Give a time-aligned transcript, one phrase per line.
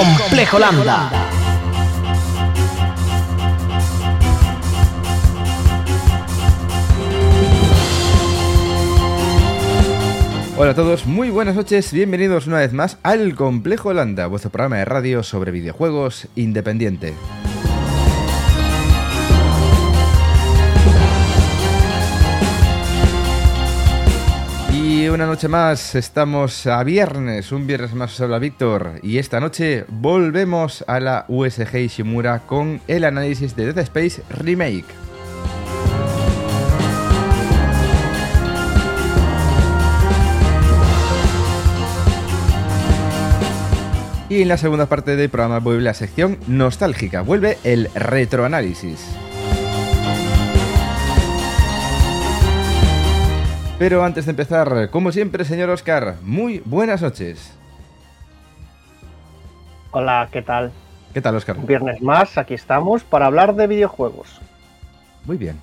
[0.00, 1.10] Complejo Lambda.
[10.56, 14.78] Hola a todos, muy buenas noches, bienvenidos una vez más al Complejo Lambda, vuestro programa
[14.78, 17.12] de radio sobre videojuegos independiente.
[25.12, 29.84] Una noche más, estamos a viernes, un viernes más os habla Víctor, y esta noche
[29.88, 34.84] volvemos a la USG Ishimura con el análisis de Dead Space Remake.
[44.28, 49.04] Y en la segunda parte del programa vuelve la sección nostálgica, vuelve el retroanálisis.
[53.80, 57.56] Pero antes de empezar, como siempre, señor Oscar, muy buenas noches.
[59.90, 60.70] Hola, ¿qué tal?
[61.14, 61.56] ¿Qué tal, Oscar?
[61.56, 64.38] Un viernes más, aquí estamos para hablar de videojuegos.
[65.24, 65.58] Muy bien.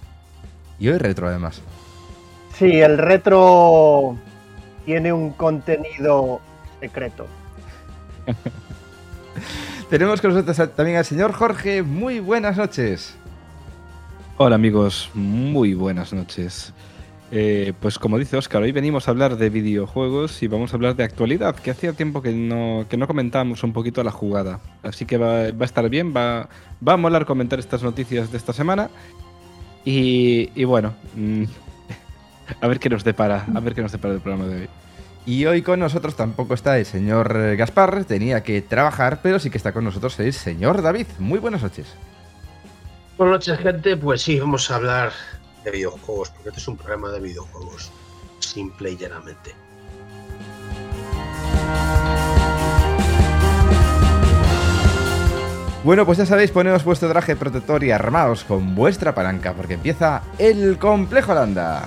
[0.80, 1.62] Y hoy retro, además.
[2.56, 4.18] Sí, el retro
[4.84, 6.42] tiene un contenido
[6.80, 7.28] secreto.
[9.92, 11.84] Tenemos con nosotros también al señor Jorge.
[11.84, 13.16] Muy buenas noches.
[14.40, 16.74] Hola amigos, muy buenas noches.
[17.30, 20.96] Eh, pues como dice Oscar, hoy venimos a hablar de videojuegos y vamos a hablar
[20.96, 24.62] de actualidad, que hacía tiempo que no, que no comentábamos un poquito la jugada.
[24.84, 26.48] Así que va, va a estar bien, va,
[26.86, 28.90] va, a molar comentar estas noticias de esta semana.
[29.84, 31.44] Y, y bueno, mmm,
[32.62, 34.70] a ver qué nos depara, a ver qué nos depara el programa de hoy.
[35.26, 39.58] Y hoy con nosotros tampoco está el señor Gaspar, tenía que trabajar, pero sí que
[39.58, 41.08] está con nosotros el señor David.
[41.20, 41.88] Muy buenas noches.
[43.18, 43.98] Buenas noches, gente.
[43.98, 45.12] Pues sí, vamos a hablar
[45.68, 47.92] de videojuegos, porque este es un programa de videojuegos,
[48.40, 49.54] simple y llanamente.
[55.84, 60.22] Bueno, pues ya sabéis, poneos vuestro traje protector y armaos con vuestra palanca, porque empieza
[60.38, 61.86] el Complejo Landa.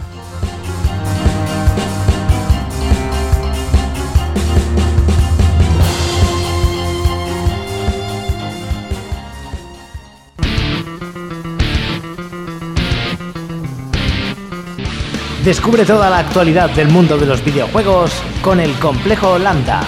[15.44, 18.12] Descubre toda la actualidad del mundo de los videojuegos
[18.42, 19.80] con el Complejo Lambda.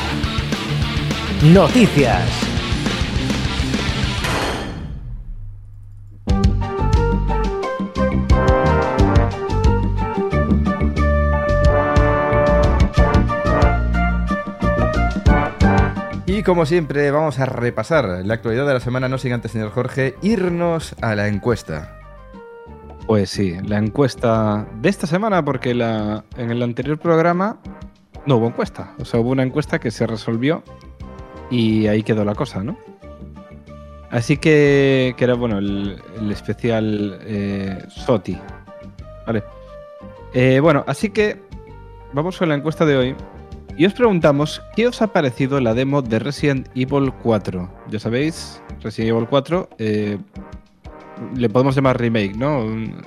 [1.42, 2.22] Noticias.
[16.24, 19.70] Y como siempre vamos a repasar la actualidad de la semana, no sin antes, señor
[19.70, 22.01] Jorge, irnos a la encuesta.
[23.06, 27.58] Pues sí, la encuesta de esta semana, porque la, en el anterior programa
[28.26, 28.94] no hubo encuesta.
[28.98, 30.62] O sea, hubo una encuesta que se resolvió
[31.50, 32.76] y ahí quedó la cosa, ¿no?
[34.10, 35.98] Así que, que era, bueno, el,
[36.30, 38.38] especial eh, SOTI.
[39.26, 39.42] Vale.
[40.34, 41.40] Eh, bueno, así que
[42.12, 43.16] vamos con la encuesta de hoy.
[43.76, 47.70] Y os preguntamos, ¿qué os ha parecido la demo de Resident Evil 4?
[47.88, 50.18] Ya sabéis, Resident Evil 4 eh,
[51.36, 52.64] le podemos llamar remake, ¿no?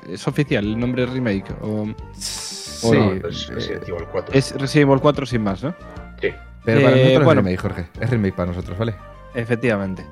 [0.09, 1.51] Es oficial el nombre remake.
[1.62, 3.12] O, sí, o no.
[3.27, 4.33] Es Resident Evil 4.
[4.35, 5.73] es Resident Evil 4 sin más, ¿no?
[6.21, 6.29] Sí.
[6.63, 7.41] Pero para Eh, nosotros bueno.
[7.41, 7.85] es remake, Jorge.
[8.00, 8.95] Es remake para nosotros, ¿vale?
[9.33, 10.06] Efectivamente.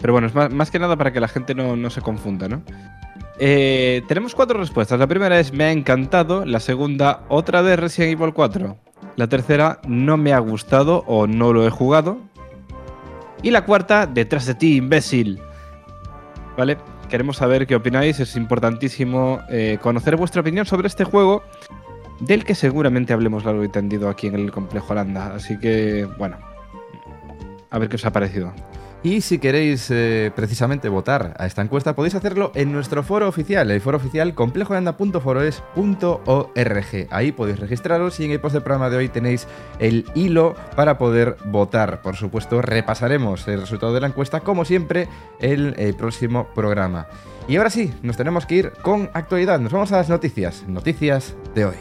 [0.00, 2.48] Pero bueno, es más, más que nada para que la gente no, no se confunda,
[2.48, 2.62] ¿no?
[3.38, 4.98] Eh, tenemos cuatro respuestas.
[4.98, 6.44] La primera es me ha encantado.
[6.44, 8.76] La segunda, otra vez Resident Evil 4.
[9.16, 12.18] La tercera, no me ha gustado o no lo he jugado.
[13.42, 15.40] Y la cuarta, detrás de ti, imbécil.
[16.56, 16.76] ¿Vale?
[17.10, 18.20] Queremos saber qué opináis.
[18.20, 21.42] Es importantísimo eh, conocer vuestra opinión sobre este juego.
[22.20, 25.34] Del que seguramente hablemos largo y tendido aquí en el complejo Holanda.
[25.34, 26.38] Así que, bueno.
[27.70, 28.52] A ver qué os ha parecido.
[29.02, 33.70] Y si queréis eh, precisamente votar a esta encuesta, podéis hacerlo en nuestro foro oficial,
[33.70, 37.08] el foro oficial complejoyanda.foroes.org.
[37.10, 39.48] Ahí podéis registraros y en el post del programa de hoy tenéis
[39.78, 42.02] el hilo para poder votar.
[42.02, 45.08] Por supuesto, repasaremos el resultado de la encuesta, como siempre,
[45.40, 47.06] el, el próximo programa.
[47.48, 49.60] Y ahora sí, nos tenemos que ir con actualidad.
[49.60, 50.64] Nos vamos a las noticias.
[50.68, 51.76] Noticias de hoy.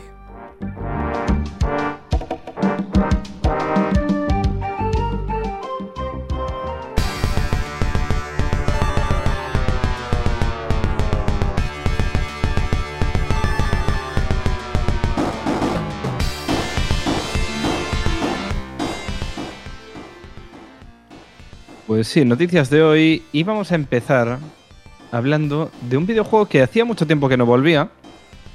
[21.90, 24.38] Pues sí, noticias de hoy y vamos a empezar
[25.12, 27.90] hablando de un videojuego que hacía mucho tiempo que no volvía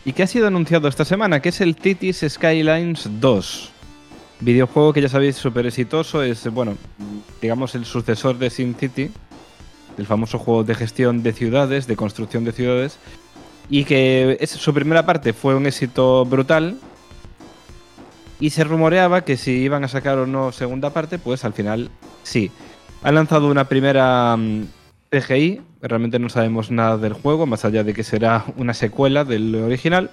[0.05, 3.73] y que ha sido anunciado esta semana, que es el Titis Skylines 2.
[4.39, 6.77] Videojuego que ya sabéis súper exitoso, es, bueno,
[7.43, 9.11] digamos el sucesor de SimCity,
[9.97, 13.01] del famoso juego de gestión de ciudades, de construcción de ciudades,
[13.69, 16.79] y que su primera parte fue un éxito brutal,
[18.39, 21.91] y se rumoreaba que si iban a sacar o no segunda parte, pues al final
[22.23, 22.53] sí.
[23.05, 24.65] Han lanzado una primera mm,
[25.11, 29.55] CGI, realmente no sabemos nada del juego, más allá de que será una secuela del
[29.56, 30.11] original,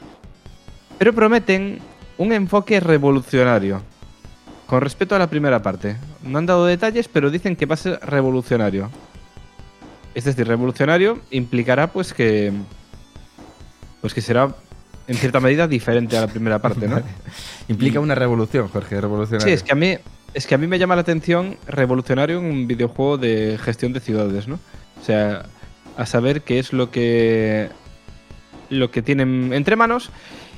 [0.98, 1.80] pero prometen
[2.18, 3.82] un enfoque revolucionario.
[4.68, 7.78] Con respecto a la primera parte, no han dado detalles, pero dicen que va a
[7.78, 8.90] ser revolucionario.
[10.14, 12.52] Es decir, revolucionario implicará pues que
[14.02, 14.54] pues que será
[15.08, 17.02] en cierta medida diferente a la primera parte, ¿no?
[17.70, 19.48] Implica una revolución, Jorge, revolucionario.
[19.48, 19.98] Sí, es que a mí
[20.34, 24.00] es que a mí me llama la atención revolucionario en un videojuego de gestión de
[24.00, 24.60] ciudades, ¿no?
[25.00, 25.44] O sea,
[25.98, 27.70] a saber qué es lo que
[28.70, 30.12] lo que tienen entre manos.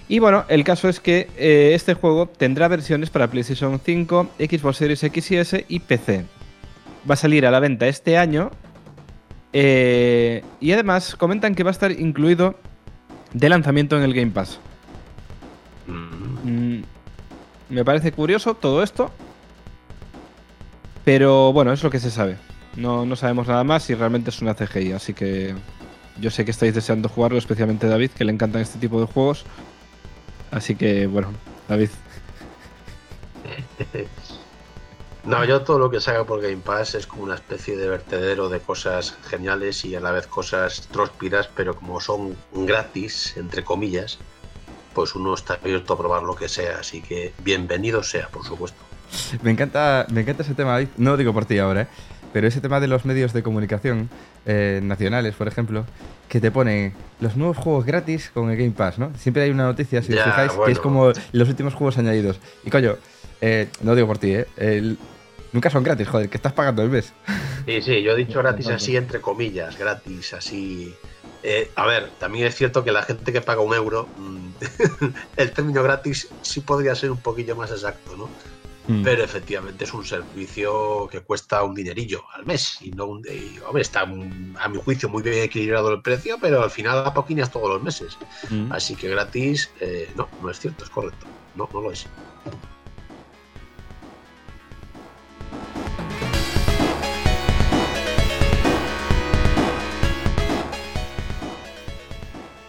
[0.07, 4.77] Y bueno, el caso es que eh, este juego tendrá versiones para PlayStation 5, Xbox
[4.77, 6.25] Series X y S y PC.
[7.09, 8.51] Va a salir a la venta este año.
[9.53, 12.59] eh, y además comentan que va a estar incluido
[13.33, 14.61] de lanzamiento en el Game Pass.
[15.87, 16.83] Mm, Mm,
[17.69, 19.11] me parece curioso todo esto.
[21.05, 22.37] Pero bueno, es lo que se sabe.
[22.75, 24.93] No, no sabemos nada más y realmente es una CGI.
[24.93, 25.53] Así que
[26.19, 29.45] yo sé que estáis deseando jugarlo, especialmente David, que le encantan este tipo de juegos.
[30.51, 31.29] Así que bueno,
[31.67, 31.89] David.
[35.25, 38.49] No, yo todo lo que salga por Game Pass es como una especie de vertedero
[38.49, 44.19] de cosas geniales y a la vez cosas tróspiras, pero como son gratis, entre comillas,
[44.93, 46.79] pues uno está abierto a probar lo que sea.
[46.79, 48.83] Así que bienvenido sea, por supuesto.
[49.41, 50.79] Me encanta, me encanta ese tema.
[50.97, 51.87] No digo por ti ahora, ¿eh?
[52.31, 54.09] pero ese tema de los medios de comunicación
[54.45, 55.85] eh, nacionales, por ejemplo,
[56.29, 59.11] que te ponen los nuevos juegos gratis con el Game Pass, ¿no?
[59.17, 62.39] Siempre hay una noticia, si os fijáis, que es como los últimos juegos añadidos.
[62.63, 62.95] Y coño,
[63.39, 64.47] eh, no digo por ti, ¿eh?
[64.57, 64.97] El-
[65.51, 67.13] nunca son gratis, joder, que estás pagando el mes.
[67.65, 70.93] Sí, sí, yo he dicho gratis así, entre comillas, gratis, así.
[71.43, 74.47] Eh, a ver, también es cierto que la gente que paga un euro, mm,
[75.37, 78.29] el término gratis sí podría ser un poquillo más exacto, ¿no?
[78.87, 79.03] Mm.
[79.03, 82.77] Pero efectivamente es un servicio que cuesta un dinerillo al mes.
[82.81, 86.63] Y no un, y, hombre, está a mi juicio muy bien equilibrado el precio, pero
[86.63, 88.17] al final da poquinas todos los meses.
[88.49, 88.71] Mm.
[88.71, 91.25] Así que gratis, eh, no, no es cierto, es correcto.
[91.55, 92.07] No, no lo es.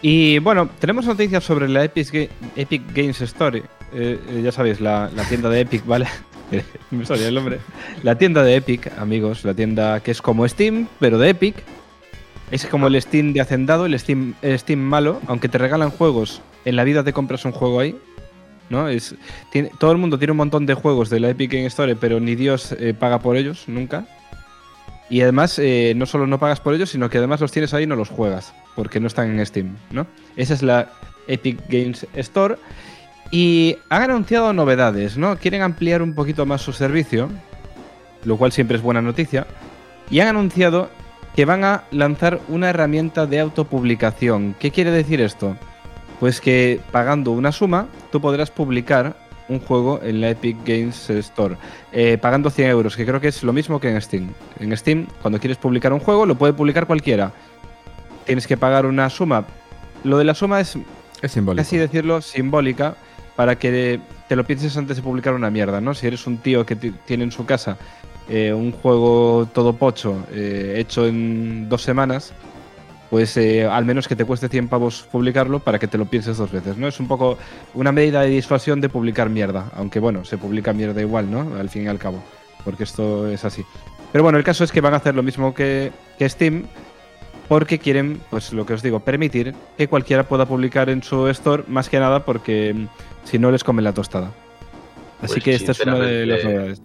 [0.07, 3.63] Y bueno, tenemos noticias sobre la Epic, Epic Games Store.
[3.95, 6.07] Eh, eh, ya sabéis, la, tienda de Epic, ¿vale?
[6.91, 7.61] Me salía el nombre.
[8.03, 11.57] La tienda de Epic, amigos, la tienda que es como Steam, pero de Epic.
[12.51, 16.43] Es como el Steam de Hacendado, el Steam, el Steam malo, aunque te regalan juegos,
[16.65, 17.97] en la vida te compras un juego ahí.
[18.71, 18.89] ¿no?
[18.89, 19.15] Es,
[19.51, 22.21] tiene- todo el mundo tiene un montón de juegos de la Epic Games Store, pero
[22.21, 24.07] ni Dios eh, paga por ellos, nunca.
[25.11, 27.85] Y además, eh, no solo no pagas por ellos, sino que además los tienes ahí
[27.85, 30.07] y no los juegas, porque no están en Steam, ¿no?
[30.37, 30.91] Esa es la
[31.29, 32.57] Epic Games Store.
[33.31, 35.37] Y han anunciado novedades, ¿no?
[35.37, 37.29] Quieren ampliar un poquito más su servicio,
[38.25, 39.47] lo cual siempre es buena noticia.
[40.11, 40.89] Y han anunciado
[41.35, 44.55] que van a lanzar una herramienta de autopublicación.
[44.59, 45.57] ¿Qué quiere decir esto?
[46.21, 49.17] Pues que pagando una suma, tú podrás publicar
[49.49, 51.57] un juego en la Epic Games Store,
[51.93, 54.31] eh, pagando 100 euros, que creo que es lo mismo que en Steam.
[54.59, 57.33] En Steam, cuando quieres publicar un juego, lo puede publicar cualquiera.
[58.25, 59.45] Tienes que pagar una suma.
[60.03, 60.79] Lo de la suma es
[61.21, 61.61] Es simbólico.
[61.61, 62.95] así decirlo, simbólica,
[63.37, 65.95] para que te lo pienses antes de publicar una mierda, ¿no?
[65.95, 67.77] Si eres un tío que ti- tiene en su casa
[68.29, 72.33] eh, un juego todo pocho eh, hecho en dos semanas,
[73.11, 76.37] pues eh, al menos que te cueste 100 pavos publicarlo para que te lo pienses
[76.39, 76.89] dos veces, ¿no?
[76.89, 77.37] Es un poco
[77.75, 81.55] una medida de disuasión de publicar mierda, aunque bueno, se publica mierda igual, ¿no?
[81.59, 82.23] Al fin y al cabo,
[82.65, 83.65] porque esto es así.
[84.11, 86.65] Pero bueno, el caso es que van a hacer lo mismo que, que Steam,
[87.49, 91.65] porque quieren, pues lo que os digo, permitir que cualquiera pueda publicar en su store,
[91.69, 92.87] más que nada porque
[93.25, 94.31] si no les come la tostada.
[95.21, 96.83] Así Pues, que esta es una de las novedades.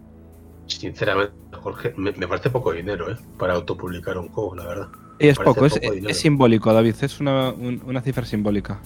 [0.68, 3.18] Sinceramente, Jorge, me, me parece poco dinero, ¿eh?
[3.38, 4.88] Para autopublicar un juego, la verdad.
[5.20, 8.80] Y es poco, es, poco es simbólico, David, es una, un- una cifra simbólica.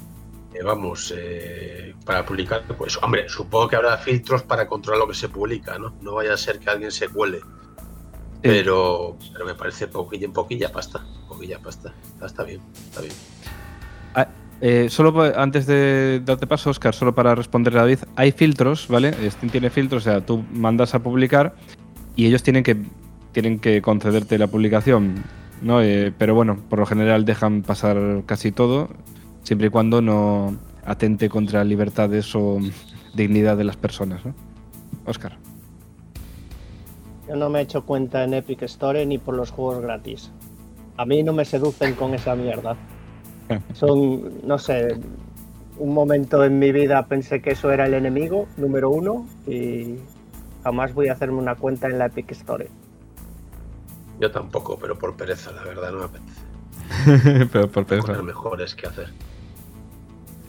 [0.54, 5.14] Eh, vamos, eh, para publicar, pues hombre, supongo que habrá filtros para controlar lo que
[5.16, 5.94] se publica, ¿no?
[6.02, 7.42] No vaya a ser que alguien se cuele.
[8.42, 11.06] Pero, pero me parece poquilla, poquilla pasta.
[11.28, 11.94] Poquilla pasta.
[12.14, 13.14] Está, está bien, está bien.
[14.16, 14.28] Ah,
[14.66, 19.12] eh, solo antes de darte paso, Oscar, solo para responder a David, hay filtros, ¿vale?
[19.30, 21.54] Steam tiene filtros, o sea, tú mandas a publicar
[22.16, 22.78] y ellos tienen que,
[23.34, 25.16] tienen que concederte la publicación,
[25.62, 25.82] ¿no?
[25.82, 28.88] Eh, pero bueno, por lo general dejan pasar casi todo,
[29.44, 30.56] siempre y cuando no
[30.86, 32.60] atente contra libertades o
[33.14, 34.34] dignidad de las personas, ¿no?
[35.06, 35.38] Oscar.
[37.28, 40.32] Yo no me he hecho cuenta en Epic Store ni por los juegos gratis.
[40.96, 42.78] A mí no me seducen con esa mierda.
[43.74, 44.98] Son, no sé,
[45.78, 49.96] un momento en mi vida pensé que eso era el enemigo número uno y
[50.64, 52.70] jamás voy a hacerme una cuenta en la Epic Store.
[54.20, 56.42] Yo tampoco, pero por pereza, la verdad, no me apetece.
[57.52, 58.24] Pero por Cosas pensar.
[58.24, 59.08] mejores que hacer.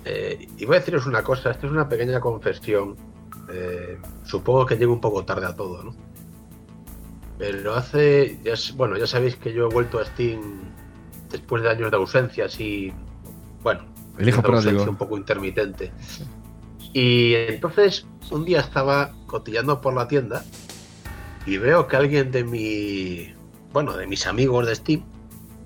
[0.04, 2.96] Eh, y voy a deciros una cosa, esto es una pequeña confesión.
[3.50, 5.94] Eh, supongo que llego un poco tarde a todo, ¿no?
[7.38, 10.40] Pero hace, ya, bueno, ya sabéis que yo he vuelto a Steam
[11.34, 12.92] después de años de ausencia, así,
[13.62, 13.84] bueno,
[14.18, 14.90] El hijo de ausencia pródigo.
[14.90, 15.92] un poco intermitente.
[16.92, 20.44] Y entonces un día estaba cotillando por la tienda
[21.44, 23.34] y veo que alguien de mi,
[23.72, 25.02] bueno, de mis amigos de Steam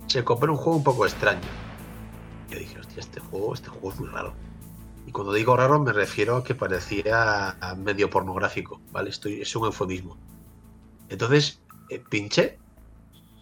[0.06, 1.40] se compró un juego un poco extraño.
[2.50, 4.32] Yo dije, hostia, este juego, este juego es muy raro.
[5.06, 9.10] Y cuando digo raro me refiero a que parecía medio pornográfico, ¿vale?
[9.10, 10.16] Estoy, es un eufemismo.
[11.10, 11.60] Entonces
[11.90, 12.58] eh, pinché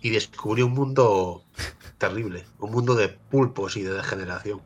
[0.01, 1.45] y descubrí un mundo
[1.99, 4.61] terrible, un mundo de pulpos y de degeneración.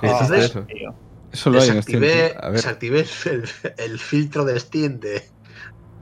[0.00, 0.62] ¿Qué hiciste Entonces, eso?
[0.64, 0.94] Tío.
[1.32, 2.00] Eso lo hay en Steam.
[2.00, 2.52] Desactivé, ver.
[2.52, 5.22] desactivé el, el filtro de Steam de,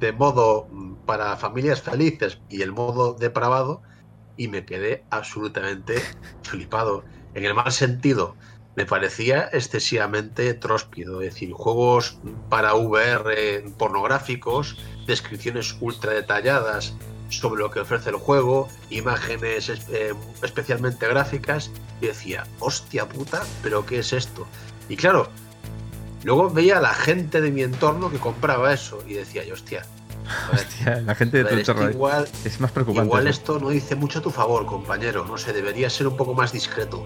[0.01, 3.83] de modo mm, para familias felices y el modo depravado
[4.37, 6.03] y me quedé absolutamente
[6.43, 7.05] flipado.
[7.35, 8.35] En el mal sentido,
[8.75, 11.21] me parecía excesivamente tróspido.
[11.21, 16.95] Es decir, juegos para VR pornográficos, descripciones ultra detalladas
[17.31, 21.71] sobre lo que ofrece el juego, imágenes es- eh, especialmente gráficas,
[22.01, 24.47] y decía, hostia puta, pero ¿qué es esto?
[24.89, 25.29] Y claro,
[26.25, 29.87] luego veía a la gente de mi entorno que compraba eso y decía yo, hostia,
[30.53, 33.07] ver, Hostia, la gente de tu entorno igual, es más preocupante.
[33.07, 33.41] igual eso.
[33.41, 35.25] esto no dice mucho a tu favor, compañero.
[35.25, 37.05] No sé, debería ser un poco más discreto.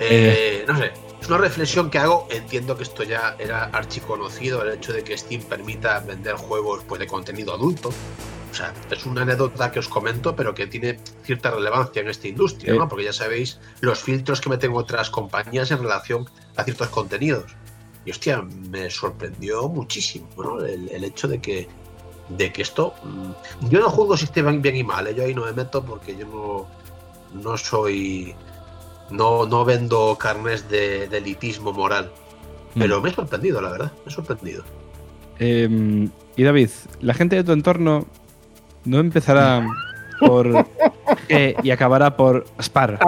[0.00, 2.26] Eh, no sé, es una reflexión que hago.
[2.30, 6.98] Entiendo que esto ya era archiconocido, el hecho de que Steam permita vender juegos pues,
[7.00, 7.90] de contenido adulto.
[8.50, 12.26] O sea, es una anécdota que os comento, pero que tiene cierta relevancia en esta
[12.26, 12.76] industria, Eh.
[12.78, 12.88] ¿no?
[12.88, 17.44] Porque ya sabéis los filtros que meten otras compañías en relación a ciertos contenidos.
[18.04, 20.64] Y hostia, me sorprendió muchísimo, ¿no?
[20.64, 21.68] El, el hecho de que,
[22.30, 22.94] de que esto.
[23.04, 25.14] mm, Yo no juzgo si esté bien y mal, ¿eh?
[25.14, 26.66] yo ahí no me meto porque yo no,
[27.40, 28.34] no soy.
[29.10, 32.10] No, no vendo carnes de, de elitismo moral.
[32.74, 33.92] Pero me he sorprendido, la verdad.
[34.04, 34.62] Me he sorprendido.
[35.38, 38.06] Eh, y David, la gente de tu entorno
[38.84, 39.66] no empezará
[40.20, 40.46] por
[41.28, 42.98] G y acabará por Spar,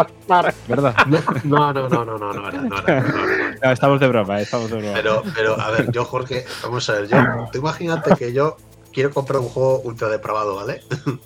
[0.66, 0.96] ¿verdad?
[1.44, 3.54] No, no, no, no, no, no, era, no, era, no, no, no.
[3.62, 4.94] No, estamos de broma, eh, estamos de broma.
[4.94, 7.18] Pero, pero, a ver, yo, Jorge, vamos a ver, yo,
[7.52, 8.56] tú imagínate que yo
[8.92, 10.82] quiero comprar un juego ultra depravado, ¿vale?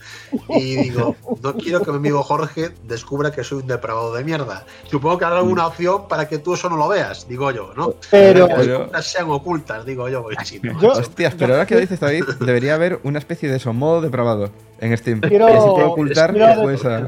[0.49, 4.65] Y digo, no quiero que mi amigo Jorge descubra que soy un depravado de mierda.
[4.91, 7.95] Supongo que habrá alguna opción para que tú eso no lo veas, digo yo, ¿no?
[8.11, 10.27] Pero- Que las compras sean ocultas, digo yo,
[10.63, 10.89] no.
[10.89, 14.51] Hostias, pero ahora que lo dices, David, debería haber una especie de eso, modo depravado
[14.81, 15.21] en Steam.
[15.21, 17.07] Quiero- que se puede ocultar quiero- pues, a-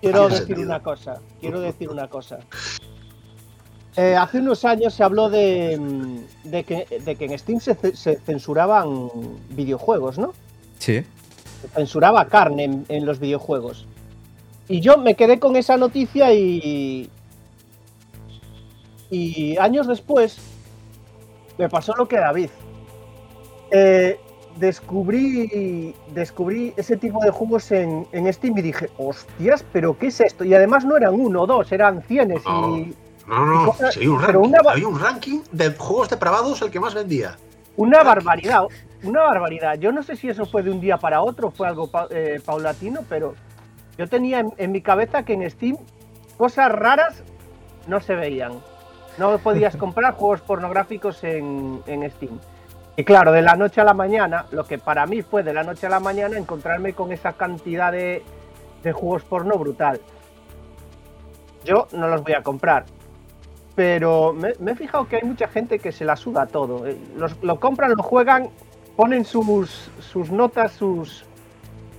[0.00, 0.62] Quiero Tiene decir sentido.
[0.68, 1.20] una cosa.
[1.40, 2.38] Quiero decir una cosa.
[3.96, 7.74] Eh, hace unos años se habló de, mm, de, que, de que en Steam se,
[7.74, 9.08] ce- se censuraban
[9.50, 10.32] videojuegos, ¿no?
[10.78, 11.02] Sí.
[11.62, 13.86] Se censuraba carne en, en los videojuegos.
[14.68, 17.08] Y yo me quedé con esa noticia y.
[19.10, 20.36] Y años después
[21.58, 22.50] me pasó lo que David.
[23.70, 24.18] Eh,
[24.58, 30.20] descubrí, descubrí ese tipo de juegos en, en Steam y dije, hostias, pero ¿qué es
[30.20, 30.44] esto?
[30.44, 32.42] Y además no eran uno o dos, eran cienes.
[32.76, 32.94] Y
[33.26, 33.72] No, no, no.
[33.90, 34.48] Sí, hay un pero ranking.
[34.60, 37.36] una Había un ranking de juegos depravados el que más vendía.
[37.76, 38.62] una barbaridad,
[39.02, 39.74] una barbaridad.
[39.78, 42.40] Yo no sé si eso fue de un día para otro, fue algo pa- eh,
[42.44, 43.34] paulatino, pero
[43.98, 45.76] yo tenía en, en mi cabeza que en Steam
[46.38, 47.22] cosas raras
[47.86, 48.52] no se veían.
[49.18, 52.38] No podías comprar juegos pornográficos en, en Steam.
[52.96, 55.62] Y claro, de la noche a la mañana, lo que para mí fue de la
[55.64, 58.22] noche a la mañana encontrarme con esa cantidad de,
[58.82, 60.00] de juegos porno brutal.
[61.64, 62.86] Yo no los voy a comprar.
[63.76, 66.86] Pero me, me he fijado que hay mucha gente que se la suda todo.
[66.86, 68.48] Eh, Los, lo compran, lo juegan,
[68.96, 71.24] ponen sus, sus notas, sus.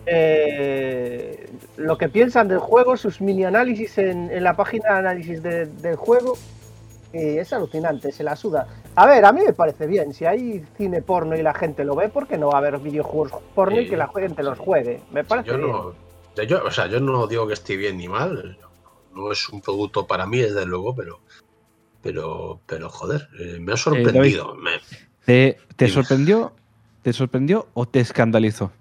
[0.07, 5.43] eh, lo que piensan del juego, sus mini análisis en, en la página de análisis
[5.43, 6.33] de- del juego.
[7.13, 8.67] Y es alucinante, se la suda.
[8.95, 10.13] A ver, a mí me parece bien.
[10.13, 12.79] Si hay cine porno y la gente lo ve, ¿por qué no va a haber
[12.79, 15.01] videojuegos porno y Sí, que la gente los juegue?
[15.11, 15.71] Me parece Yo bien.
[15.71, 15.93] no,
[16.43, 18.57] yo, o sea, yo no digo que esté bien ni mal.
[19.15, 21.19] No es un producto para mí, desde luego, pero.
[22.01, 24.55] Pero, pero joder, eh, me ha sorprendido.
[24.55, 24.79] me-
[25.25, 26.55] ¿Te, sorprendió?
[27.01, 28.71] ¿Te sorprendió o te escandalizó?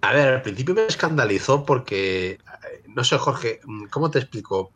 [0.00, 2.38] A ver, al principio me escandalizó porque, eh,
[2.86, 3.60] no sé, Jorge,
[3.90, 4.58] ¿cómo te explico?
[4.60, 4.72] O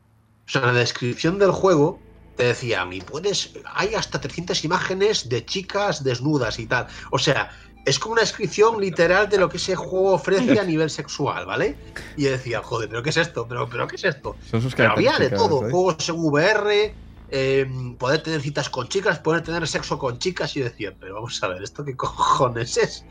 [0.47, 5.45] sea, en la descripción del juego te decían, y puedes, hay hasta 300 imágenes de
[5.45, 6.87] chicas desnudas y tal.
[7.13, 7.51] O sea,
[7.85, 11.77] es como una descripción literal de lo que ese juego ofrece a nivel sexual, ¿vale?
[12.17, 13.47] Y decía, joder, ¿pero qué es esto?
[13.49, 14.37] ¿Pero, pero qué es esto?
[14.51, 16.95] Son sus Pero había de todo, juegos en VR,
[17.31, 17.67] eh,
[17.99, 21.43] poder tener citas con chicas, poder tener sexo con chicas, y yo decía, pero vamos
[21.43, 23.05] a ver, ¿esto qué cojones es?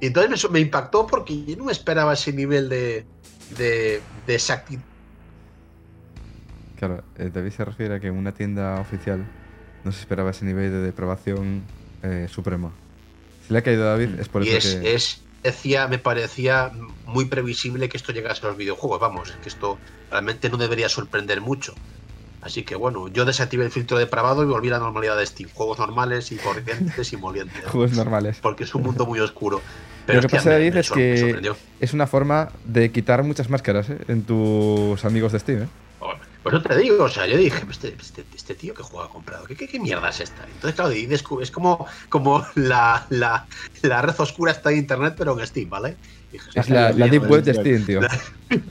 [0.00, 3.04] Y entonces me, me impactó porque yo no me esperaba ese nivel de,
[3.56, 4.82] de, de exactitud.
[6.76, 9.24] Claro, eh, David se refiere a que en una tienda oficial
[9.84, 11.62] no se esperaba ese nivel de depravación
[12.02, 12.72] eh, supremo.
[13.48, 14.94] Le ha caído a David es por Y eso es, que...
[14.94, 16.72] es, decía, me parecía
[17.06, 19.00] muy previsible que esto llegase a los videojuegos.
[19.00, 19.78] Vamos, que esto
[20.10, 21.74] realmente no debería sorprender mucho.
[22.40, 25.48] Así que bueno, yo desactivé el filtro depravado y volví a la normalidad de Steam.
[25.54, 27.64] Juegos normales y corrientes y molientes.
[27.66, 28.38] Juegos normales.
[28.42, 29.62] Porque es un mundo muy oscuro.
[30.06, 33.98] Lo que pasa, David, es que es una forma de quitar muchas máscaras ¿eh?
[34.08, 35.62] en tus amigos de Steam.
[35.62, 35.68] ¿eh?
[36.44, 39.46] Por eso te digo, o sea, yo dije, este, este, este tío que juega comprado,
[39.46, 40.44] ¿qué, qué, qué mierda es esta?
[40.44, 40.92] Entonces, claro,
[41.40, 43.48] es como, como la, la,
[43.82, 45.98] la red oscura está en internet, pero en Steam, ¿vale?
[46.30, 48.00] Dije, Es la, la Deep Web de Steam, tío.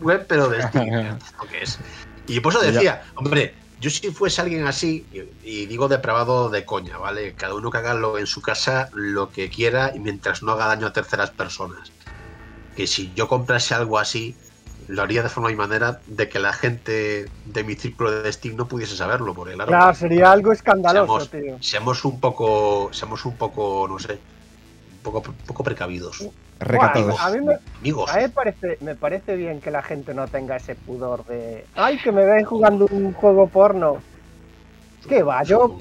[0.01, 0.87] web, pero de Steam.
[1.17, 1.79] ¿Esto qué es?
[2.27, 5.09] Y por eso decía, hombre, yo si fuese alguien así,
[5.41, 7.35] y, y digo depravado de coña, ¿vale?
[7.35, 10.67] Cada uno que haga lo- en su casa lo que quiera y mientras no haga
[10.67, 11.95] daño a terceras personas.
[12.75, 14.39] Que si yo comprase algo así,
[14.87, 18.55] lo haría de forma y manera de que la gente de mi círculo de Steam
[18.55, 21.57] no pudiese saberlo, porque claro, Claro, sería algo escandaloso, seamos, tío.
[21.61, 26.25] seamos un poco, seamos un poco, no sé, un poco, un poco precavidos.
[26.59, 27.19] Recatados.
[27.19, 28.09] A mí, me, Amigos.
[28.11, 31.65] a mí me parece, me parece bien que la gente no tenga ese pudor de.
[31.75, 33.97] ¡Ay, que me ven jugando un juego porno!
[35.09, 35.43] ¿Qué va?
[35.43, 35.77] Yo.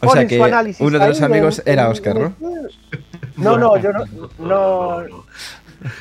[0.00, 2.34] O sea que su análisis uno de los amigos era Oscar, ¿no?
[3.36, 4.04] No, no, yo no,
[4.38, 5.24] no,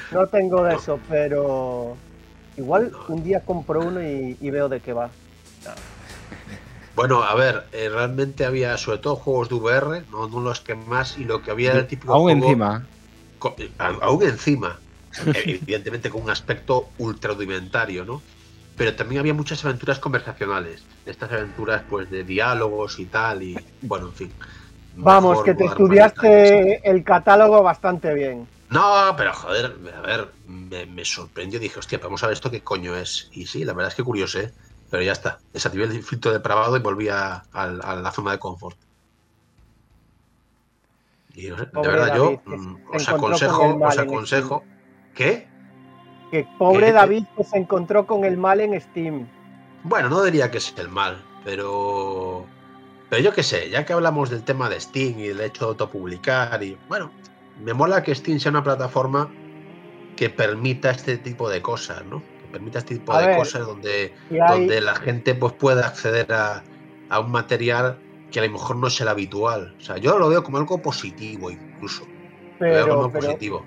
[0.09, 2.03] no, tengo de eso, pero.
[2.55, 5.17] Igual un día compro uno y, y veo de qué va.
[6.93, 10.75] Bueno, a ver, eh, realmente había sobre todo juegos de VR, no, no los que
[10.75, 12.71] más, y lo que había era el típico Aún juego encima.
[13.39, 14.83] co- eh, a- aún encima,
[15.33, 18.27] evidentemente con un aspecto ultra rudimentario, ¿no?
[18.75, 24.07] Pero también había muchas aventuras conversacionales, estas aventuras pues de diálogos y tal, y bueno,
[24.09, 24.37] en fin.
[25.03, 28.49] Vamos, Mejor que te con estudiaste el catálogo bastante bien.
[28.73, 31.59] No, pero joder, a ver, me, me sorprendió.
[31.59, 33.29] Dije, hostia, vamos a ver esto qué coño es.
[33.33, 34.51] Y sí, la verdad es que curioso, ¿eh?
[34.89, 35.39] Pero ya está.
[35.53, 38.77] Desactivé el filtro depravado y volví a, a- a la zona de confort.
[41.35, 44.63] Y no sé, de verdad, yo David, mm, os el aconsejo, os aconsejo.
[45.15, 45.47] ¿Qué?
[46.31, 46.93] Que pobre ¿Qué?
[46.93, 49.27] David que se encontró con el mal en Steam.
[49.83, 52.45] Bueno, no diría que es el mal, pero.
[53.09, 55.69] Pero yo qué sé, ya que hablamos del tema de Steam y del hecho de
[55.69, 57.11] autopublicar, y bueno,
[57.61, 59.29] me mola que Steam sea una plataforma
[60.15, 62.21] que permita este tipo de cosas, ¿no?
[62.21, 65.87] Que permita este tipo A de ver, cosas donde, hay, donde la gente pues pueda
[65.87, 66.63] acceder a,
[67.09, 67.97] a un material
[68.31, 69.75] que a lo mejor no es el habitual.
[69.77, 72.05] O sea, yo lo veo como algo positivo incluso.
[72.59, 73.65] Lo veo como pero, positivo.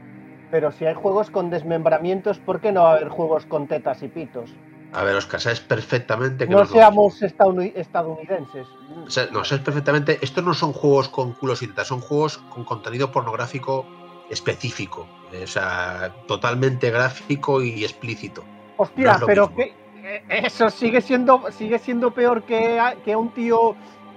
[0.51, 4.03] pero si hay juegos con desmembramientos, ¿por qué no va a haber juegos con tetas
[4.03, 4.53] y pitos?
[4.92, 8.66] A ver, Oscar, sabes perfectamente que No seamos estadouni- estadounidenses.
[9.07, 12.38] O sea, no, sabes perfectamente, estos no son juegos con culos y tetas, son juegos
[12.38, 13.87] con contenido pornográfico
[14.31, 15.07] específico.
[15.33, 18.42] eh, O sea, totalmente gráfico y explícito.
[18.42, 19.57] No Hostia, es pero mismo.
[19.57, 23.75] que eh, eso sigue siendo sigue siendo peor que a, que a un tío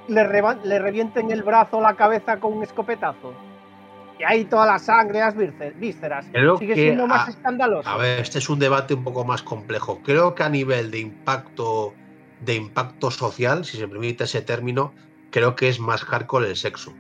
[0.08, 3.34] le, reba- le revienten el brazo o la cabeza con un escopetazo.
[4.20, 6.26] Y ahí toda la sangre, las vísce- vísceras.
[6.32, 7.88] Creo sigue que siendo más a- escandaloso.
[7.90, 10.02] A ver, este es un debate un poco más complejo.
[10.04, 11.94] Creo que a nivel de impacto,
[12.42, 14.94] de impacto social, si se permite ese término,
[15.32, 16.94] creo que es más hardcore el sexo.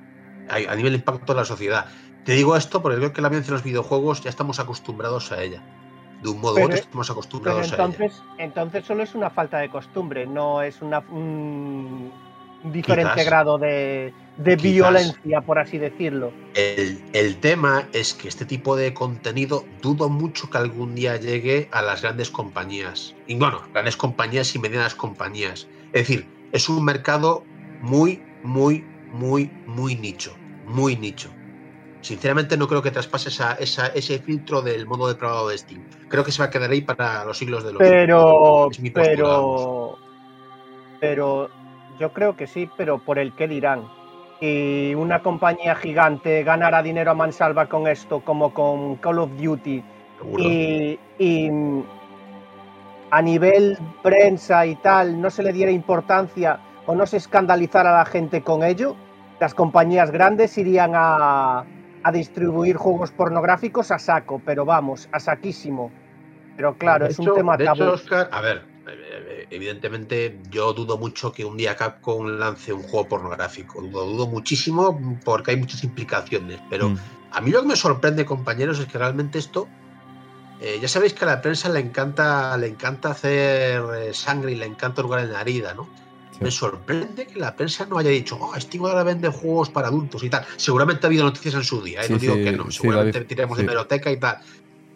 [0.49, 1.86] A, a nivel de impacto de la sociedad.
[2.23, 5.41] Te digo esto porque creo que la violencia en los videojuegos ya estamos acostumbrados a
[5.43, 5.62] ella.
[6.21, 8.13] De un modo u Pero- otro estamos acostumbrados a ella.
[8.38, 12.12] entonces, solo es una falta de costumbre, no es una, un
[12.63, 13.26] diferente Quizás.
[13.28, 16.32] grado de, de violencia, por así decirlo.
[16.56, 21.69] El, el tema es que este tipo de contenido dudo mucho que algún día llegue
[21.72, 23.15] a las grandes compañías.
[23.28, 25.67] Y bueno, grandes compañías y medianas compañías.
[25.93, 27.45] Es decir, es un mercado
[27.82, 30.36] muy, muy, muy, muy nicho.
[30.65, 31.32] Muy nicho.
[32.02, 35.86] Sinceramente no creo que traspase esa, esa- ese filtro del modo depravado de Steam.
[36.08, 39.98] Creo que se va a quedar ahí para los siglos de los Pero, postura, pero,
[41.00, 41.50] pero
[41.99, 43.83] yo creo que sí, pero por el qué dirán.
[44.41, 49.83] Y una compañía gigante ganara dinero a mansalva con esto, como con Call of Duty,
[50.38, 51.49] y, y,
[53.12, 57.99] a nivel prensa y tal no se le diera importancia o no se escandalizara a
[57.99, 58.95] la gente con ello,
[59.39, 61.63] las compañías grandes irían a,
[62.03, 65.91] a distribuir juegos pornográficos a saco, pero vamos, a saquísimo.
[66.55, 67.83] Pero claro, De es hecho- un tema de tabú.
[67.83, 72.83] hecho, Oscar, a ver, eh, evidentemente yo dudo mucho que un día Capcom lance un
[72.83, 73.81] juego pornográfico.
[73.81, 76.59] Dudo, dudo muchísimo porque hay muchas implicaciones.
[76.69, 76.97] Pero Mm.
[77.31, 79.67] a mí lo que me sorprende, compañeros, es que realmente esto.
[80.62, 84.55] eh, ya sabéis que a la prensa le encanta, le encanta hacer eh, sangre y
[84.55, 85.88] le encanta hurgar en la herida, ¿no?
[86.33, 86.39] Sí.
[86.41, 90.21] Me sorprende que la prensa no haya dicho, oh, Steam ahora vende juegos para adultos
[90.21, 90.45] y tal.
[90.57, 92.07] Seguramente ha habido noticias en su día, ¿eh?
[92.07, 94.39] Sí, no digo sí, que no, seguramente David, tiremos de meroteca y tal.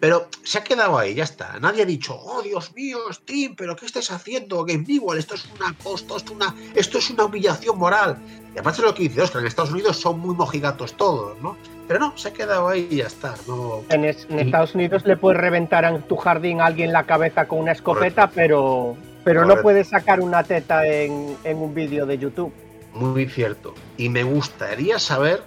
[0.03, 1.57] Pero se ha quedado ahí, ya está.
[1.61, 4.65] Nadie ha dicho, oh Dios mío, Steam, pero ¿qué estáis haciendo?
[4.65, 8.17] Game Newell, esto es una esto es una, esto es una humillación moral.
[8.53, 11.55] Y aparte de lo que dice Oscar, en Estados Unidos son muy mojigatos todos, ¿no?
[11.87, 13.35] Pero no, se ha quedado ahí y ya está.
[13.47, 17.05] No, En, es- en Estados Unidos le puedes reventar en tu jardín a alguien la
[17.05, 22.05] cabeza con una escopeta, pero, pero no puedes sacar una teta en, en un vídeo
[22.05, 22.51] de YouTube.
[22.93, 23.73] muy cierto.
[23.95, 25.43] Y me gustaría saber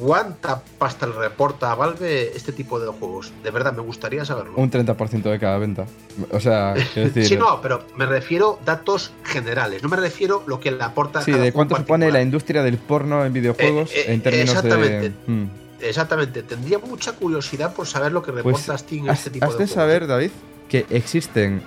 [0.00, 3.32] cuánta pasta le reporta a Valve este tipo de juegos.
[3.42, 4.54] De verdad, me gustaría saberlo.
[4.56, 5.86] Un 30% de cada venta.
[6.30, 7.26] O sea, quiero decir.
[7.26, 9.82] Sí, no, pero me refiero datos generales.
[9.82, 11.22] No me refiero lo que le aporta.
[11.22, 14.50] Sí, cada de cuánto supone la industria del porno en videojuegos Eh, eh, en términos
[14.50, 15.10] exactamente.
[15.10, 15.32] de.
[15.32, 15.50] Mm.
[15.80, 16.42] Exactamente.
[16.42, 19.52] Tendría mucha curiosidad por saber lo que Pues reporta Steam en has, este tipo has
[19.52, 19.74] de, de juegos.
[19.74, 20.30] saber, David,
[20.68, 21.62] que existen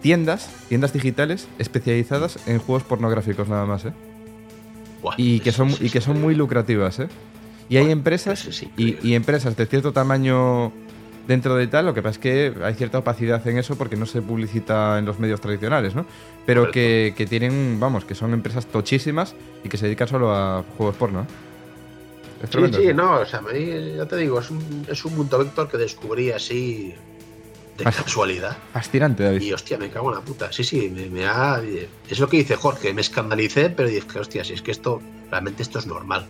[0.00, 3.92] tiendas, tiendas digitales especializadas en juegos pornográficos nada más, ¿eh?
[5.02, 7.08] Buah, Y que son, y que son muy lucrativas, ¿eh?
[7.68, 10.72] Y hay empresas es y, empresas de cierto tamaño
[11.26, 14.06] dentro de tal, lo que pasa es que hay cierta opacidad en eso porque no
[14.06, 16.04] se publicita en los medios tradicionales, ¿no?
[16.44, 19.34] Pero que, que tienen, vamos, que son empresas tochísimas
[19.64, 21.22] y que se dedican solo a juegos porno.
[21.22, 21.24] ¿eh?
[22.42, 22.94] Es Sí, sí, eso.
[22.94, 25.78] no, o sea, a mí, ya te digo, es un, es un mundo Vector que
[25.78, 26.94] descubrí así
[27.78, 28.56] de Fasc- casualidad.
[28.72, 29.40] Fascinante, David.
[29.40, 30.52] Y hostia, me cago en la puta.
[30.52, 31.60] Sí, sí, me, me ha.
[32.08, 35.62] Es lo que dice Jorge, me escandalicé, pero dije, hostia, si es que esto, realmente
[35.62, 36.26] esto es normal.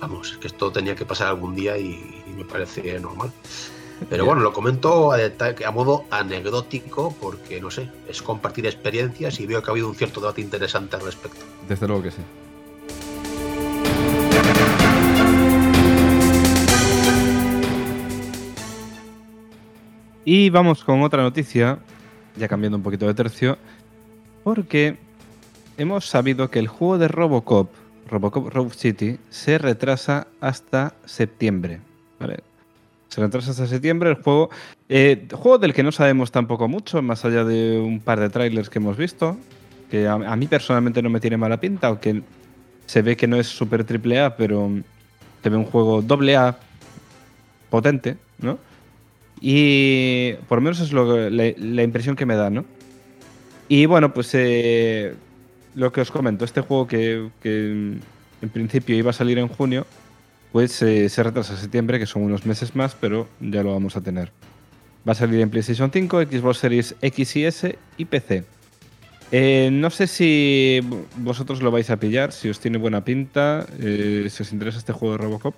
[0.00, 3.30] Vamos, es que esto tenía que pasar algún día y, y me parece normal.
[4.10, 9.46] Pero bueno, lo comento a, a modo anecdótico porque, no sé, es compartir experiencias y
[9.46, 11.40] veo que ha habido un cierto debate interesante al respecto.
[11.66, 12.18] Desde luego que sí.
[20.28, 21.78] Y vamos con otra noticia,
[22.36, 23.56] ya cambiando un poquito de tercio,
[24.42, 24.96] porque
[25.78, 27.70] hemos sabido que el juego de Robocop,
[28.10, 31.78] Robocop Rogue City, se retrasa hasta septiembre.
[32.18, 32.40] ¿vale?
[33.06, 34.50] Se retrasa hasta septiembre el juego.
[34.88, 38.68] eh, juego del que no sabemos tampoco mucho, más allá de un par de trailers
[38.68, 39.36] que hemos visto,
[39.92, 42.20] que a, a mí personalmente no me tiene mala pinta, aunque
[42.86, 44.72] se ve que no es super triple A, pero
[45.40, 46.58] se ve un juego doble A
[47.70, 48.58] potente, ¿no?
[49.40, 52.64] Y por lo menos es lo que- la, la impresión que me da, ¿no?
[53.68, 55.14] Y bueno, pues eh,
[55.74, 57.70] lo que os comento, este juego que, que
[58.42, 59.86] en principio iba a salir en junio,
[60.52, 63.96] pues eh, se retrasa a septiembre, que son unos meses más, pero ya lo vamos
[63.96, 64.30] a tener.
[65.06, 68.44] Va a salir en PlayStation 5, Xbox Series X y S y PC.
[69.32, 70.80] Eh, no sé si
[71.16, 74.92] vosotros lo vais a pillar, si os tiene buena pinta, eh, si os interesa este
[74.92, 75.54] juego de Robocop.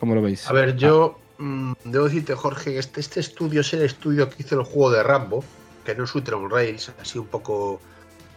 [0.00, 0.46] ¿Cómo lo veis?
[0.48, 4.42] A ver, yo mm, debo decirte, Jorge, que este, este estudio es el estudio que
[4.42, 5.44] hizo el juego de Rambo,
[5.84, 7.80] que no es on Rails, así un poco,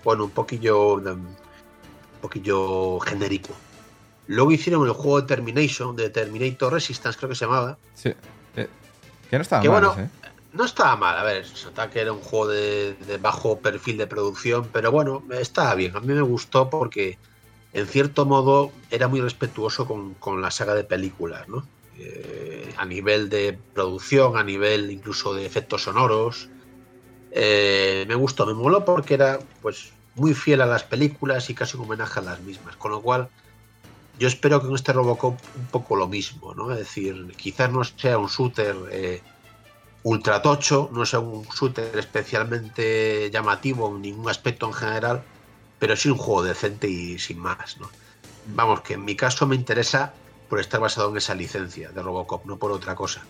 [0.04, 1.36] bueno, un poquillo, mm, un
[2.22, 3.54] poquillo genérico.
[4.28, 7.78] Luego hicieron el juego de Termination, de Terminator Resistance, creo que se llamaba.
[7.94, 8.14] Sí.
[8.58, 8.68] Eh,
[9.30, 10.10] que no estaba Que mal bueno, ¿eh?
[10.54, 13.98] No estaba mal, a ver, se nota que era un juego de, de bajo perfil
[13.98, 15.96] de producción, pero bueno, estaba bien.
[15.96, 17.18] A mí me gustó porque,
[17.74, 21.64] en cierto modo, era muy respetuoso con, con la saga de películas, ¿no?
[22.78, 26.50] A nivel de producción, a nivel incluso de efectos sonoros.
[27.32, 31.78] Eh, me gustó, me moló porque era pues muy fiel a las películas y casi
[31.78, 32.76] un homenaje a las mismas.
[32.76, 33.30] Con lo cual,
[34.20, 36.72] yo espero que con este Robocop un poco lo mismo, ¿no?
[36.72, 39.22] Es decir, quizás no sea un shooter eh,
[40.04, 45.24] ultra tocho, no sea un shooter especialmente llamativo en ningún aspecto en general,
[45.80, 47.90] pero sí un juego decente y sin más, ¿no?
[48.56, 50.14] Vamos, que en mi caso me interesa
[50.50, 53.22] por estar basado en esa licencia de Robocop, no por otra cosa.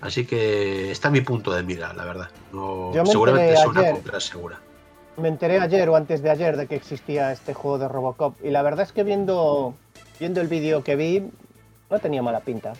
[0.00, 2.30] Así que está mi punto de mira, la verdad.
[2.52, 4.60] No, Yo me seguramente es una compra segura.
[5.16, 8.50] Me enteré ayer o antes de ayer de que existía este juego de Robocop y
[8.50, 9.74] la verdad es que viendo,
[10.20, 11.28] viendo el vídeo que vi
[11.90, 12.74] no tenía mala pinta.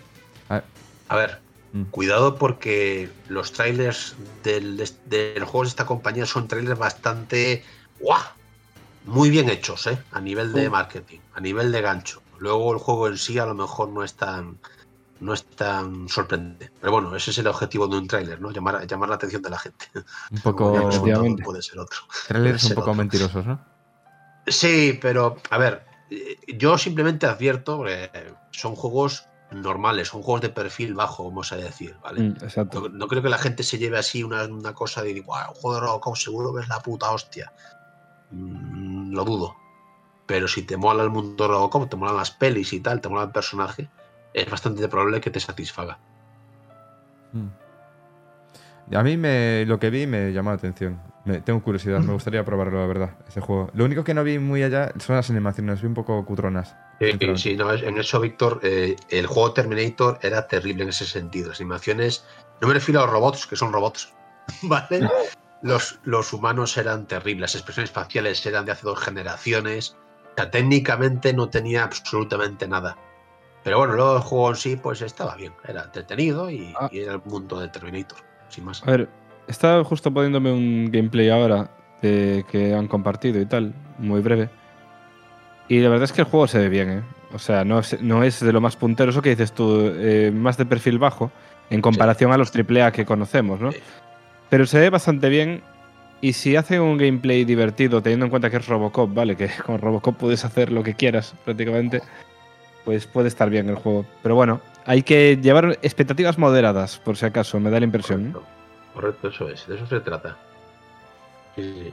[0.49, 1.39] A ver,
[1.73, 1.83] Mm.
[1.91, 7.63] cuidado porque los trailers del, del juego de esta compañía son trailers bastante
[8.01, 8.23] ¡guau!
[9.05, 9.99] muy bien hechos, ¿eh?
[10.13, 10.71] A nivel de Uh.
[10.71, 12.23] marketing, a nivel de gancho.
[12.39, 14.59] Luego el juego en sí a lo mejor no es tan
[15.21, 16.71] no es tan sorprendente.
[16.81, 18.51] Pero bueno, ese es el objetivo de un tráiler, ¿no?
[18.53, 19.87] Llamar, llamar la atención de la gente.
[20.31, 20.89] Un poco.
[20.89, 21.43] Efectivamente.
[21.43, 21.99] puede ser otro.
[22.29, 22.95] Trailers un poco otro.
[22.95, 23.61] mentirosos, ¿no?
[24.47, 28.11] Sí, pero a ver, eh, yo simplemente advierto, porque
[28.53, 32.21] son juegos normales, son juegos de perfil bajo, vamos a decir, ¿vale?
[32.21, 32.83] Mm, exacto.
[32.83, 35.55] No, no creo que la gente se lleve así una, una cosa de, "Guau, un
[35.55, 37.53] juego de Robocop seguro que es la puta hostia.
[38.31, 39.57] Mm, lo dudo.
[40.29, 43.25] Pero si te mola el mundo Robocop, te molan las pelis y tal, te mola
[43.25, 43.89] el personaje,
[44.35, 45.99] es bastante probable que te satisfaga.
[47.33, 47.47] Mm.
[48.95, 51.01] A mí me, lo que vi me llamó la atención.
[51.25, 53.71] Me- tengo curiosidad, me gustaría probarlo, la verdad, ese juego.
[53.73, 56.77] Lo único que no vi muy allá son las animaciones, vi un poco cutronas.
[57.01, 61.49] Sí, sí, no, en eso, Víctor, eh, el juego Terminator era terrible en ese sentido.
[61.49, 62.27] Las animaciones,
[62.61, 64.13] no me refiero a los robots, que son robots,
[64.63, 65.09] ¿vale?
[65.63, 69.97] Los, los humanos eran terribles, las expresiones faciales eran de hace dos generaciones.
[70.39, 72.97] Sea, técnicamente no tenía absolutamente nada.
[73.65, 76.89] Pero bueno, luego el juego en sí, pues estaba bien, era entretenido y, Ah.
[76.93, 78.81] y era el mundo de Terminator, sin más.
[78.87, 79.09] A ver,
[79.49, 81.69] estaba justo poniéndome un gameplay ahora
[82.03, 84.49] de que han compartido y tal, muy breve.
[85.67, 87.03] Y la verdad es que el juego se ve bien, ¿eh?
[87.35, 90.31] O sea, no es, no es de lo más puntero, eso que dices tú, eh,
[90.33, 91.33] más de perfil bajo,
[91.69, 93.73] en comparación a los AAA que conocemos, ¿no?
[93.73, 93.79] Sí.
[94.51, 95.65] Pero se ve bastante bien.
[96.21, 99.37] Y si hacen un gameplay divertido, teniendo en cuenta que es Robocop, ¿vale?
[99.37, 102.03] Que con Robocop puedes hacer lo que quieras, prácticamente.
[102.85, 104.05] Pues puede estar bien el juego.
[104.23, 108.33] Pero bueno, hay que llevar expectativas moderadas, por si acaso, me da la impresión.
[108.33, 108.49] Correcto,
[108.95, 110.37] correcto, eso es, de eso se trata.
[111.55, 111.93] Sí, sí, sí.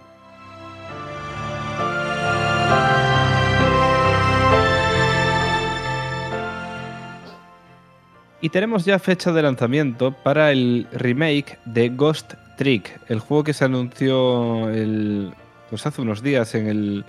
[8.42, 13.54] Y tenemos ya fecha de lanzamiento para el remake de Ghost Trick, el juego que
[13.54, 15.34] se anunció el,
[15.70, 17.06] pues hace unos días en el,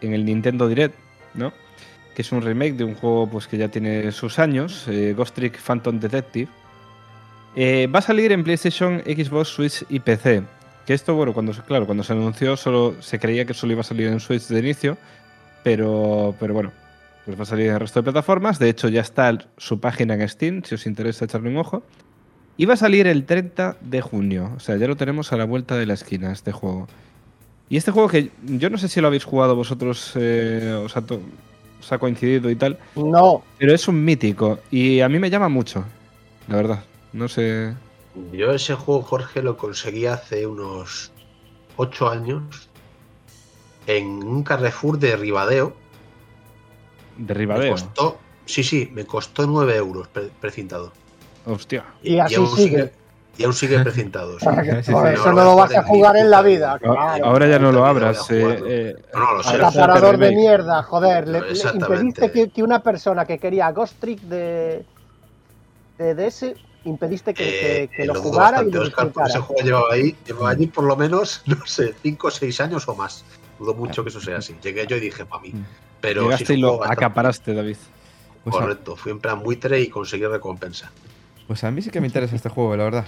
[0.00, 0.94] en el Nintendo Direct,
[1.34, 1.52] ¿no?
[2.14, 5.34] Que es un remake de un juego pues, que ya tiene sus años, eh, Ghost
[5.34, 6.48] Trick Phantom Detective.
[7.54, 10.42] Eh, va a salir en PlayStation, Xbox, Switch y PC.
[10.86, 13.84] Que esto, bueno, cuando, claro, cuando se anunció solo se creía que solo iba a
[13.84, 14.96] salir en Switch de inicio,
[15.64, 16.72] pero, pero bueno,
[17.24, 18.58] pues va a salir en el resto de plataformas.
[18.58, 21.82] De hecho, ya está su página en Steam, si os interesa echarle un ojo.
[22.64, 24.52] Va a salir el 30 de junio.
[24.56, 26.88] O sea, ya lo tenemos a la vuelta de la esquina, este juego.
[27.68, 31.02] Y este juego que yo no sé si lo habéis jugado vosotros, eh, os, ha
[31.80, 34.60] os ha coincidido y tal, No, pero es un mítico.
[34.70, 35.84] Y a mí me llama mucho,
[36.48, 36.84] la verdad.
[37.12, 37.74] No sé.
[38.32, 41.10] Yo ese juego, Jorge, lo conseguí hace unos
[41.76, 42.68] 8 años
[43.86, 45.76] en un Carrefour de Ribadeo.
[47.18, 47.72] De Me Ribadeo.
[47.72, 50.92] costó, sí, sí, me costó 9 euros pre- precintado.
[51.46, 51.84] Hostia.
[52.02, 52.92] y así aún sigue.
[53.38, 54.38] y aún sigue precintado.
[54.38, 54.44] sí.
[54.46, 56.78] Por sí, eso no lo vas a jugar en la vida.
[56.78, 57.24] Claro.
[57.24, 58.30] Ahora ya no lo abras.
[58.30, 60.16] eh, eh, No, lo sé.
[60.18, 61.28] De mierda, joder.
[61.28, 61.94] Le, le Exactamente.
[61.94, 64.84] impediste que, que una persona que quería Ghost Trick de,
[65.98, 66.54] de DS,
[66.84, 67.44] impediste que,
[67.84, 70.84] Eh, que- que lo jugara y lo porque ese juego llevaba ahí, llevaba allí por
[70.84, 73.24] lo menos, no sé, 5 o 6 años o más.
[73.58, 74.54] Dudo mucho que eso sea así.
[74.62, 75.52] Llegué yo y dije, para mí.
[76.00, 77.76] Pero Llegaste un y lo acaparaste, David.
[78.48, 80.92] Correcto, fui en plan buitre y conseguí recompensa.
[81.46, 83.06] Pues a mí sí que me interesa este juego, la verdad.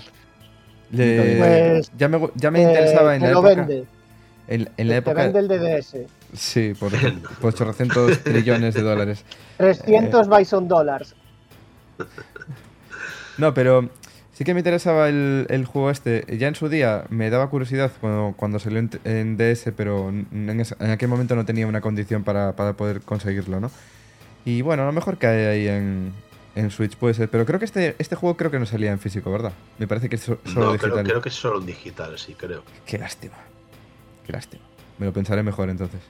[0.90, 3.54] Le- Pues, ya me, ya me Eh, interesaba en te la lo época.
[3.66, 3.84] vende.
[4.48, 5.22] En, en la te época.
[5.30, 6.06] vende el DDS.
[6.34, 6.90] Sí, por,
[7.40, 9.24] por 800 trillones de dólares.
[9.58, 11.14] 300 Bison Dollars.
[13.36, 13.88] No, pero
[14.32, 16.24] sí que me interesaba el, el juego este.
[16.38, 20.60] Ya en su día me daba curiosidad cuando, cuando salió en, en DS, pero en,
[20.60, 23.70] ese- en aquel momento no tenía una condición para, para poder conseguirlo, ¿no?
[24.44, 26.12] Y bueno, a lo mejor cae ahí en,
[26.54, 27.28] en Switch, puede ser.
[27.30, 29.52] Pero creo que este, este juego creo que no salía en físico, ¿verdad?
[29.78, 30.92] Me parece que es so- solo No, digital.
[30.92, 32.62] creo, creo que es solo en digital, sí, creo.
[32.86, 33.36] Qué lástima.
[34.26, 34.64] Qué lástima.
[34.98, 36.00] Me lo pensaré mejor entonces.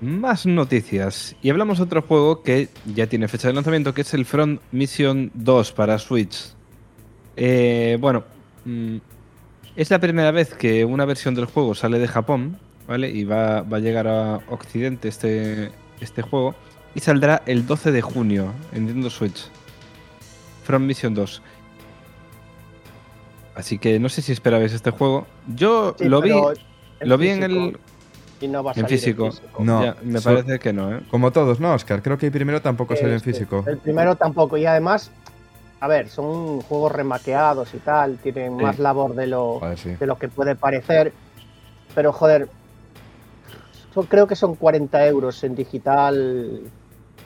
[0.00, 1.36] Más noticias.
[1.42, 4.60] Y hablamos de otro juego que ya tiene fecha de lanzamiento, que es el Front
[4.72, 6.54] Mission 2 para Switch.
[7.36, 8.24] Eh, bueno,
[8.64, 8.96] mm,
[9.76, 13.08] es la primera vez que una versión del juego sale de Japón, ¿vale?
[13.10, 16.54] Y va, va a llegar a Occidente este, este juego.
[16.94, 19.48] Y saldrá el 12 de junio en Nintendo Switch.
[20.64, 21.42] Front Mission 2.
[23.54, 25.26] Así que no sé si esperabais este juego.
[25.54, 26.32] Yo Sí, lo vi,
[27.00, 27.78] lo vi en el...
[28.40, 29.30] y no va a en salir físico.
[29.58, 31.00] No, ya, me so- parece que no, ¿eh?
[31.10, 32.02] Como todos, ¿no, Oscar?
[32.02, 33.64] Creo que el primero tampoco salió en Este, físico.
[33.66, 34.56] El primero tampoco.
[34.56, 35.10] Y además,
[35.80, 38.18] a ver, son juegos remaqueados y tal.
[38.18, 38.62] Tienen Sí.
[38.64, 39.94] más labor de lo, Joder, sí.
[39.96, 41.12] de lo que puede parecer.
[41.94, 42.48] Pero joder,
[43.94, 46.60] yo creo que son 40 euros en digital.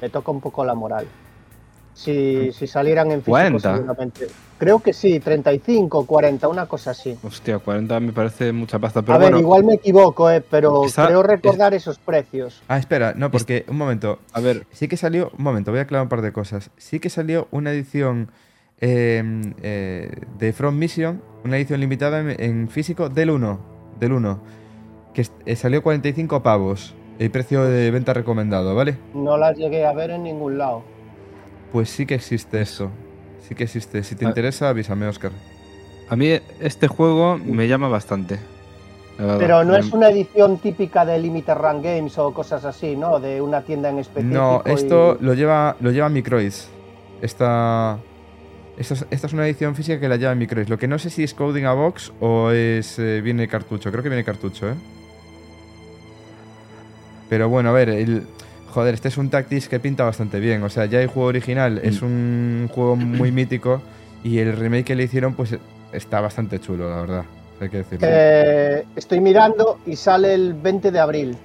[0.01, 1.07] Me toca un poco la moral.
[1.94, 3.76] Si, si salieran en físico, 40.
[3.76, 4.26] seguramente.
[4.59, 7.16] Creo que sí, 35, 40, una cosa así.
[7.22, 11.07] Hostia, 40 me parece mucha pasta, pero a ver, igual me equivoco, eh, pero Está-
[11.07, 12.62] creo recordar esos precios.
[12.68, 14.18] Ah, espera, no, porque un momento.
[14.33, 16.70] a ver, Sí que salió, un momento, voy a aclarar un par de cosas.
[16.76, 18.30] Sí que salió una edición
[18.80, 19.22] eh,
[19.62, 23.59] eh, de From Mission, una edición limitada en, en físico del 1,
[24.00, 24.40] del 1,
[25.14, 28.98] que eh, salió 45 pavos, el precio de venta recomendado, ¿vale?
[29.14, 30.83] No las llegué a ver en ningún lado.
[31.74, 32.88] Pues sí que existe eso,
[33.48, 34.04] sí que existe.
[34.04, 34.28] Si te Ah.
[34.28, 35.32] interesa, avísame, Oscar.
[36.08, 36.28] A mí
[36.60, 38.38] este juego me llama bastante.
[39.16, 43.18] Pero no es una edición típica de Limited Run Games o cosas así, ¿no?
[43.18, 44.32] De una tienda en específico.
[44.38, 46.68] No, y- esto lo lleva, lo lleva Microids.
[47.20, 47.98] Esta,
[48.78, 50.68] esta, es- esta es una edición física que la lleva Microids.
[50.70, 53.90] Lo que no sé si es coding a box o es eh, viene cartucho.
[53.90, 54.74] Creo que viene cartucho, ¿eh?
[57.28, 58.26] Pero bueno, a ver, el,
[58.74, 60.62] joder, este es un Tactics que pinta bastante bien.
[60.64, 63.80] O sea, ya el juego original es un juego muy mítico
[64.24, 65.56] y el remake que le hicieron pues
[65.92, 67.24] está bastante chulo, la verdad.
[67.60, 68.06] Hay que decirlo.
[68.10, 71.37] Eh, estoy mirando y sale el 20 de abril.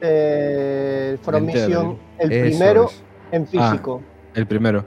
[0.00, 3.02] Eh, From 20 de Mission, el Eso primero es.
[3.32, 4.02] en físico.
[4.34, 4.84] El primero.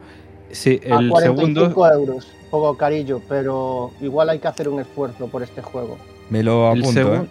[0.52, 1.94] Sí, a el 45 segundo.
[1.94, 2.28] euros.
[2.52, 5.98] Poco carillo, pero igual hay que hacer un esfuerzo por este juego.
[6.30, 7.30] Me lo El apunto, segun- ¿eh?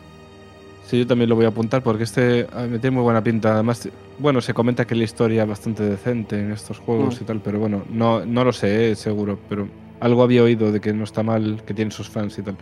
[0.99, 3.55] Yo también lo voy a apuntar porque este ah, me tiene muy buena pinta.
[3.55, 7.23] Además, bueno, se comenta que la historia es bastante decente en estos juegos Mm.
[7.23, 9.69] y tal, pero bueno, no, no lo sé, eh, seguro, pero
[10.01, 12.57] algo había oído de que no está mal, que tiene sus fans y tal.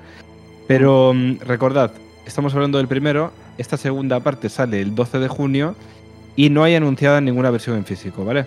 [0.68, 1.92] Pero mm, recordad,
[2.27, 5.75] estamos hablando del primero, esta segunda parte sale el 12 de junio
[6.37, 8.47] y no hay anunciada ninguna versión en físico, ¿vale?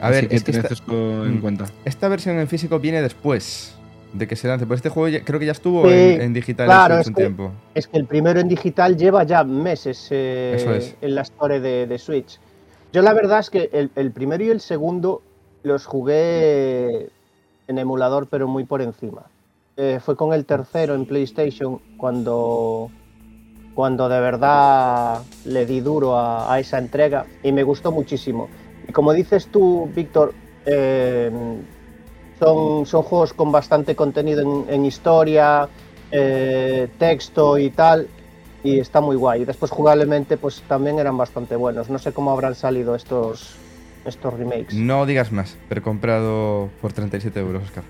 [0.00, 1.40] A Así ver, que es que esta- en Mm.
[1.40, 1.66] cuenta.
[1.84, 3.74] Esta versión en físico viene después
[4.12, 4.66] de que se lance.
[4.66, 7.14] Pues este juego ya- creo que ya estuvo Sí, en, en digital claro, es un
[7.14, 7.52] tiempo.
[7.74, 10.96] Es que el primero en digital lleva ya meses eh, es.
[11.00, 12.38] en la store de, de Switch.
[12.92, 15.22] Yo la verdad es que el, el primero y el segundo
[15.62, 17.08] los jugué
[17.68, 19.22] en emulador, pero muy por encima.
[19.76, 22.90] Eh, fue con el tercero en PlayStation cuando,
[23.74, 28.48] cuando de verdad le di duro a, a esa entrega y me gustó muchísimo.
[28.86, 30.34] Y como dices tú, Víctor,
[30.66, 31.30] eh,
[32.42, 35.68] son, son juegos con bastante contenido en, en historia,
[36.10, 38.08] eh, texto y tal,
[38.64, 39.42] y está muy guay.
[39.42, 41.88] Y después jugablemente pues también eran bastante buenos.
[41.88, 43.54] No sé cómo habrán salido estos,
[44.04, 44.74] estos remakes.
[44.74, 47.84] No digas más, pero comprado por 37 euros, Oscar.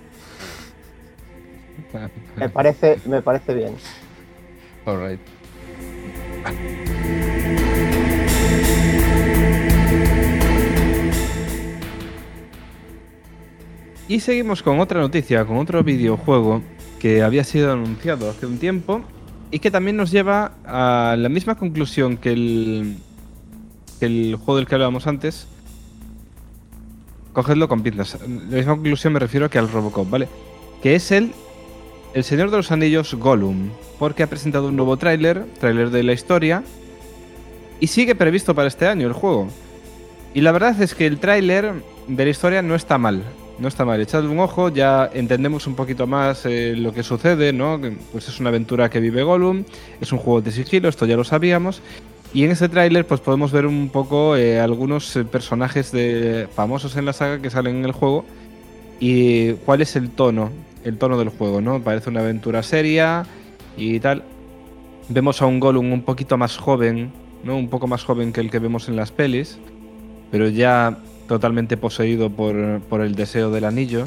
[2.36, 3.74] Me parece, me parece bien.
[4.84, 5.20] Alright.
[14.08, 16.62] Y seguimos con otra noticia, con otro videojuego
[16.98, 19.02] que había sido anunciado hace un tiempo
[19.50, 22.96] y que también nos lleva a la misma conclusión que el,
[24.00, 25.46] que el juego del que hablábamos antes.
[27.32, 28.18] Cogedlo con pinzas.
[28.20, 30.28] La misma conclusión me refiero que al Robocop, ¿vale?
[30.82, 31.32] Que es el
[32.12, 36.12] El Señor de los Anillos Gollum, porque ha presentado un nuevo tráiler, tráiler de la
[36.12, 36.62] historia,
[37.80, 39.48] y sigue previsto para este año el juego.
[40.34, 41.72] Y la verdad es que el tráiler
[42.06, 43.22] de la historia no está mal.
[43.58, 47.52] No está mal, echadle un ojo, ya entendemos un poquito más eh, lo que sucede,
[47.52, 47.80] ¿no?
[48.10, 49.64] Pues es una aventura que vive Gollum,
[50.00, 51.82] es un juego de sigilo, esto ya lo sabíamos.
[52.34, 56.96] Y en ese tráiler pues podemos ver un poco eh, algunos eh, personajes de, famosos
[56.96, 58.24] en la saga que salen en el juego
[59.00, 60.50] y cuál es el tono,
[60.84, 61.82] el tono del juego, ¿no?
[61.82, 63.26] Parece una aventura seria
[63.76, 64.22] y tal.
[65.08, 67.12] Vemos a un Gollum un poquito más joven,
[67.44, 67.56] ¿no?
[67.56, 69.58] Un poco más joven que el que vemos en las pelis,
[70.30, 70.98] pero ya
[71.32, 74.04] totalmente poseído por, por el deseo del anillo.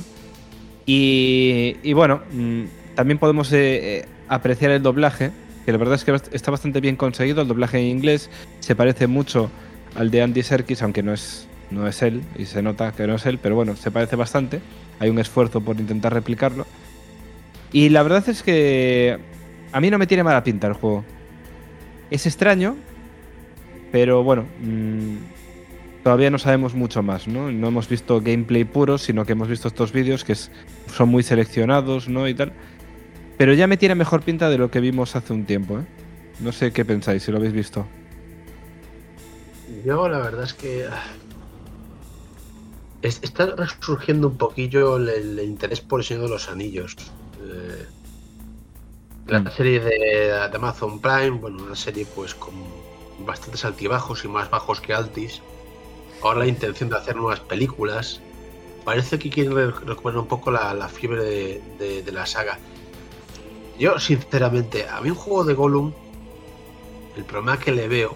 [0.86, 5.32] Y, y bueno, mm, también podemos eh, eh, apreciar el doblaje,
[5.66, 7.42] que la verdad es que está bastante bien conseguido.
[7.42, 9.50] El doblaje en inglés se parece mucho
[9.96, 13.16] al de Andy Serkis, aunque no es, no es él, y se nota que no
[13.16, 14.62] es él, pero bueno, se parece bastante.
[15.00, 16.68] Hay un esfuerzo por intentar replicarlo.
[17.72, 19.18] Y la verdad es que
[19.72, 21.04] a mí no me tiene mala pinta el juego.
[22.12, 22.76] Es extraño,
[23.92, 25.16] pero bueno, mm,
[26.06, 27.52] todavía no sabemos mucho más, ¿no?
[27.52, 30.52] No hemos visto gameplay puro, sino que hemos visto estos vídeos que es-
[30.96, 32.28] son muy seleccionados, ¿no?
[32.28, 32.54] Y tal.
[33.40, 35.84] Pero ya me tiene mejor pinta de lo que vimos hace un tiempo, ¿eh?
[36.42, 37.88] No sé qué pensáis, si lo habéis visto.
[39.84, 41.04] Yo la verdad es que ah,
[43.02, 46.96] es- está resurgiendo un poquillo el, interés por el Señor de los Anillos.
[47.42, 47.86] Eh,
[49.26, 52.54] la serie de, de Amazon Prime, bueno, una serie pues con
[53.26, 55.42] bastantes altibajos y más bajos que altis.
[56.26, 58.20] Ahora la intención de hacer nuevas películas.
[58.84, 61.24] Parece que quieren re- recuperar un poco la, fiebre
[61.78, 62.58] de, la saga.
[63.78, 65.94] Yo, sinceramente, a mí un juego de Gollum,
[67.16, 68.16] el problema que le veo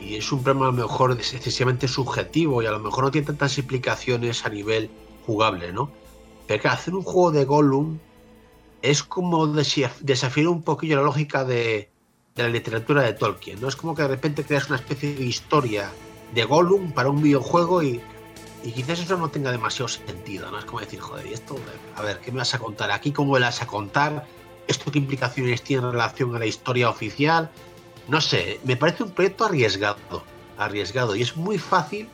[0.00, 3.26] y es un problema a lo mejor excesivamente subjetivo y a lo mejor no tiene
[3.26, 4.88] tantas implicaciones a nivel
[5.26, 5.90] jugable, ¿no?
[6.46, 7.98] Pero que hacer un juego de Gollum
[8.80, 11.90] es como desafiar un poquillo la lógica de
[12.36, 13.68] la literatura de Tolkien, ¿no?
[13.68, 15.90] Es como que de repente creas una especie de historia
[16.32, 18.00] de Gollum para un videojuego y,
[18.62, 20.58] quizás eso no tenga demasiado sentido, ¿no?
[20.58, 21.56] Es como decir, joder, ¿y esto?
[21.96, 22.90] A ver, ¿qué me vas a contar?
[22.90, 24.26] ¿Aquí cómo me vas a contar?
[24.66, 27.50] ¿Esto qué implicaciones tiene en relación a la historia oficial?
[28.08, 30.24] No sé, me parece un proyecto arriesgado,
[30.56, 31.14] arriesgado.
[31.14, 32.08] Y es muy fácil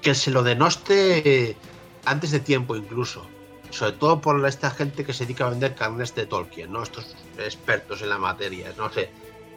[0.00, 1.56] que se lo denoste
[2.04, 3.26] antes de tiempo incluso.
[3.70, 6.82] Sobre todo por esta gente que se dedica a vender carnes de Tolkien, ¿no?
[6.82, 9.10] Estos expertos en la materia, no sé.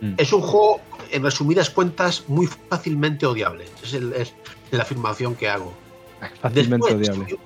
[0.04, 0.16] Mm.
[0.18, 0.82] Es un juego,
[1.12, 3.66] en resumidas cuentas, muy fácilmente odiable.
[3.78, 4.34] Esa es, el- es
[4.72, 5.74] la afirmación que hago.
[6.42, 7.40] Fácilmente Después, odiable.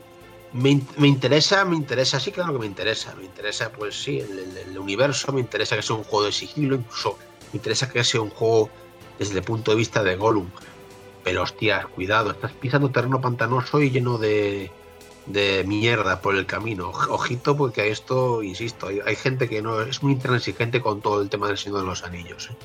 [0.54, 3.14] Me, me interesa, me interesa, sí, claro que me interesa.
[3.16, 6.32] Me interesa, pues sí, el, el- el universo, me interesa que sea un juego de
[6.32, 7.18] sigilo, incluso
[7.54, 8.70] me interesa que sea un juego
[9.20, 10.48] desde el punto de vista de Gollum.
[11.24, 14.72] Pero hostias, cuidado, estás pisando terreno pantanoso y lleno de,
[15.28, 16.92] de mierda por el camino.
[16.92, 21.22] Oj- Ojito, porque esto, insisto, hay, hay gente que no es muy intransigente con todo
[21.22, 22.50] el tema del Señor de los Anillos.
[22.50, 22.56] ¿eh?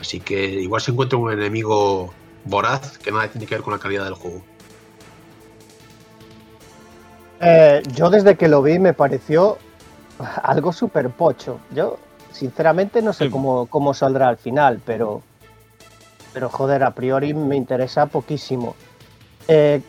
[0.00, 2.12] Así que igual se encuentra un enemigo
[2.44, 4.42] voraz que nada tiene que ver con la calidad del juego.
[7.40, 9.58] Eh, yo desde que lo vi me pareció
[10.42, 11.58] algo súper pocho.
[11.74, 11.98] Yo,
[12.32, 13.30] sinceramente, no sé Sí.
[13.30, 15.22] cómo, cómo saldrá al final, pero,
[16.32, 18.74] pero joder, a priori me interesa poquísimo.
[19.48, 19.82] Eh,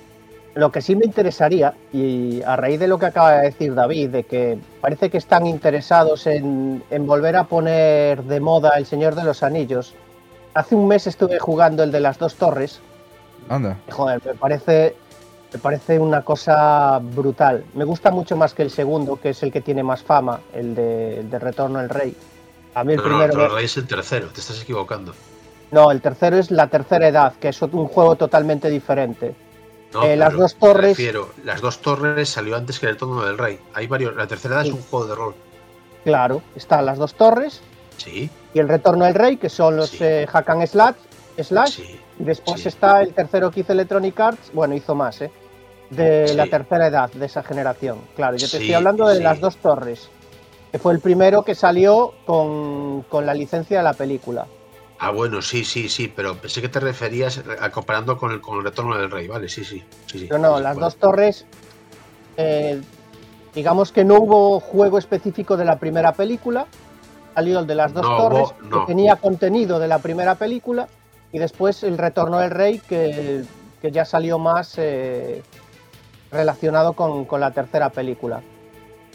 [0.57, 4.09] lo que sí me interesaría, y a raíz de lo que acaba de decir David,
[4.09, 9.15] de que parece que están interesados en, en volver a poner de moda El Señor
[9.15, 9.93] de los Anillos.
[10.53, 12.79] Hace un mes estuve jugando el de las dos torres
[13.49, 13.77] Anda.
[13.91, 14.95] Joder, me parece,
[15.53, 17.63] me parece una cosa brutal.
[17.75, 20.75] Me gusta mucho más que el segundo, que es el que tiene más fama, el
[20.75, 22.13] de, el de Retorno al Rey.
[22.73, 23.33] A mí el No, no, primero.
[23.33, 25.13] Troll me- Rey es el tercero, te estás equivocando.
[25.71, 29.35] No, el tercero es La Tercera Edad, que es un juego totalmente diferente.
[29.93, 33.37] No, Eh, las dos torres- refiero, las dos torres salió antes que el tono del
[33.37, 33.59] rey.
[33.73, 34.15] Hay varios.
[34.15, 34.69] La tercera edad Sí.
[34.69, 35.35] es un juego de rol.
[36.03, 37.61] Claro, están las dos torres
[37.97, 39.97] Sí, y el Retorno al Rey, que son los Sí.
[40.01, 40.95] eh, Hack and Slash.
[41.41, 41.99] slash sí.
[42.19, 45.31] y después está el tercero que hizo Electronic Arts, bueno, hizo más, ¿eh?
[45.89, 47.99] De la tercera edad, de esa generación.
[48.15, 50.09] Claro, yo te estoy hablando de las dos torres,
[50.71, 54.47] que fue el primero que salió con, con la licencia de la película.
[54.99, 58.57] Ah, bueno, sí, sí, sí, pero pensé que te referías a comparando con el, con
[58.57, 59.83] el retorno del rey, vale, sí, sí.
[60.07, 61.45] sí, sí Pero no, Sí, las dos torres,
[62.35, 62.81] eh,
[63.53, 66.65] digamos que no hubo juego específico de la primera película,
[67.35, 68.81] salió el de las dos No torres, no.
[68.81, 70.87] que tenía contenido de la primera película,
[71.31, 73.43] y después el Retorno del Rey, que,
[73.81, 75.43] que ya salió más eh,
[76.31, 78.41] relacionado con, con la tercera película.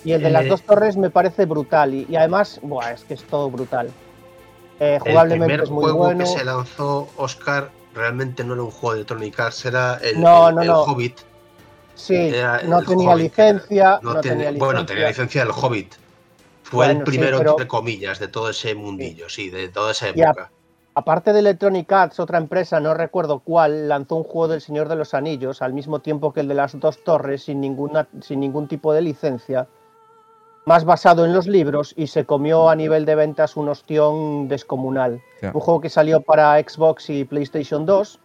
[0.04, 3.02] Y el de las Eh, dos torres me parece brutal, y, y además, buah, es
[3.04, 3.90] que es todo brutal.
[4.84, 6.18] Eh, El primer es muy juego bueno.
[6.18, 10.48] que se lanzó Oscar realmente no era un juego de Electronic Arts, era el, No,
[10.48, 10.82] el- no, el no.
[10.82, 11.18] Hobbit.
[11.94, 14.64] Sí, era no tenía Hobbit, licencia, No no, tenía- tenía licencia.
[14.64, 15.94] Bueno, tenía licencia del Hobbit.
[16.64, 20.06] Fue el sí, primero, pero- entre comillas, de todo ese mundillo, sí, de toda esa
[20.06, 20.50] a- época.
[20.94, 24.96] Aparte de Electronic Arts, otra empresa, no recuerdo cuál, lanzó un juego del Señor de
[24.96, 28.66] los Anillos al mismo tiempo que el de las dos torres, sin, ninguna, sin ningún
[28.66, 29.68] tipo de licencia,
[30.64, 35.20] más basado en los libros y se comió a nivel de ventas un ostión descomunal.
[35.42, 38.20] Un juego que salió para Xbox y PlayStation 2,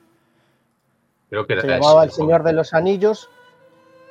[1.30, 3.30] Creo que era se llamaba El Señor de los Anillos.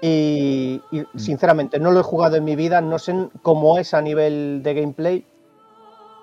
[0.03, 4.03] Y, y, sinceramente no lo he jugado en mi vida, no sé cómo es a
[4.03, 5.27] nivel de gameplay.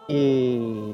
[0.07, 0.93] Y,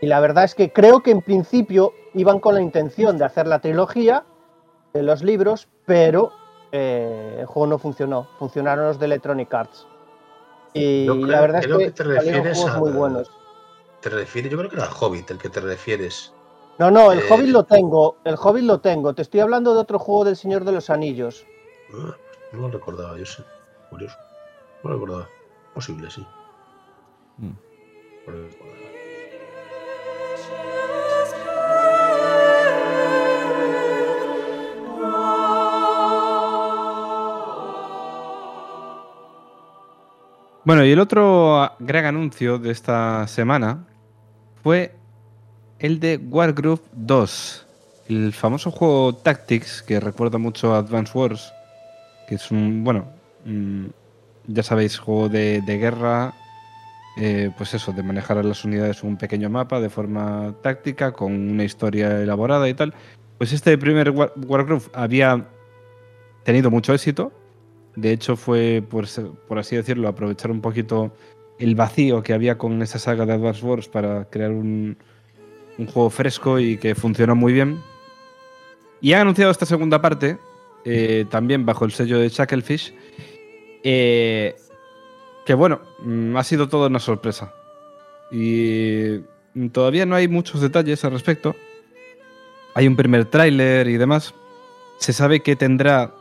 [0.00, 3.46] y la verdad es que creo que en principio iban con la intención de hacer
[3.48, 4.24] la trilogía
[4.92, 6.32] de los libros, pero
[6.70, 9.86] eh, el juego no funcionó, funcionaron los de Electronic Arts.
[10.74, 13.30] Y creo- la verdad es creo que, que te refieres juegos a- muy buenos.
[14.00, 16.32] Te refieres, yo creo que era el Hobbit el que te refieres.
[16.78, 19.12] No, no, el eh, Hobbit lo tengo, el Hobbit lo tengo.
[19.14, 21.44] Te estoy hablando de otro juego del Señor de los Anillos.
[21.92, 22.16] Ah,
[22.52, 23.42] no lo recordaba, yo sé.
[23.90, 24.16] Curioso.
[24.84, 25.28] No lo recordaba.
[25.74, 26.24] Posible, sí.
[27.38, 27.50] Mm.
[28.26, 28.78] No lo recordaba.
[40.68, 43.86] Bueno, y el otro gran anuncio de esta semana
[44.62, 44.94] fue
[45.78, 47.66] el de Wargroove 2,
[48.10, 51.54] el famoso juego Tactics que recuerda mucho a Advance Wars,
[52.28, 53.06] que es un, bueno,
[53.46, 53.86] mm,
[54.48, 56.34] ya sabéis, juego de, de guerra,
[57.16, 61.32] eh, pues eso, de manejar a las unidades un pequeño mapa de forma táctica, con
[61.32, 62.92] una historia elaborada y tal.
[63.38, 64.34] Pues este primer War-
[64.92, 65.46] había
[66.44, 67.32] tenido mucho éxito,
[68.00, 69.06] de hecho, fue, por,
[69.48, 71.12] por así decirlo, aprovechar un poquito
[71.58, 74.96] el vacío que había con esa saga de Advance Wars para crear un,
[75.92, 77.80] juego fresco y que funcionó muy bien.
[79.00, 80.38] Y han anunciado esta segunda parte,
[80.84, 82.94] eh, también bajo el sello de Shacklefish,
[83.82, 84.54] eh,
[85.44, 87.52] que bueno, mm, ha sido toda una sorpresa.
[88.30, 89.20] Y
[89.54, 91.56] mm, todavía no hay muchos detalles al respecto.
[92.74, 94.34] Hay un primer tráiler y demás.
[94.98, 96.12] Se sabe que tendrá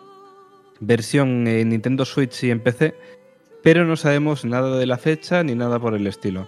[0.80, 2.96] versión en Nintendo Switch y en PC,
[3.64, 6.48] pero no sabemos nada de la fecha ni nada por el estilo.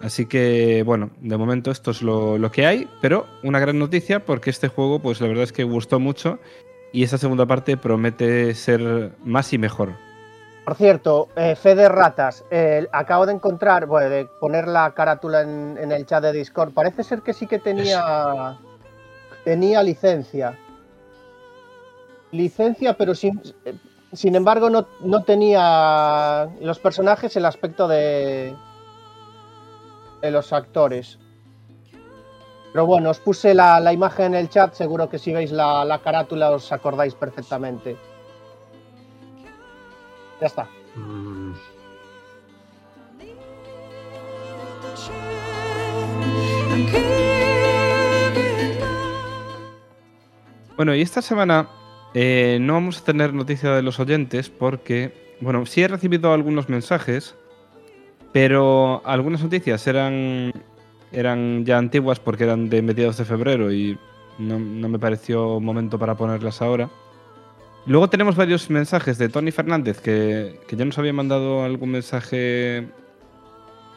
[0.00, 4.24] Así que, bueno, de momento esto es lo, lo, que hay, pero una gran noticia
[4.24, 6.38] porque este juego, pues la verdad es que gustó mucho
[6.92, 9.94] y esta segunda parte promete ser más y mejor.
[10.66, 15.78] Por cierto, eh, Fede Ratas, eh, acabo de encontrar, bueno, de poner la carátula en,
[15.78, 18.58] en, el chat de Discord, parece ser que sí que tenía,
[19.44, 20.58] tenía licencia.
[22.36, 23.40] Licencia, pero sin,
[24.12, 28.54] sin embargo no, no tenía los personajes el aspecto de,
[30.20, 31.18] de los actores.
[32.72, 35.84] Pero bueno, os puse la, la, imagen en el chat, seguro que si veis la,
[35.84, 37.96] la, carátula os acordáis perfectamente.
[40.40, 40.68] Ya está.
[40.94, 41.54] Mm.
[50.76, 51.66] Bueno, y esta semana
[52.14, 56.68] eh, no vamos a tener noticia de los oyentes porque, bueno, sí he recibido algunos
[56.68, 57.34] mensajes,
[58.32, 60.52] pero algunas noticias eran,
[61.12, 63.98] eran ya antiguas porque eran de mediados de febrero y
[64.38, 66.90] no, no me pareció momento para ponerlas ahora.
[67.86, 72.88] Luego tenemos varios mensajes de Tony Fernández que, que ya nos había mandado algún mensaje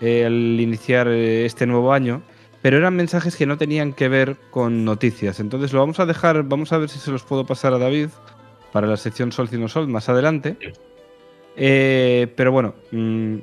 [0.02, 2.22] al iniciar eh, este nuevo año,
[2.62, 5.40] pero eran mensajes que no tenían que ver con noticias.
[5.40, 8.10] Entonces lo vamos a dejar, vamos a ver si se los puedo pasar a David
[8.72, 10.58] para la sección Sol Cino Sol más adelante.
[11.56, 13.38] Eh, pero bueno, mmm,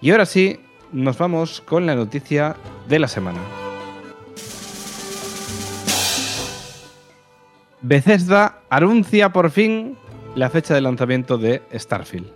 [0.00, 0.60] Y ahora sí,
[0.92, 2.56] nos vamos con la noticia
[2.88, 3.40] de la semana.
[7.80, 9.96] Bethesda anuncia por fin
[10.36, 12.28] la fecha de lanzamiento de Starfield.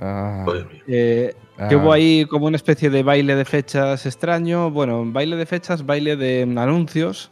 [0.00, 0.44] Ah,
[0.88, 1.68] eh, ah.
[1.68, 4.70] Que hubo ahí como una especie de baile de fechas extraño.
[4.70, 7.30] Bueno, baile de fechas, baile de anuncios.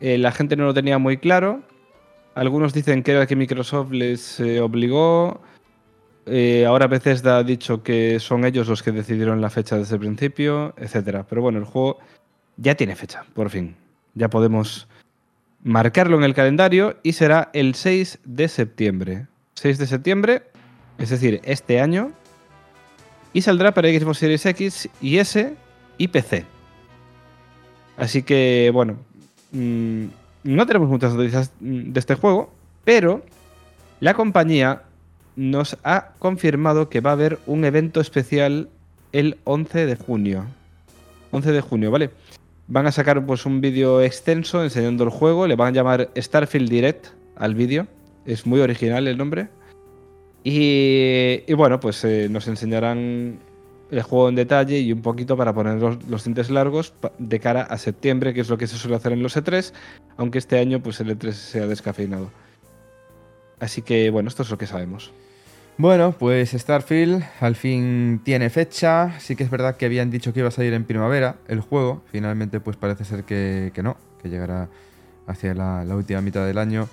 [0.00, 1.62] Eh, la gente no lo tenía muy claro.
[2.34, 5.40] Algunos dicen que era que Microsoft les eh, obligó.
[6.26, 10.00] Eh, ahora Bethesda ha dicho que son ellos los que decidieron la fecha desde el
[10.00, 11.26] principio, etcétera.
[11.28, 11.98] Pero bueno, el juego
[12.56, 13.76] ya tiene fecha, por fin.
[14.14, 14.88] Ya podemos
[15.62, 19.26] marcarlo en el calendario y será el 6 de septiembre.
[19.54, 20.42] 6 de septiembre,
[20.98, 22.12] es decir, este año.
[23.32, 25.54] Y saldrá para Xbox Series X y S
[25.98, 26.44] y PC.
[27.96, 28.98] Así que, bueno,
[29.52, 30.06] mmm,
[30.44, 32.50] no tenemos muchas noticias de este juego,
[32.84, 33.22] pero
[34.00, 34.82] la compañía
[35.36, 38.68] nos ha confirmado que va a haber un evento especial
[39.12, 40.44] el 11 de junio.
[41.30, 42.10] 11 de junio, ¿vale?
[42.68, 45.46] Van a sacar pues, un vídeo extenso enseñando el juego.
[45.46, 47.86] Le van a llamar Starfield Direct al vídeo.
[48.24, 49.48] Es muy original el nombre.
[50.44, 53.38] Y, y bueno, pues eh, nos enseñarán
[53.90, 57.62] el juego en detalle y un poquito para poner los, los tintes largos de cara
[57.62, 59.72] a septiembre, que es lo que se suele hacer en los E3,
[60.16, 62.30] aunque este año pues el E3 se ha descafeinado.
[63.58, 65.12] Así que bueno, esto es lo que sabemos.
[65.76, 69.18] Bueno, pues Starfield al fin tiene fecha.
[69.18, 72.02] Sí que es verdad que habían dicho que iba a salir en primavera el juego.
[72.12, 74.68] Finalmente, pues parece ser que, que no, que llegará
[75.26, 76.86] hacia la, la, última mitad del año.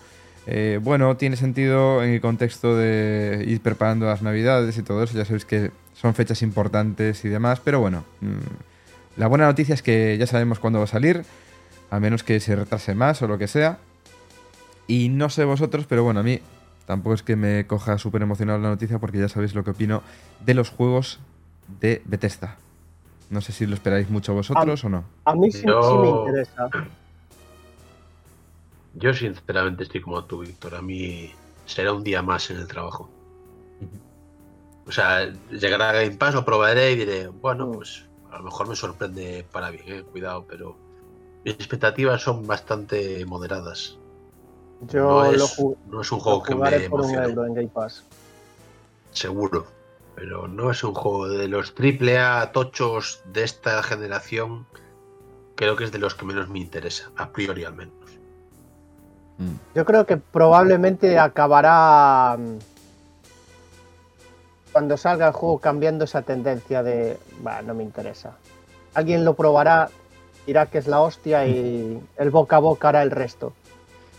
[0.46, 5.18] Eh, bueno, tiene sentido en el contexto de ir preparando las navidades y todo eso.
[5.18, 7.60] Ya sabéis que son fechas importantes y demás.
[7.64, 11.26] Pero bueno, mmm, la buena noticia es que ya sabemos cuándo va a salir.
[11.90, 13.80] A menos que se retrase más o lo que sea.
[14.88, 16.42] Y no sé vosotros, pero bueno, a mí
[16.88, 20.04] Tampoco es que me coja súper emocionado la noticia porque ya sabéis lo que opino
[20.46, 21.20] de los juegos
[21.82, 22.56] de Bethesda.
[23.30, 25.04] No sé si lo esperáis mucho vosotros a, o no.
[25.26, 25.84] A mí sí, Yo...
[25.84, 26.70] sí, me interesa.
[28.94, 30.76] Yo sinceramente estoy como tú, Víctor.
[30.76, 31.30] A mí
[31.66, 33.10] será un día más en el trabajo.
[34.88, 38.68] O sea, llegará a Game Pass, lo probaré y diré, bueno, pues a lo mejor
[38.68, 40.78] me sorprende para bien, eh, cuidado, pero
[41.44, 43.98] mis expectativas son bastante moderadas.
[44.82, 47.54] Yo no, lo, es, ju- no es un lo juego que me emocione, euro en
[47.54, 48.04] Game Pass.
[49.12, 49.66] seguro.
[50.16, 54.66] Pero no es un juego de los triple A tochos de esta generación.
[55.56, 57.94] Creo que es de los que menos me interesa, a priori al menos.
[59.38, 59.54] Mm.
[59.76, 62.58] Yo creo que probablemente acabará mm,
[64.78, 68.34] cuando salga el juego cambiando esa tendencia de, "Bah, no me interesa.
[68.94, 69.90] Alguien lo probará,
[70.46, 73.54] dirá que es la hostia y el boca a boca hará el resto.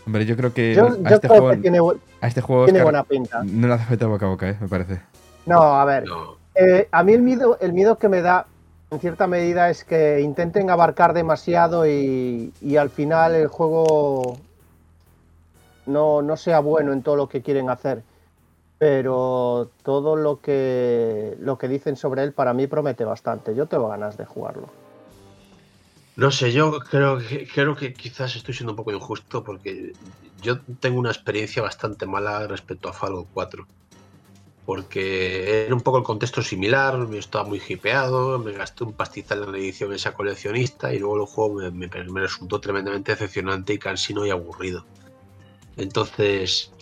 [0.05, 2.41] Hombre, yo creo que Yo, a, yo este creo juego, que tiene, bu- a este
[2.41, 3.41] juego tiene buena pinta.
[3.45, 4.57] no le hace falta boca a boca, ¿eh?
[4.59, 4.99] me parece.
[5.45, 8.45] No, a ver, No, eh, a mí el miedo, el miedo que me da
[8.91, 14.35] en cierta medida es que intenten abarcar demasiado y, y al final el juego
[15.85, 18.03] no, no sea bueno en todo lo que quieren hacer.
[18.79, 23.55] Pero todo lo que, lo que dicen sobre él para mí promete bastante.
[23.55, 24.69] Yo tengo ganas de jugarlo.
[26.23, 27.17] No sé, yo creo
[27.53, 29.93] creo que quizás estoy siendo un poco injusto porque
[30.45, 33.65] yo tengo una experiencia bastante mala respecto a Fallout 4.
[34.65, 39.43] Porque era un poco el contexto similar, me estaba muy hipeado, me gasté un pastizal
[39.43, 43.79] en la edición esa coleccionista y luego el juego me, me- resultó tremendamente decepcionante y
[43.79, 44.87] cansino y aburrido.
[45.75, 46.75] Entonces,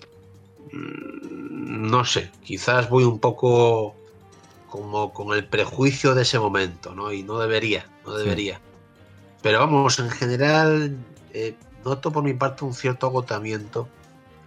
[0.72, 3.95] no sé, quizás voy un poco
[4.70, 7.11] como con el prejuicio de ese momento, ¿no?
[7.11, 8.24] Y no debería, no Sí.
[8.24, 8.59] debería.
[9.41, 10.97] Pero vamos, en general,
[11.34, 11.55] eh,
[11.86, 13.88] noto por mi parte un cierto agotamiento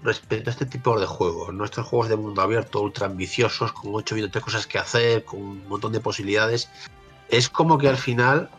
[0.03, 1.53] respecto a este tipo de juegos.
[1.55, 5.41] Nuestros juegos de mundo abierto, ultra ambiciosos, con 8 millones de cosas que hacer, con
[5.41, 6.69] un montón de posibilidades.
[7.29, 8.51] Es como que al final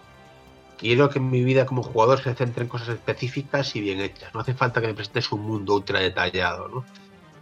[0.78, 4.34] quiero que mi vida como jugador se centre en cosas específicas y bien hechas.
[4.34, 6.86] No hace falta que me presentes un mundo ultra detallado, ¿no?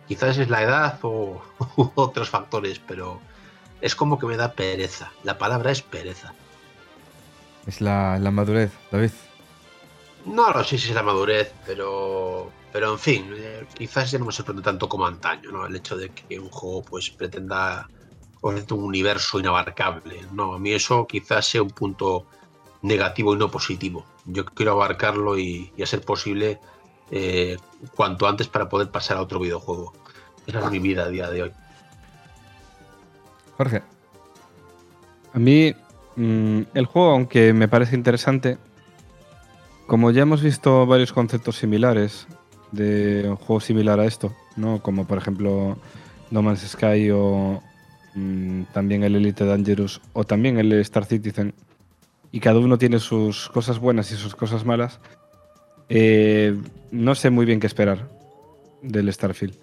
[0.10, 1.40] Quizás es la edad o
[1.78, 3.22] u otros factores, pero
[3.80, 5.12] es como que me da pereza.
[5.24, 6.34] La palabra es pereza.
[7.68, 9.12] Es la, la madurez, David.
[10.26, 14.26] No, no sé si es la madurez, pero, pero en fin, eh, quizás ya no
[14.26, 15.68] me sorprende tanto como antaño, ¿no?
[15.68, 17.88] El hecho de que un juego pues pretenda
[18.42, 20.26] ofrecer un universo inabarcable.
[20.34, 22.26] No, a mí eso quizás sea un punto
[22.82, 24.08] negativo y no positivo.
[24.26, 26.60] Yo quiero abarcarlo y, y a ser posible
[27.12, 27.58] eh,
[27.96, 29.94] cuanto antes para poder pasar a otro videojuego.
[30.46, 31.52] Esa es mi vida a día de hoy.
[33.58, 33.82] Jorge.
[35.34, 35.74] A mí,
[36.16, 38.58] mm, el juego, aunque me parece interesante,
[39.86, 42.28] como ya hemos visto varios conceptos similares
[42.72, 44.82] de un juego similar a esto, ¿no?
[44.82, 45.78] Como por ejemplo
[46.32, 47.62] No Man's Sky o
[48.16, 51.54] mm, también el Elite Dangerous o también el Star Citizen,
[52.32, 55.00] y cada uno tiene sus cosas buenas y sus cosas malas,
[55.90, 56.56] eh,
[56.92, 58.08] no sé muy bien qué esperar
[58.82, 59.56] del Starfield.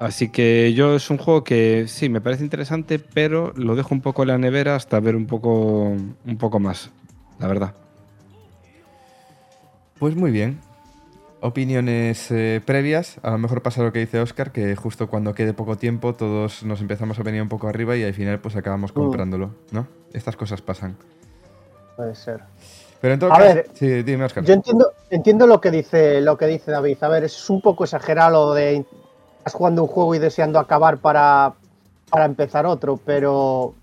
[0.00, 4.00] Así que yo es un juego que sí, me parece interesante, pero lo dejo un
[4.00, 6.90] poco en la nevera hasta ver un poco, un poco más,
[7.40, 7.74] la verdad.
[9.98, 10.60] Pues muy bien.
[11.40, 13.18] Opiniones eh, previas.
[13.22, 16.62] A lo mejor pasa lo que dice Oscar, que justo cuando quede poco tiempo todos
[16.62, 19.88] nos empezamos a venir un poco arriba y al final pues acabamos comprándolo, ¿no?
[20.12, 20.96] Estas cosas pasan.
[21.96, 22.42] Puede ser.
[23.00, 23.54] Pero en todo A caso...
[23.54, 24.44] ver, sí, dime, Oscar.
[24.44, 26.98] Yo entiendo, entiendo lo que dice lo que dice David.
[27.02, 28.84] A ver, es un poco exagerado lo de
[29.38, 31.54] estás jugando un juego y deseando acabar para,
[32.10, 33.74] para empezar otro, pero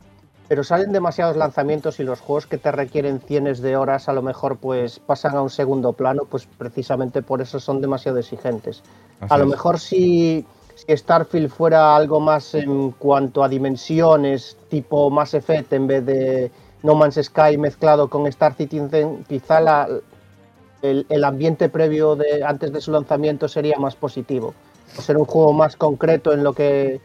[0.48, 4.22] pero salen demasiados lanzamientos y los juegos que te requieren cienes de horas a lo
[4.22, 8.84] mejor pues pasan a un segundo plano, pues precisamente por eso son demasiado exigentes.
[9.22, 9.50] Así A lo es.
[9.50, 10.46] mejor si,
[10.76, 16.52] si Starfield fuera algo más en cuanto a dimensiones, tipo Mass Effect, en vez de
[16.84, 19.88] No Man's Sky mezclado con Star Citizen, quizá la,
[20.82, 24.54] el, el ambiente previo de antes de su lanzamiento sería más positivo.
[24.98, 27.02] O ser un juego más concreto en lo que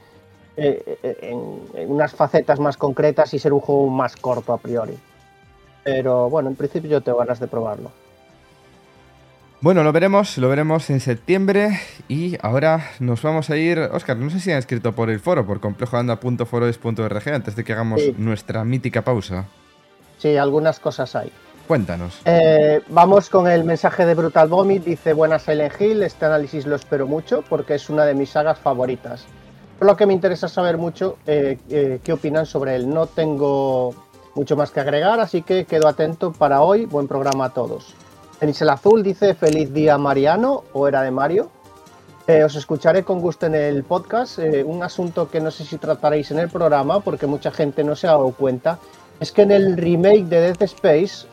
[0.57, 4.59] eh, eh, en, en unas facetas más concretas y ser un juego más corto a
[4.59, 4.99] priori.
[5.83, 7.91] Pero bueno, en principio yo tengo ganas de probarlo.
[9.62, 13.79] Bueno, lo veremos, lo veremos en septiembre y ahora nos vamos a ir...
[13.79, 18.01] Oscar, no sé si han escrito por el foro, por complejoanda.foroes.org, antes de que hagamos
[18.01, 18.14] Sí.
[18.16, 19.47] nuestra mítica pausa.
[20.21, 21.33] Sí, algunas cosas hay.
[21.66, 22.21] Cuéntanos.
[22.27, 24.85] Eh, vamos con el mensaje de Brutal Vomit.
[24.85, 26.03] Dice: Buenas Silent Hill.
[26.03, 29.25] Este análisis lo espero mucho porque es una de mis sagas favoritas.
[29.79, 32.91] Por lo que me interesa saber mucho eh, eh, qué opinan sobre él.
[32.91, 33.95] No tengo
[34.35, 36.85] mucho más que agregar, así que quedo atento para hoy.
[36.85, 37.95] Buen programa a todos.
[38.41, 41.51] Tenis el Azul dice: Feliz día, Mariano, o era de Mario.
[42.45, 44.39] Os escucharé con gusto en el podcast.
[44.39, 48.07] Un asunto que no sé si trataréis en el programa porque mucha gente no se
[48.07, 48.79] ha dado cuenta
[49.21, 51.27] es que en el remake de Dead Space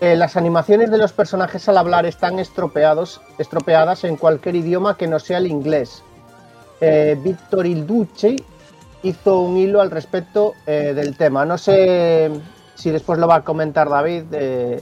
[0.00, 5.08] eh, las animaciones de los personajes al hablar están estropeados, estropeadas en cualquier idioma que
[5.08, 6.02] no sea el inglés.
[6.80, 8.36] Eh, Víctor Ilducci
[9.02, 11.44] hizo un hilo al respecto eh, del tema.
[11.44, 12.30] No sé
[12.74, 14.80] si después lo va a comentar David, eh,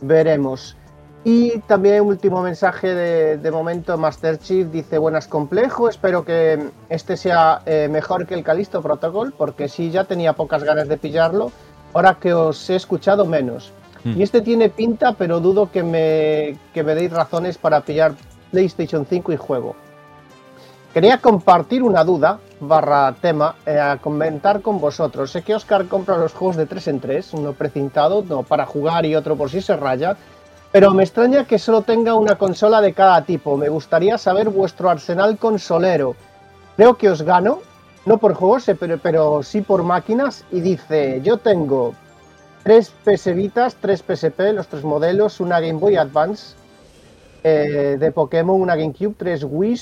[0.00, 0.76] veremos.
[1.22, 7.18] Y también último mensaje de, de momento, Master Chief dice buenas complejo, espero que este
[7.18, 11.52] sea eh, mejor que el Calisto Protocol, porque sí ya tenía pocas ganas de pillarlo,
[11.92, 13.70] ahora que os he escuchado menos.
[14.02, 14.18] Hmm.
[14.18, 18.14] Y este tiene pinta, pero dudo que me, que me deis razones para pillar
[18.50, 19.76] PlayStation 5 y juego.
[20.94, 25.30] Quería compartir una duda, barra tema, eh, a comentar con vosotros.
[25.30, 29.04] Sé que Oscar compra los juegos de 3 en 3, uno precintado, no para jugar
[29.04, 30.16] y otro por si se raya,
[30.72, 33.56] pero me extraña que solo tenga una consola de cada tipo.
[33.56, 36.14] Me gustaría saber vuestro arsenal consolero.
[36.76, 37.60] Creo que os gano,
[38.06, 41.94] no por juegos, eh, pero, pero sí por máquinas, y dice, yo tengo
[42.62, 46.54] tres PS Vitas, tres PSP, los tres modelos, una Game Boy Advance
[47.42, 49.80] eh, de Pokémon, una GameCube, tres Wii,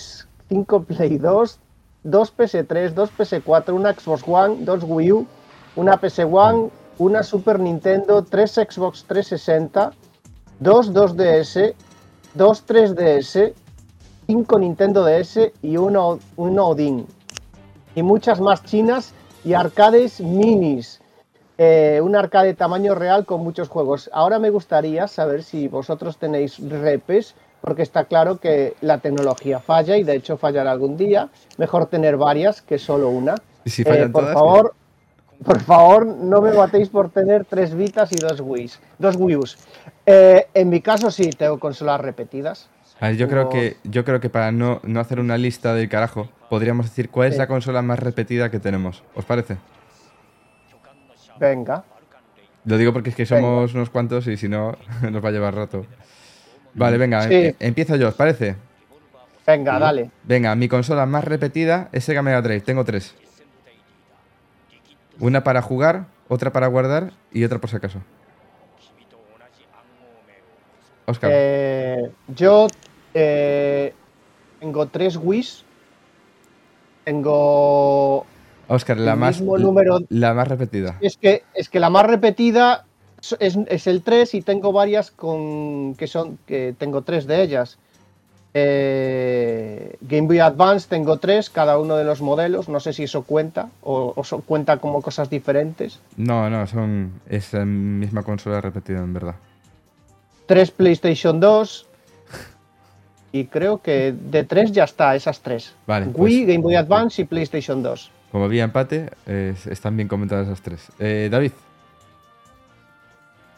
[0.48, 1.58] 5 Play 2,
[2.04, 5.26] 2 PS3, 2 PS4, una Xbox One, 2 Wii U,
[5.76, 9.92] una PS One, una Super Nintendo, 3 Xbox 360,
[10.60, 11.74] 2 2DS,
[12.34, 13.52] 2 3DS,
[14.26, 17.06] 5 Nintendo DS y uno, un Odin.
[17.94, 19.12] Y muchas más chinas
[19.44, 21.00] y arcades minis.
[21.56, 24.08] Eh, un arcade tamaño real con muchos juegos.
[24.12, 29.96] Ahora me gustaría saber si vosotros tenéis repes porque está claro que la tecnología falla
[29.96, 31.28] y de hecho fallará algún día.
[31.56, 33.34] Mejor tener varias que solo una.
[33.64, 34.74] Y si Eh, por todas, favor,
[35.44, 39.58] por favor, no me matéis por tener tres Vitas y dos Wii's, dos Wii U's.
[40.06, 42.68] Eh, en mi caso sí, tengo consolas repetidas.
[43.00, 45.88] A ver, yo creo que yo creo que para no, no hacer una lista del
[45.88, 49.04] carajo, podríamos decir cuál es la consola más repetida que tenemos.
[49.14, 49.56] ¿Os parece?
[51.38, 51.84] Venga.
[52.64, 54.76] Lo digo porque es que somos unos cuantos y si no,
[55.10, 55.86] nos va a llevar rato.
[56.74, 57.34] Vale, venga, Sí.
[57.34, 58.56] em- empiezo yo, ¿os parece?
[59.46, 60.10] Venga, dale.
[60.24, 62.60] Venga, mi consola más repetida es Sega Mega Drive.
[62.60, 63.14] Tengo tres.
[65.20, 68.00] Una para jugar, otra para guardar y otra por si acaso.
[71.06, 71.30] Oscar.
[71.32, 72.66] Eh, yo
[73.14, 73.94] eh,
[74.60, 75.64] tengo tres Wii's.
[77.04, 78.26] Tengo.
[78.68, 80.98] Oscar, la más, número- la más repetida.
[81.00, 82.84] Es que, es que la más repetida
[83.40, 86.38] es, es el 3 y tengo varias con que son.
[86.46, 87.78] que tengo tres de ellas.
[88.54, 92.68] Eh, Game Boy Advance tengo tres, cada uno de los modelos.
[92.68, 96.00] No sé si eso cuenta o, o so- cuenta como cosas diferentes.
[96.16, 97.12] No, no, son.
[97.28, 99.34] Es la misma consola repetida, en verdad.
[100.46, 101.86] Tres PlayStation 2.
[103.30, 105.74] Y creo que de tres ya está, esas tres.
[105.86, 108.10] Vale, Wii, pues- Game Boy Advance y PlayStation 2.
[108.32, 110.88] Como había empate, eh, están bien comentadas esas tres.
[110.98, 111.52] Eh, David,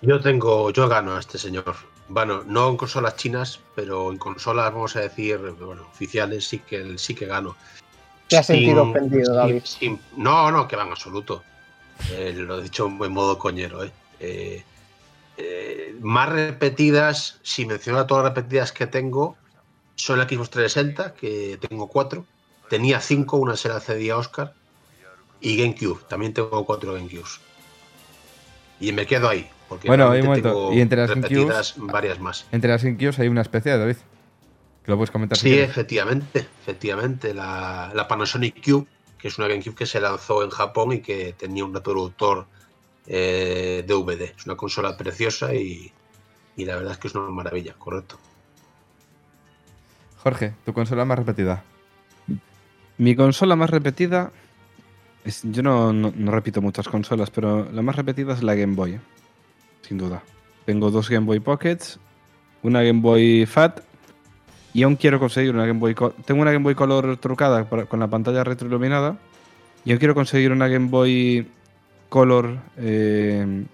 [0.03, 1.75] Yo tengo, yo gano a este señor.
[2.11, 6.99] Bueno, no en consolas chinas, pero en consolas, vamos a decir, bueno, oficiales sí que
[6.99, 7.57] sí que gano.
[8.27, 9.63] Te has sentido ofendido, David.
[9.65, 11.45] sin- no, no, que va en absoluto.
[12.11, 13.93] Eh, lo he dicho en modo coñero, ¿eh?
[14.19, 14.65] Eh,
[15.37, 19.37] eh, más repetidas, si menciono todas las repetidas que tengo,
[19.95, 22.27] son la Xbox 360, que tengo cuatro.
[22.69, 24.53] Tenía cinco, una se la cedí a Oscar.
[25.41, 27.39] Y GameCube, también tengo cuatro GameCubes.
[28.81, 32.21] Y me quedo ahí, porque Bueno, hay un momento, tengo y entre las repetidas varias
[32.21, 32.45] más.
[32.53, 33.97] entre las Inkios hay una especie, David.
[34.85, 37.33] Que lo puedes comentar Sí, efectivamente, efectivamente.
[37.33, 38.87] La, la Panasonic Cube,
[39.19, 42.47] que es una GameCube que se lanzó en Japón y que tenía un reproductor
[43.07, 44.35] eh, DVD.
[44.37, 45.93] Es una consola preciosa y,
[46.57, 48.19] y la verdad es que es una maravilla, correcto.
[50.23, 51.63] Jorge, tu consola más repetida.
[52.99, 54.33] Mi consola más repetida.
[55.25, 58.75] es- yo no, no- no repito muchas consolas, pero la más repetida es la Game
[58.75, 58.99] Boy.
[59.83, 60.23] Sin duda.
[60.65, 61.99] Tengo dos Game Boy Pockets,
[62.63, 63.81] una Game Boy Fat
[64.73, 65.95] y aún quiero conseguir una Game Boy.
[66.25, 69.19] Tengo una Game Boy Color trucada con la pantalla retroiluminada
[69.85, 71.47] y aún quiero conseguir una Game Boy
[72.09, 73.65] Color eh,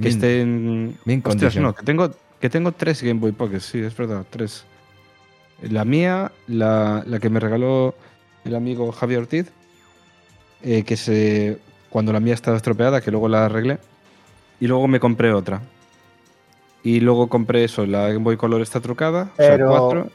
[0.00, 0.98] que esté en.
[1.24, 4.64] Ostras, no, que tengo, que tengo tres Game Boy Pockets, sí, es verdad, tres.
[5.62, 7.94] La mía, la, la que me regaló
[8.44, 9.50] el amigo Javier Ortiz,
[10.62, 11.58] eh, que se,
[11.90, 13.78] cuando la mía estaba estropeada, que luego la arreglé,
[14.60, 15.60] y luego me compré otra.
[16.82, 20.10] Y luego compré eso, la Game Boy Color está trucada, Pero- o sea, cuatro.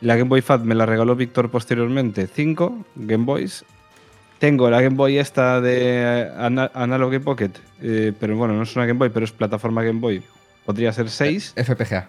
[0.00, 3.64] La Game Boy Fat me la regaló Víctor posteriormente, cinco Game Boys.
[4.38, 8.76] Tengo la Game Boy esta de eh, Ana- Analog Pocket, eh, pero bueno, no es
[8.76, 10.22] una Game Boy, pero es plataforma Game Boy.
[10.66, 11.54] Podría ser 6.
[11.56, 12.08] FPGA.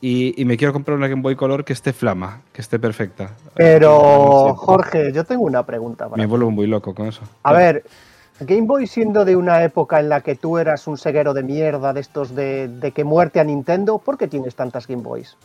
[0.00, 3.30] Y, y me quiero comprar una Game Boy Color que esté flama, que esté perfecta.
[3.54, 4.52] Pero, Sí.
[4.58, 7.22] Jorge, yo tengo una pregunta para Me vuelvo muy loco con eso.
[7.42, 7.84] A ver,
[8.40, 11.92] Game Boy siendo de una época en la que tú eras un ceguero de mierda
[11.92, 15.36] de estos de, de que muerte a Nintendo, ¿por qué tienes tantas Game Boys?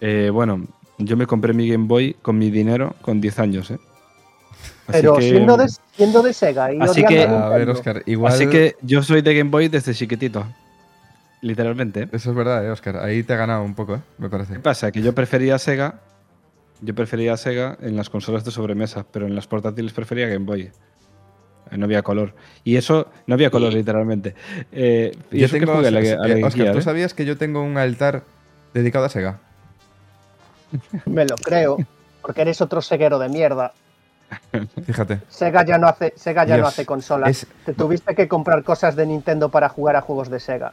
[0.00, 0.66] Eh, bueno,
[0.98, 3.78] yo me compré mi Game Boy con mi dinero con 10 años, ¿eh?
[4.88, 7.70] Así Pero que- siendo, de, siendo de Sega y Así que- a A ver.
[7.70, 8.32] Oscar, igual.
[8.32, 10.44] Así que yo soy de Game Boy desde chiquitito.
[11.40, 12.02] Literalmente.
[12.02, 12.08] ¿eh?
[12.12, 12.96] Eso es verdad, eh, Oscar.
[12.98, 14.00] Ahí te ha ganado un poco, ¿eh?
[14.18, 14.54] me parece.
[14.54, 14.90] ¿Qué pasa?
[14.92, 16.00] Que yo prefería Sega.
[16.80, 20.70] Yo prefería Sega en las consolas de sobremesa, pero en las portátiles prefería Game Boy.
[21.72, 22.34] Eh, No había color.
[22.64, 24.34] Y eso, no había color, Y- literalmente.
[24.70, 26.82] Eh, y Yo eso que tengo, jugué a la, a la eh, Oscar, ¿tú ¿eh?
[26.82, 28.22] sabías que yo tengo un altar
[28.74, 29.38] dedicado a Sega?
[31.06, 31.78] Me lo creo,
[32.22, 33.72] porque eres otro ceguero de mierda.
[34.86, 35.20] Fíjate.
[35.28, 37.28] Sega ya no hace, Sega ya no hace consolas.
[37.30, 40.72] es- Te tuviste que comprar cosas de Nintendo para jugar a juegos de Sega.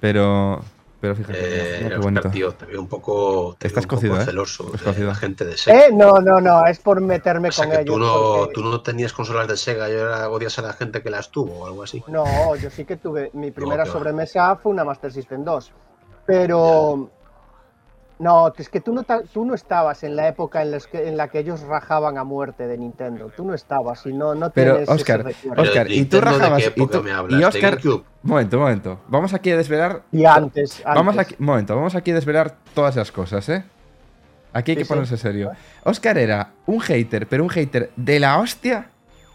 [0.00, 0.62] Pero.
[1.00, 2.30] Pero fíjate, Eh, mira qué Oscar, bonito.
[2.30, 4.24] tío, te veo un poco, te Estás veo un poco cocido, ¿eh?
[4.26, 5.06] celoso Estás de cocido.
[5.08, 5.86] la gente de Sega.
[5.86, 7.94] Eh, no, no, no, es por meterme o sea, con que ellos.
[7.94, 11.02] tú no, porque- tú no tenías consolas de Sega y ahora odias a la gente
[11.02, 12.04] que las tuvo o algo así.
[12.08, 13.30] No, yo sí que tuve.
[13.32, 13.90] Mi primera va.
[13.90, 15.72] sobremesa fue una Master System 2.
[16.26, 17.10] Pero.
[18.20, 19.02] No, es que tú no,
[19.32, 22.22] tú no estabas en la época en, las que- en la que ellos rajaban a
[22.24, 23.32] muerte de Nintendo.
[23.34, 25.50] Tú no estabas y no, no Pero, tienes ese Oscar, recuerdo.
[25.56, 26.62] Pero Oscar, y tú Nintendo, ¿de rajabas.
[26.76, 27.38] y, tú- me hablas?
[27.38, 27.78] y ¿De Oscar.
[28.22, 29.00] Momento, momento.
[29.08, 30.02] Vamos aquí a desvelar.
[30.12, 30.82] Y antes.
[30.84, 31.32] Vamos antes.
[31.32, 33.64] aquí, momento, vamos aquí a desvelar todas esas cosas, ¿eh?
[34.52, 34.88] Aquí hay que sí.
[34.88, 35.52] ponerse serio.
[35.84, 38.90] Oscar era un hater, pero un hater de la hostia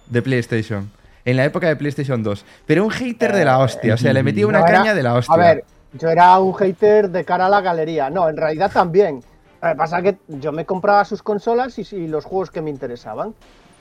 [0.05, 0.91] de PlayStation.
[1.23, 2.45] En la época de PlayStation 2.
[2.67, 3.95] Pero un hater de la hostia.
[3.95, 5.33] O sea, le metía una No, era- caña de la hostia.
[5.33, 5.63] A ver,
[5.97, 8.09] yo era un hater de cara a la galería.
[8.09, 9.21] No, en realidad también.
[9.61, 12.61] Lo que pasa es que yo me compraba sus consolas y, y los juegos que
[12.61, 13.33] me interesaban.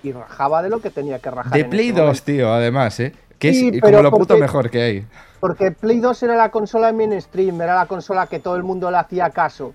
[0.03, 1.53] Y rajaba de lo que tenía que rajar.
[1.53, 2.25] de Play ese 2, momento.
[2.25, 3.13] tío, además, ¿eh?
[3.39, 5.07] Que Sí, es pero como lo puto porque- mejor que hay.
[5.41, 8.97] Porque Play 2 era la consola mainstream, era la consola que todo el mundo le
[8.99, 9.75] hacía caso.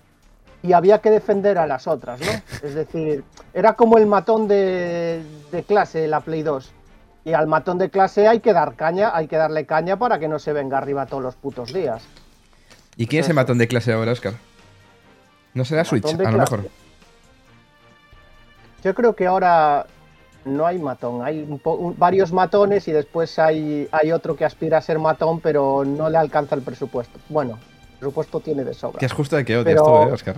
[0.63, 2.27] Y había que defender a las otras, ¿no?
[2.67, 3.23] Es decir,
[3.53, 6.71] era como el matón de, de clase, la Play 2.
[7.25, 10.27] Y al matón de clase hay que dar caña, hay que darle caña para que
[10.27, 12.01] no se venga arriba todos los putos días.
[12.99, 14.33] ¿Y quién es el matón de clase ahora, Oscar?
[15.53, 16.65] No será Switch, Matón a lo mejor.
[18.83, 19.85] Yo creo que ahora
[20.45, 24.45] no hay matón, hay un po- un- varios matones y después hay, hay otro que
[24.45, 27.19] aspira a ser matón, pero no le alcanza el presupuesto.
[27.29, 27.57] Bueno,
[27.93, 28.99] el presupuesto tiene de sobra.
[28.99, 30.35] Que es justo de que odias Pero- tú, ¿eh, Oscar?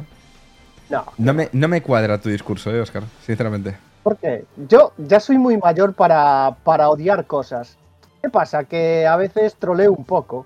[0.90, 3.04] No, No me, no me cuadra tu discurso, ¿eh, Oscar?
[3.26, 3.76] Sinceramente.
[4.04, 7.78] Porque yo ya soy muy mayor para, para odiar cosas.
[8.22, 8.66] ¿Qué pasa?
[8.66, 10.46] Que a veces troleo un poco,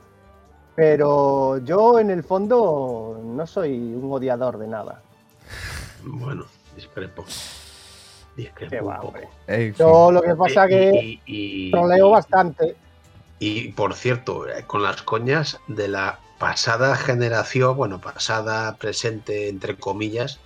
[0.75, 5.01] pero yo en el fondo no soy un odiador de nada.
[6.03, 6.45] Bueno,
[6.75, 7.25] discrepo.
[8.35, 9.19] Discrepo Qué un va, poco.
[9.47, 9.73] Eh.
[9.77, 10.91] Yo lo que pasa Y- que
[11.25, 12.75] y- y- troleo y- bastante.
[13.39, 19.77] Y por cierto, eh, con las coñas de la pasada generación, bueno, pasada, presente, entre
[19.77, 20.39] comillas,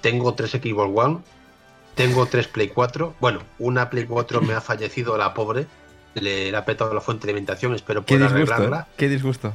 [0.00, 1.18] tengo tres Xbox One,
[1.94, 3.14] tengo tres Play 4.
[3.20, 5.66] Bueno, una Play 4 me ha fallecido la pobre,
[6.20, 8.86] le, le ha petado la fuente de alimentación, espero Qué poder disgusto, arreglarla.
[8.88, 8.94] ¿eh?
[8.96, 9.52] Qué disgusto.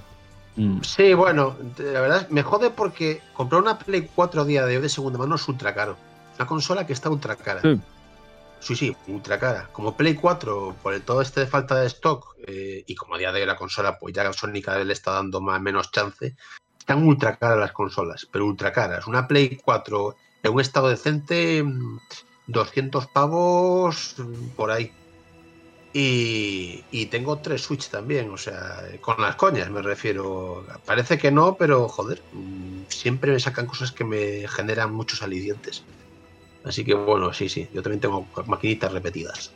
[0.56, 0.82] Mm.
[0.82, 4.82] Sí, bueno, la verdad me jode porque comprar una Play 4 a día de hoy
[4.82, 5.98] de segunda mano es ultra caro.
[6.36, 7.62] Una consola que está ultra cara.
[7.62, 7.80] Sí.
[8.62, 9.70] Sí, sí, ultra cara.
[9.72, 13.18] Como Play 4, por el todo este de falta de stock, eh, y como a
[13.18, 15.92] día de hoy la consola, pues ya Sony cada vez le está dando más menos
[15.92, 16.36] chance,
[16.78, 19.08] están ultra caras las consolas, pero ultra caras.
[19.08, 22.00] Una Play 4 en un estado decente, mm,
[22.48, 24.92] 200 pavos mm, por ahí.
[25.94, 30.66] Y, y tengo tres Switch también, o sea, con las coñas me refiero.
[30.86, 35.84] Parece que no, pero joder, mm, siempre me sacan cosas que me generan muchos alicientes.
[36.64, 39.52] Así que bueno, sí, sí, yo también tengo maquinitas repetidas.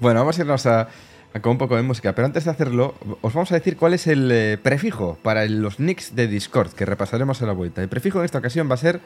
[0.00, 0.88] Bueno, vamos a irnos a,
[1.34, 3.94] a con un poco de música, pero antes de hacerlo, os vamos a decir cuál
[3.94, 7.82] es el eh, prefijo para los nicks de Discord que repasaremos a la vuelta.
[7.82, 9.00] El prefijo en esta ocasión va a ser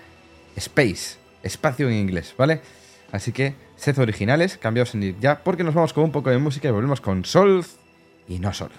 [0.56, 2.62] space, espacio en inglés, ¿vale?
[3.12, 6.38] Así que sed originales, cambiaos en nick ya, porque nos vamos con un poco de
[6.38, 7.66] música y volvemos con Solve
[8.28, 8.74] y no Solve.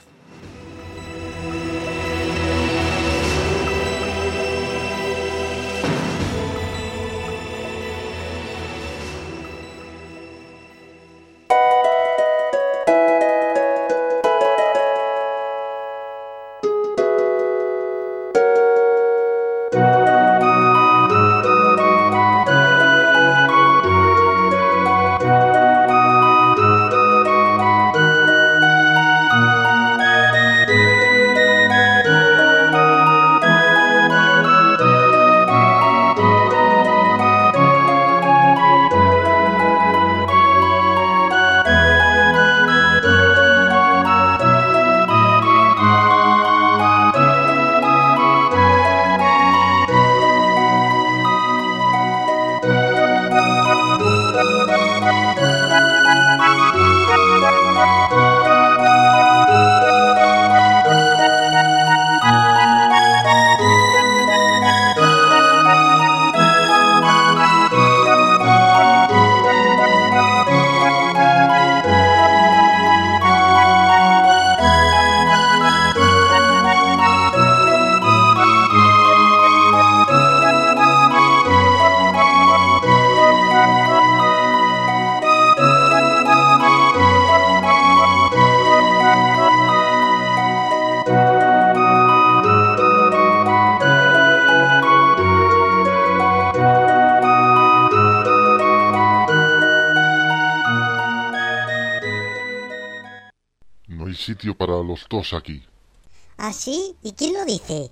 [105.33, 105.63] Aquí.
[106.37, 106.95] ¿Ah, sí?
[107.03, 107.91] ¿Y quién lo dice?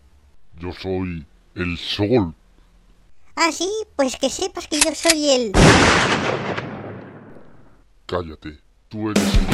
[0.59, 1.25] Yo soy
[1.55, 2.33] el sol.
[3.35, 3.69] ¿Ah, sí?
[3.95, 5.51] Pues que sepas que yo soy el...
[8.05, 8.59] Cállate.
[8.87, 9.45] Tú eres el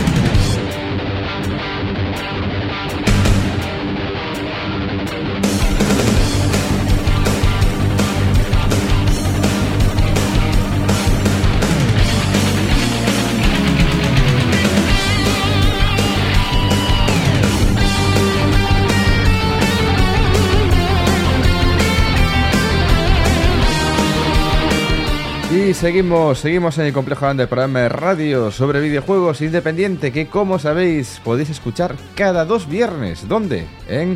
[25.81, 31.19] seguimos, seguimos en el complejo grande programa de radio sobre videojuegos independiente que como sabéis
[31.23, 33.27] podéis escuchar cada dos viernes.
[33.27, 33.65] ¿Dónde?
[33.87, 34.15] En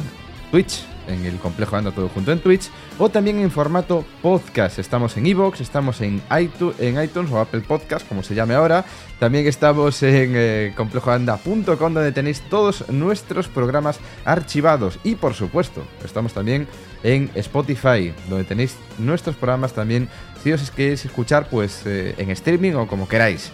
[0.52, 4.78] Twitch, en el complejo anda todo junto en Twitch o también en formato podcast.
[4.78, 8.86] Estamos en Evox, estamos en iTunes, en iTunes o Apple Podcast, como se llame ahora.
[9.20, 16.68] También estamos en eh, donde tenéis todos nuestros programas archivados y por supuesto, estamos también
[17.04, 20.10] en Spotify, donde tenéis nuestros programas también
[20.44, 23.52] si os queréis escuchar pues eh, en streaming o como queráis.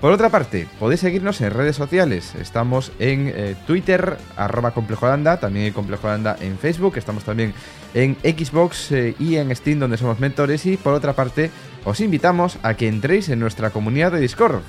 [0.00, 2.36] Por otra parte, podéis seguirnos en redes sociales.
[2.36, 6.96] Estamos en eh, Twitter, arroba Complejo Holanda, también en Complejo Holanda en Facebook.
[6.96, 7.52] Estamos también
[7.94, 10.66] en Xbox eh, y en Steam, donde somos mentores.
[10.66, 11.50] Y por otra parte,
[11.84, 14.60] os invitamos a que entréis en nuestra comunidad de Discord.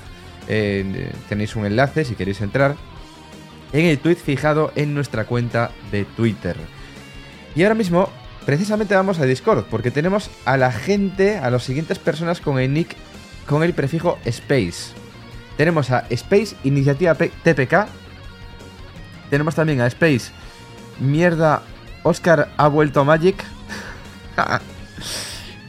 [0.48, 2.76] Eh, tenéis un enlace si queréis entrar
[3.72, 6.56] en el tweet fijado en nuestra cuenta de Twitter.
[7.54, 8.08] Y ahora mismo,
[8.46, 12.72] precisamente vamos a Discord, porque tenemos a la gente, a las siguientes personas con el
[12.72, 12.96] nick,
[13.46, 14.92] con el prefijo Space.
[15.56, 17.86] Tenemos a Space Iniciativa TPK.
[19.30, 20.32] Tenemos también a Space
[21.00, 21.62] Mierda
[22.02, 23.42] Oscar ha vuelto Magic.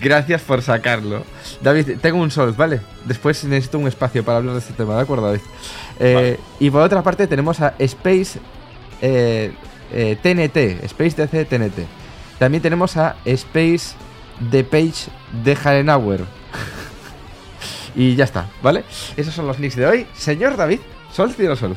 [0.01, 1.25] Gracias por sacarlo.
[1.61, 2.81] David, tengo un sol, ¿vale?
[3.05, 5.41] Después necesito un espacio para hablar de este tema, ¿de acuerdo, David?
[5.99, 8.39] Eh, Y por otra parte tenemos a Space
[9.01, 9.53] eh,
[9.91, 11.85] eh, TNT, Space DC TNT.
[12.39, 13.95] También tenemos a Space
[14.49, 15.09] The Page
[15.43, 16.21] de Harenauer.
[17.95, 18.83] y ya está, ¿vale?
[19.15, 20.07] Esos son los nicks de hoy.
[20.15, 20.79] Señor David,
[21.13, 21.75] sol, cielo, sol.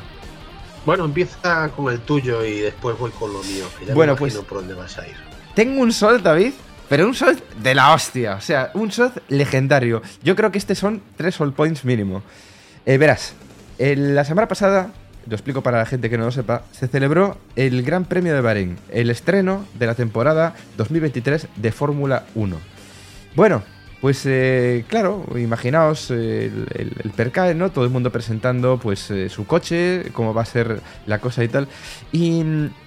[0.86, 3.66] Bueno, empieza con el tuyo y después voy con lo mío.
[3.78, 5.16] Que ya me Bueno, imagino pues- por dónde vas a ir.
[5.54, 6.52] Tengo un sol, David,
[6.88, 8.34] pero un sol de la hostia.
[8.34, 10.02] O sea, un sol legendario.
[10.22, 12.22] Yo creo que este son tres sol points mínimo.
[12.86, 13.34] Eh, verás,
[13.78, 14.90] la semana pasada,
[15.26, 18.40] lo explico para la gente que no lo sepa, se celebró el Gran Premio de
[18.40, 22.56] Bahrein, el estreno de la temporada 2023 de Fórmula 1.
[23.34, 23.62] Bueno,
[24.04, 27.70] pues eh, claro, imaginaos eh, el, el, percal, ¿no?
[27.70, 31.48] Todo el mundo presentando pues eh, su coche, cómo va a ser la cosa y
[31.48, 31.68] tal.
[32.12, 32.44] Y,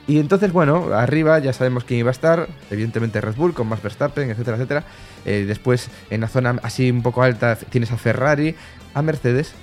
[0.07, 4.29] entonces, bueno, arriba ya sabemos quién iba a estar, evidentemente Red Bull con Max Verstappen,
[4.29, 4.83] etcétera, etcétera.
[5.25, 8.53] Eh, después, en la zona así un poco alta, tienes a Ferrari,
[8.93, 9.55] a Mercedes,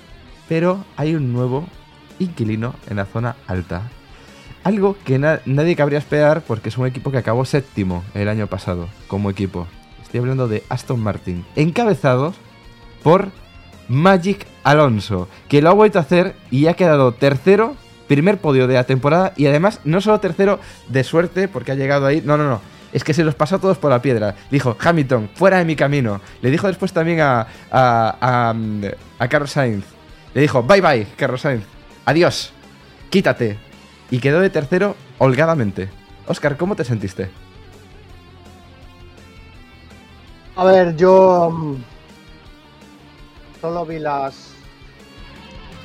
[0.49, 1.69] pero hay un nuevo
[2.19, 3.83] inquilino en la zona alta.
[4.65, 8.47] Algo que na- nadie cabría esperar porque es un equipo que acabó séptimo el año
[8.47, 9.67] pasado como equipo.
[10.15, 12.37] Estoy hablando de Aston Martin, encabezados
[13.03, 13.31] por
[13.89, 17.75] Magic Alonso, que lo ha vuelto a hacer y ha quedado tercero,
[18.07, 22.05] primer podio de la temporada y además no solo tercero de suerte porque ha llegado
[22.05, 22.61] ahí, no, no, no.
[22.93, 24.35] Es que se los pasó a todos por la piedra.
[24.49, 26.21] Dijo, Hamilton, fuera de mi camino.
[26.41, 28.85] Le dijo después también a, a, a, mm,
[29.19, 29.83] a Carlos Sainz.
[30.33, 31.65] Le dijo, bye bye, Carlos Sainz.
[32.05, 32.53] Adiós.
[33.09, 33.57] Quítate.
[34.09, 35.89] Y quedó de tercero holgadamente.
[36.25, 37.29] Oscar, ¿cómo te sentiste?
[40.57, 41.75] A ver, yo mm,
[43.59, 44.55] solo vi las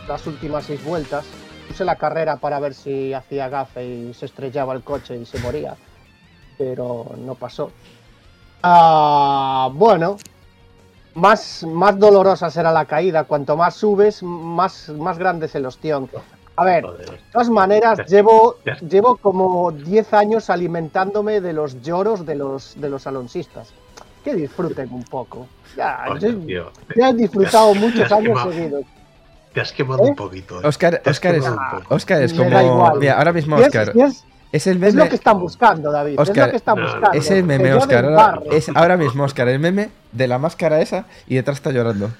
[0.06, 1.24] las últimas seis vueltas.
[1.68, 5.38] Puse la carrera para ver si hacía gafe y se estrellaba el coche y se
[5.38, 5.76] moría,
[6.58, 7.70] pero no pasó.
[8.62, 10.16] Ah, bueno,
[11.14, 13.24] más, más dolorosa será la caída.
[13.24, 16.10] Cuanto más subes, más, más grande es el ostión.
[16.56, 18.56] A ver, de todas maneras, llevo,
[18.88, 23.72] llevo como 10 años alimentándome de los lloros de los, de los alonsistas.
[24.24, 25.46] Que disfruten un poco.
[25.76, 28.52] Ya, yo- tío, ya he disfrutado muchos años quemado.
[28.52, 28.84] seguidos.
[29.54, 30.10] Te has quemado ¿Eh?
[30.10, 30.60] un poquito.
[30.62, 30.66] ¿eh?
[30.66, 31.94] Oscar, has Oscar, es, quemado un poco.
[31.94, 32.94] Oscar es Me como...
[32.96, 33.92] Mira, ahora mismo Y es- Oscar...
[33.94, 36.14] y es, Es el es lo que están buscando, David.
[36.14, 37.12] es Oscar, lo que están buscando.
[37.12, 38.04] Es el meme, Oscar.
[38.04, 42.10] Ahora, es ahora mismo, Oscar, el meme de la máscara esa y detrás está llorando.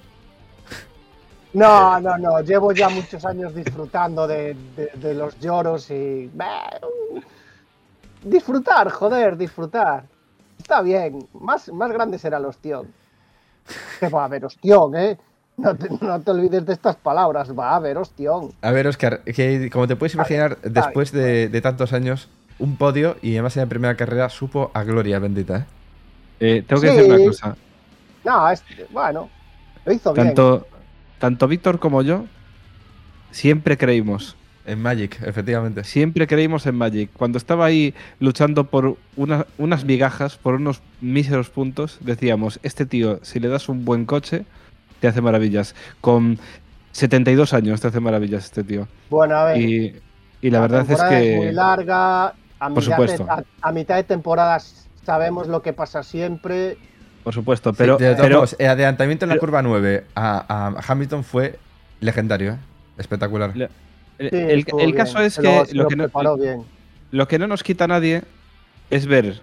[1.52, 2.40] No, no, no.
[2.42, 6.30] Llevo ya muchos años disfrutando de, de- de los lloros y.
[8.22, 10.04] Disfrutar, joder, disfrutar.
[10.60, 11.26] Está bien.
[11.40, 12.86] Más, más grande será el ostión.
[13.98, 15.18] Que va a haber ostión, ¿eh?
[15.56, 17.56] No te, no te olvides de estas palabras.
[17.58, 18.52] Va a haber ostión.
[18.62, 23.16] A ver, Oscar, que como te puedes imaginar, después de, de tantos años, un podio
[23.22, 25.64] y además en la primera carrera supo a gloria bendita, ¿eh?
[26.40, 26.96] Eh, tengo que Sí.
[26.96, 27.56] decir una cosa.
[28.24, 29.28] No, es, bueno.
[29.84, 30.28] Lo hizo bien.
[30.28, 30.66] Tanto,
[31.18, 32.24] tanto Víctor como yo
[33.30, 34.36] siempre creímos
[34.66, 35.84] En Magic, efectivamente.
[35.84, 37.10] Siempre creímos en Magic.
[37.16, 43.18] Cuando estaba ahí luchando por una- unas migajas, por unos míseros puntos, decíamos, este tío,
[43.22, 44.44] si le das un buen coche,
[45.00, 45.74] te hace maravillas.
[46.00, 46.38] Con
[46.92, 48.86] 72 años te hace maravillas este tío.
[49.08, 49.56] Bueno, a ver.
[49.60, 49.96] Y,
[50.42, 51.52] y la verdad es temporada muy que...
[51.52, 52.26] larga.
[52.26, 52.34] A
[52.68, 53.24] Por mitad, supuesto.
[53.24, 54.58] De, a, a mitad de temporada
[55.06, 56.76] sabemos lo que pasa siempre.
[57.24, 57.96] Por supuesto, pero...
[57.98, 61.24] Sí, de todos pero modos, el adelantamiento en la pero- curva 9 a, a Hamilton
[61.24, 61.58] fue
[62.00, 62.56] legendario, ¿eh?
[62.98, 63.56] espectacular.
[63.56, 63.70] Le-
[64.20, 66.62] el, bien, caso es que, lo, se lo lo que no, preparó bien.
[67.10, 68.22] lo que no nos quita nadie
[68.90, 69.40] es ver,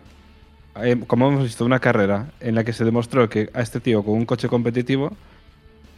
[0.82, 4.04] eh, como hemos visto, una carrera en la que se demostró que a este tío
[4.04, 5.12] con un coche competitivo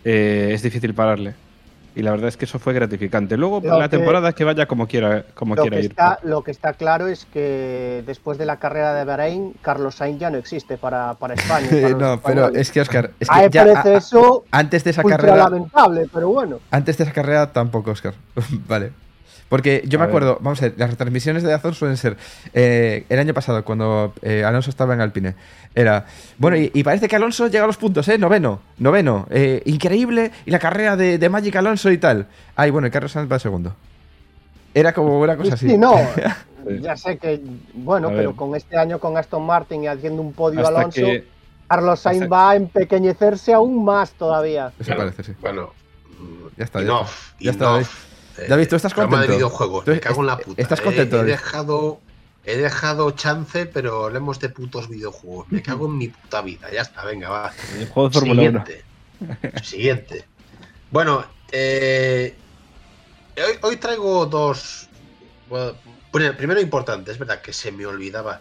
[0.05, 1.33] eh, es difícil pararle.
[1.99, 3.35] Y la verdad es que eso fue gratificante.
[3.37, 5.91] Luego, Lo la que- temporada que vaya como quiera, como Lo quiera que, ir.
[5.91, 10.19] está, lo que está claro es que después de la carrera de Bahrein, Carlos Sainz
[10.19, 11.67] ya no existe para, para España.
[11.69, 13.93] para los no, pero es que, Oscar, es A mí que me ya parece a-
[13.93, 16.59] a- eso antes de esa carrera, lamentable, pero bueno.
[16.71, 18.13] antes de esa carrera tampoco, Oscar.
[18.67, 18.91] vale.
[19.49, 20.09] Porque yo A me ver.
[20.11, 22.15] acuerdo, vamos a ver, las retransmisiones de Dazón suelen ser
[22.53, 25.33] eh, el año pasado, cuando eh, Alonso estaba en Alpine.
[25.73, 26.05] Era,
[26.37, 28.17] bueno, y, y parece que Alonso llega a los puntos, ¿eh?
[28.19, 32.27] Noveno, noveno, eh, increíble, y la carrera de, de Magic Alonso y tal.
[32.55, 33.75] Ay, bueno, y Carlos Sainz va segundo.
[34.73, 35.67] Era como una cosa así.
[35.69, 35.95] Sí, no.
[36.81, 37.41] Ya sé que,
[37.73, 38.35] bueno, A pero ver.
[38.35, 41.25] con este año con Aston Martin y haciendo un podio Hasta Alonso, que,
[41.67, 44.71] Carlos Sainz hasta- va a empequeñecerse aún más todavía.
[44.77, 45.31] Eso parece, sí.
[45.39, 45.71] Bueno,
[46.57, 47.07] Ya está, ya enough,
[47.39, 47.81] Ya está, enough.
[47.81, 47.85] Eh,
[48.47, 49.27] David, ¿tú estás contento?
[49.27, 50.61] de videojuegos, Tú me cago en la puta.
[50.61, 51.31] ¿estás Eh, contento, He, David?
[51.31, 51.99] dejado,
[52.45, 55.47] he dejado chance, pero hablemos de putos videojuegos.
[55.51, 56.71] Me cago en mi puta vida.
[56.71, 57.51] Ya está, venga, va.
[57.77, 58.63] el juego de Fórmula 1.
[58.65, 59.63] Siguiente.
[59.63, 60.25] Siguiente.
[60.91, 62.35] Bueno, eh,
[63.37, 64.87] hoy, hoy traigo dos.
[65.49, 65.73] bueno,
[66.11, 68.39] pri- primero importante, es verdad que se me olvidaba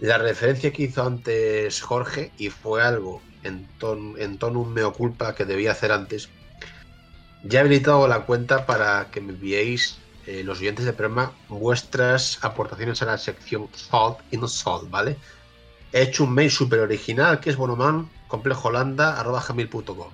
[0.00, 4.92] la referencia que hizo antes Jorge y fue algo en, ton, en tono un meo
[4.92, 6.28] culpa que debía hacer antes.
[7.42, 12.38] Ya he habilitado la cuenta para que me enviéis, eh, los oyentes del programa, vuestras
[12.42, 15.16] aportaciones a la sección Salt y no Salt, ¿vale?
[15.92, 18.10] He hecho un mail súper original que es bonoman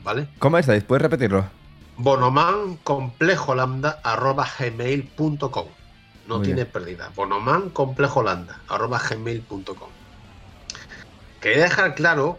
[0.03, 0.29] ¿vale?
[0.39, 0.85] ¿Cómo es, David?
[0.85, 1.45] ¿Puedes repetirlo?
[1.99, 5.67] Bonoman complejolanda.gmail.com
[6.29, 6.73] No Muy tiene bien.
[6.73, 7.11] pérdida.
[7.15, 7.71] Bonoman
[11.41, 12.39] Quería dejar claro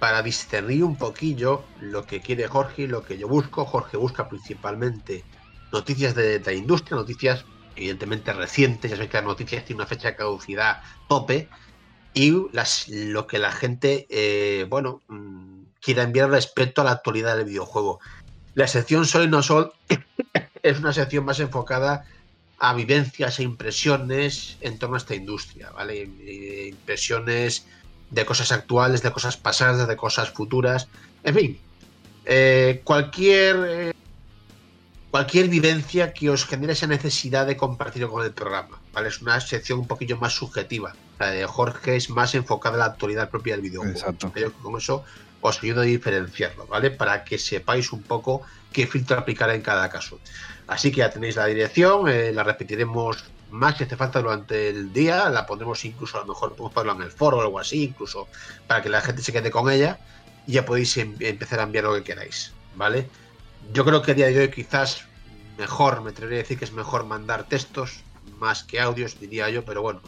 [0.00, 3.66] para discernir un poquillo lo que quiere Jorge y lo que yo busco.
[3.66, 5.22] Jorge busca principalmente
[5.72, 7.44] noticias de, la industria, noticias
[7.76, 11.48] evidentemente recientes, ya sabéis que las noticias tienen una fecha de caducidad tope,
[12.12, 17.36] y las, lo que la gente, eh, bueno, mm, quiera enviar respecto a la actualidad
[17.36, 18.00] del videojuego.
[18.54, 19.72] La sección Sol no Sol
[20.62, 22.04] es una sección más enfocada
[22.58, 26.02] a vivencias e impresiones en torno a esta industria, ¿vale?
[26.68, 27.66] Impresiones
[28.10, 30.88] de cosas actuales, de cosas pasadas, de cosas futuras,
[31.22, 31.60] en fin,
[32.24, 33.92] eh, cualquier eh,
[35.10, 39.08] cualquier vivencia que os genere esa necesidad de compartirlo con el programa, ¿vale?
[39.08, 40.94] Es una sección un poquillo más subjetiva.
[41.18, 43.98] La de Jorge es más enfocada a la actualidad propia del videojuego.
[43.98, 44.32] Exacto.
[44.62, 45.04] Con eso
[45.40, 46.90] os ayudo a diferenciarlo, ¿vale?
[46.90, 48.42] Para que sepáis un poco
[48.72, 50.20] qué filtro aplicar en cada caso.
[50.68, 54.92] Así que ya tenéis la dirección, eh, la repetiremos más si hace falta durante el
[54.92, 57.84] día, la pondremos incluso a lo mejor podemos ponerlo en el foro o algo así,
[57.84, 58.28] incluso
[58.66, 59.98] para que la gente se quede con ella
[60.46, 63.08] y ya podéis em- empezar a enviar lo que queráis, ¿vale?
[63.72, 65.04] Yo creo que a día de hoy quizás
[65.58, 68.02] mejor, me atrevería a decir que es mejor mandar textos
[68.38, 70.00] más que audios, diría yo, pero bueno,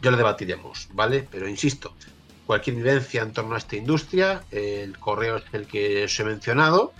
[0.00, 1.26] yo lo debatiremos, ¿vale?
[1.30, 1.94] Pero insisto,
[2.46, 6.92] cualquier vivencia en torno a esta industria, el correo es el que os he mencionado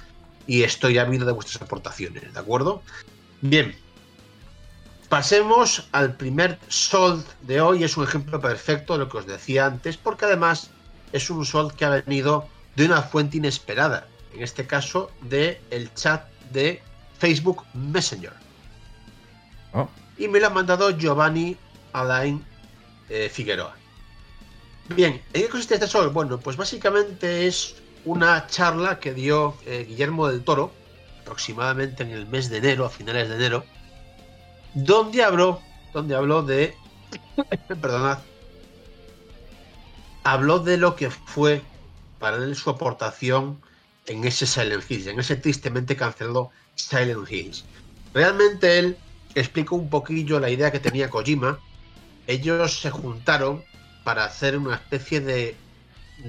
[0.47, 2.83] y estoy ávido de vuestras aportaciones, ¿de acuerdo?
[3.41, 3.75] Bien,
[5.09, 9.66] pasemos al primer sold de hoy, es un ejemplo perfecto de lo que os decía
[9.66, 10.70] antes, porque además
[11.12, 15.93] es un sold que ha venido de una fuente inesperada, en este caso de el
[15.95, 16.83] chat de
[17.19, 18.33] Facebook Messenger.
[19.73, 19.89] Oh.
[20.19, 21.57] Y me lo ha mandado Giovanni
[21.93, 22.45] Alain
[23.09, 23.74] eh, Figueroa.
[24.95, 26.11] Bien, ¿en qué consiste este sol?
[26.11, 30.73] Bueno, pues básicamente es una charla que dio eh, Guillermo del Toro,
[31.23, 33.65] aproximadamente en el mes de enero, a finales de enero,
[34.77, 35.62] donde habló,
[35.94, 36.77] donde habló de,
[37.81, 38.19] perdonad,
[40.23, 41.62] habló de lo que fue
[42.19, 43.59] para él su aportación
[44.05, 47.65] en ese Silent Hills, en ese tristemente cancelado Silent Hills.
[48.12, 48.98] Realmente él
[49.35, 51.59] explicó un poquillo la idea que tenía Kojima.
[52.27, 53.65] Ellos se juntaron
[54.05, 55.57] para hacer una especie de,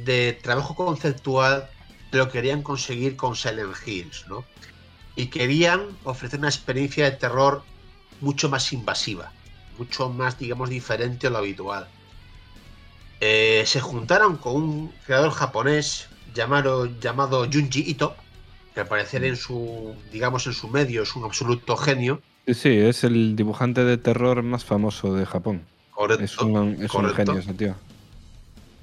[0.06, 1.70] de trabajo conceptual
[2.12, 4.46] de lo que querían conseguir con Silent Hills, ¿no?
[5.18, 7.64] Y querían ofrecer una experiencia de terror
[8.22, 9.32] mucho más invasiva,
[9.78, 11.88] mucho más, digamos, diferente a lo habitual.
[13.20, 18.16] Eh, se juntaron con un creador japonés llamado, llamado Junji Ito,
[18.74, 22.22] que al parecer en su, digamos, en su medio es un absoluto genio,
[22.54, 25.64] Sí, es el dibujante de terror más famoso de Japón.
[25.92, 26.24] Correcto.
[26.24, 27.34] Es un, es un correcto.
[27.34, 27.76] genio ese tío.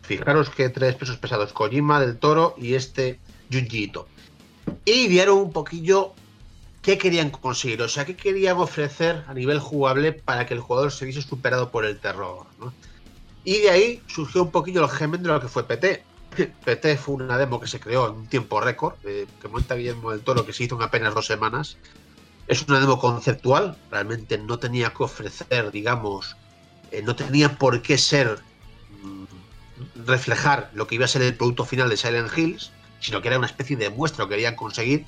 [0.03, 3.19] Fijaros que tres pesos pesados, Kojima del Toro y este
[3.51, 4.07] Junji Ito.
[4.85, 6.13] Y vieron un poquillo
[6.85, 10.93] qué querían conseguir, o sea, qué querían ofrecer a nivel jugable para que el jugador
[10.93, 12.47] se viese superado por el terror.
[13.43, 16.05] Y de ahí surgió un poquillo el germen de lo que fue PT.
[16.65, 20.11] PT fue una demo que se creó en un tiempo récord, eh, que monta Guillermo
[20.11, 21.79] del Toro, que se hizo en apenas dos semanas.
[22.49, 26.37] Es una demo conceptual, realmente no tenía que ofrecer, digamos,
[26.91, 28.41] eh, no tenía por qué ser
[29.03, 33.29] mm, reflejar lo que iba a ser el producto final de Silent Hills, sino que
[33.29, 35.07] era una especie de muestra que querían conseguir.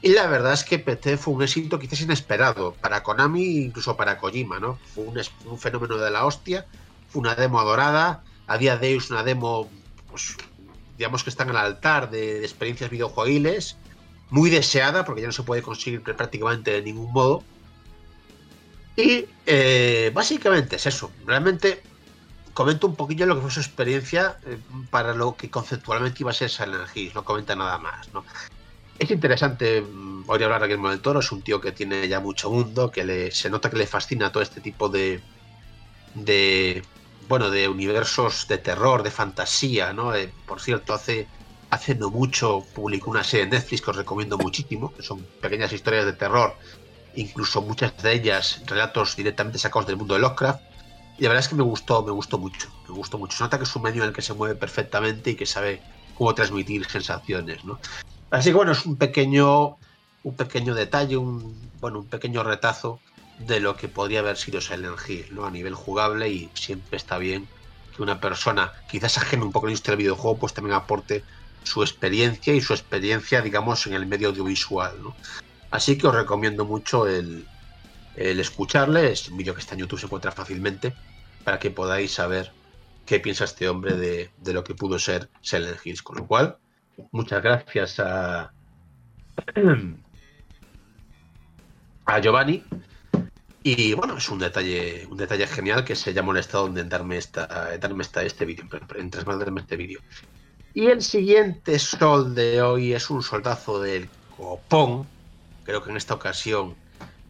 [0.00, 3.96] Y la verdad es que PT fue un éxito quizás inesperado para Konami e incluso
[3.96, 4.78] para Kojima, ¿no?
[4.94, 6.66] Fue un, fenómeno de la hostia,
[7.08, 9.68] fue una demo adorada, a día de hoy es una demo,
[10.10, 10.36] pues,
[10.96, 13.76] digamos que está en el altar de, experiencias videojuegiles,
[14.30, 17.42] muy deseada porque ya no se puede conseguir prácticamente de ningún modo.
[18.96, 21.82] Y eh, básicamente es eso, realmente
[22.54, 24.58] comenta un poquillo lo que fue su experiencia eh,
[24.90, 28.24] para lo que conceptualmente iba a ser Silent Hills, no comenta nada más, ¿no?
[28.98, 32.20] Es interesante mm, oír hablar a Guillermo del Toro, es un tío que tiene ya
[32.20, 35.20] mucho mundo, que le, se nota que le fascina todo este tipo de,
[36.14, 36.82] de
[37.28, 40.14] bueno, de universos de terror, de fantasía, ¿no?
[40.14, 41.28] Eh, por cierto, hace,
[41.70, 45.72] hace no mucho publicó una serie en Netflix que os recomiendo muchísimo, que son pequeñas
[45.72, 46.56] historias de terror,
[47.14, 50.60] incluso muchas de ellas relatos directamente sacados del mundo de Lovecraft.
[51.18, 53.36] Y la verdad es que me gustó, me gustó mucho, me gustó mucho.
[53.36, 55.82] Se nota que es un medio en el que se mueve perfectamente y que sabe
[56.14, 57.78] cómo transmitir sensaciones, ¿no?
[58.30, 59.78] Así que bueno, es un pequeño,
[60.22, 63.00] un pequeño detalle, un, bueno, un pequeño retazo
[63.38, 65.46] de lo que podría haber sido Silent Hill, ¿no?
[65.46, 67.48] A nivel jugable y siempre está bien
[67.96, 71.24] que una persona, quizás ajena un poco a la industria del videojuego, pues también aporte
[71.62, 75.14] su experiencia y su experiencia, digamos, en el medio audiovisual, ¿no?
[75.70, 77.46] Así que os recomiendo mucho el,
[78.16, 80.94] el escucharle, es un vídeo que está en YouTube, se encuentra fácilmente,
[81.44, 82.52] para que podáis saber
[83.06, 86.02] qué piensa este hombre de, de lo que pudo ser Silent Hills.
[86.02, 86.58] Con lo cual,
[87.12, 88.52] muchas gracias a,
[92.06, 92.64] a Giovanni.
[93.62, 97.76] Y bueno, es un detalle, un detalle genial que se haya molestado en darme esta,
[97.78, 98.64] darme esta, este vídeo,
[98.96, 99.10] en
[99.58, 100.00] este vídeo.
[100.74, 105.06] Y el siguiente sol de hoy es un soldazo del copón.
[105.64, 106.76] Creo que en esta ocasión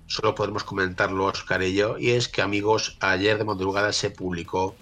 [0.07, 1.99] solo podemos comentarlo Oscar y yo.
[1.99, 4.77] Y es que, amigos, ayer de madrugada se publicó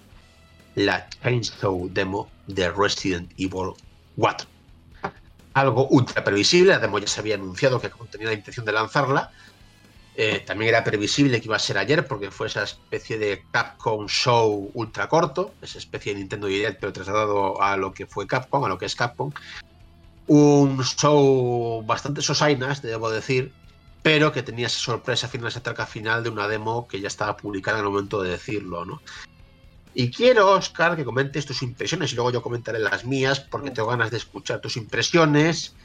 [0.75, 3.73] la Chainsaw Demo de Resident Evil
[4.17, 4.56] 4.
[5.57, 9.31] Algo ultra previsible, la demo ya se había anunciado que tenía la intención de lanzarla.
[10.15, 14.05] Eh, también era previsible que iba a ser ayer porque fue esa especie de Capcom
[14.07, 18.65] Show ultra corto, esa especie de Nintendo Direct pero trasladado a lo que fue Capcom,
[18.65, 19.31] a lo que es Capcom.
[20.27, 23.51] Un show bastante sosainas, debo decir,
[24.03, 27.35] pero que tenía esa sorpresa final, esa traca final de una demo que ya estaba
[27.35, 29.01] publicada en el momento de decirlo, ¿no?
[29.99, 33.89] Y quiero, Oscar, que comentes tus impresiones y luego yo comentaré las mías porque tengo
[33.89, 35.75] ganas de escuchar tus impresiones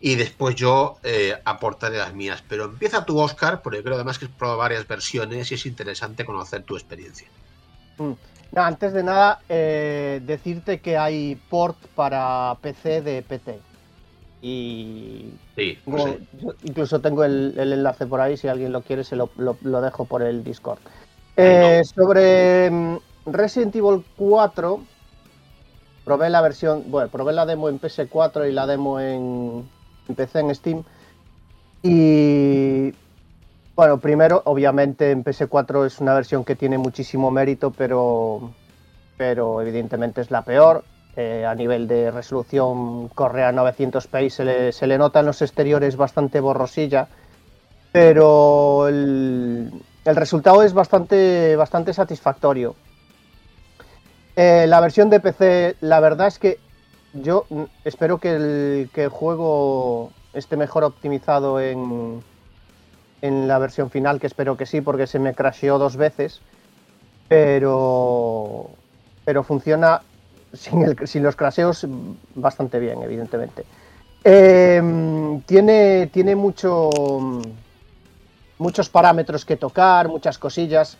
[0.00, 2.42] y después yo eh, aportaré las mías.
[2.48, 6.24] Pero empieza tú, Oscar, porque creo además que has probado varias versiones y es interesante
[6.24, 7.28] conocer tu experiencia.
[7.98, 8.12] Mm.
[8.52, 13.60] No, antes de nada, eh, decirte que hay port para PC de PT.
[14.40, 15.26] Y
[15.56, 16.16] Sí, tengo- sí.
[16.40, 19.58] yo incluso tengo el, el enlace por ahí, si alguien lo quiere, se lo, lo-
[19.60, 20.78] lo dejo por el Discord.
[21.36, 22.98] Eh, Sobre mm,
[23.32, 24.80] Resident Evil 4,
[26.04, 29.68] probé la versión, bueno, probé la demo en PS4 y la demo en,
[30.14, 30.84] PC en Steam.
[31.82, 32.94] Y
[33.76, 38.52] bueno, primero, obviamente en PS4 es una versión que tiene muchísimo mérito, pero,
[39.16, 40.84] pero evidentemente es la peor.
[41.16, 45.42] Eh, a nivel de resolución corre a 900p, se le, se le nota en los
[45.42, 47.08] exteriores bastante borrosilla,
[47.90, 49.72] pero el,
[50.04, 52.76] el resultado es bastante, bastante satisfactorio.
[54.40, 56.60] Eh, la versión de PC, la verdad es que
[57.12, 62.22] yo mm, espero que el, juego esté mejor optimizado en,
[63.20, 66.40] en la versión final, que espero que sí, porque se me crasheó dos veces,
[67.26, 68.70] pero,
[69.24, 70.02] pero funciona
[70.52, 70.86] sin,
[71.24, 71.84] los crasheos
[72.36, 73.64] bastante bien, evidentemente.
[74.22, 76.90] Eh, tiene, tiene mucho,
[78.58, 80.96] muchos parámetros que tocar, muchas cosillas,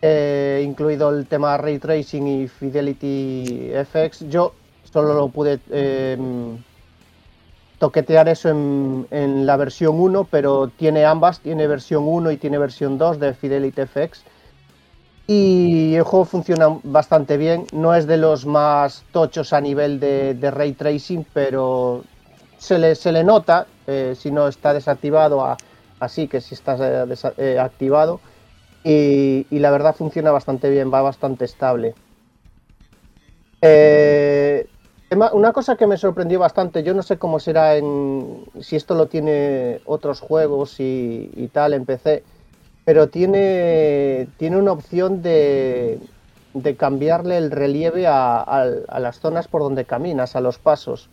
[0.00, 4.28] eh, incluido el tema Ray Tracing y Fidelity FX.
[4.28, 4.54] Yo
[4.84, 6.16] solo lo pude eh,
[7.78, 12.98] toquetear eso en, la versión 1, pero tiene ambas, tiene versión 1 y tiene versión
[12.98, 14.24] 2 de Fidelity FX.
[15.26, 20.50] Y el juego funciona bastante bien, no es de los más tochos a nivel de,
[20.50, 22.02] ray tracing, pero
[22.56, 25.56] se le, se le nota, eh, si no está desactivado,
[26.00, 28.20] así que si estás eh, eh, activado.
[28.90, 31.94] Y, la verdad funciona bastante bien, va bastante estable.
[33.60, 34.66] Eh,
[35.10, 39.06] una cosa que me sorprendió bastante, yo no sé cómo será en si esto lo
[39.06, 42.24] tiene otros juegos y, tal en PC,
[42.86, 45.98] pero tiene, tiene una opción de,
[46.54, 48.64] de cambiarle el relieve a,
[48.98, 51.10] las zonas por donde caminas, a los pasos.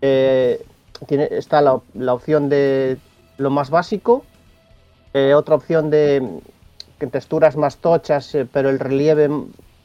[0.00, 0.64] Eh,
[1.08, 2.98] tiene, está la, la opción de
[3.36, 4.24] lo más básico,
[5.12, 6.22] eh, otra opción de
[6.98, 9.28] que texturas más tochas, eh, pero el relieve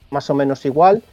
[0.09, 1.03] más o menos igual.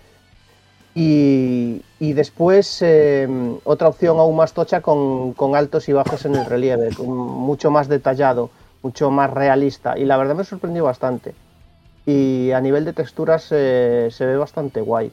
[0.94, 3.28] Y, y después eh,
[3.64, 7.88] otra opción aún más tocha con, con altos y bajos en el relieve, mucho más
[7.88, 8.50] detallado,
[8.82, 9.96] mucho más realista.
[9.98, 11.34] Y la verdad me sorprendió bastante.
[12.04, 15.12] Y a nivel de texturas eh, se ve bastante guay.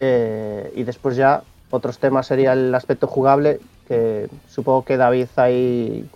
[0.00, 6.08] Eh, y después ya otros temas sería el aspecto jugable, que supongo que David ahí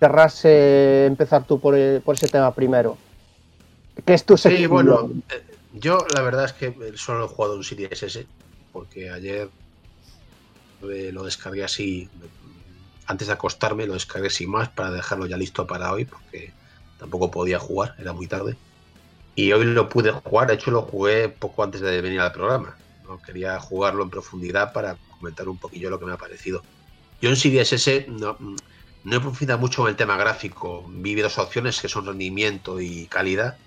[0.00, 2.96] querrás eh, empezar tú por, eh, por ese tema primero.
[4.04, 5.44] ¿Qué es tu Sí, bueno, eh,
[5.74, 8.26] yo la verdad es que solo he jugado un Series S,
[8.72, 9.50] porque ayer
[10.82, 12.08] eh, lo descargué así,
[13.06, 16.52] antes de acostarme lo descargué sin más para dejarlo ya listo para hoy, porque
[16.98, 18.56] tampoco podía jugar, era muy tarde.
[19.34, 22.76] Y hoy lo pude jugar, de hecho lo jugué poco antes de venir al programa.
[23.06, 26.62] No quería jugarlo en profundidad para comentar un poquillo lo que me ha parecido.
[27.20, 28.36] Yo en Series S no,
[29.02, 30.86] no he profundizado mucho en el tema gráfico.
[30.90, 33.60] Vi dos opciones que son rendimiento y calidad.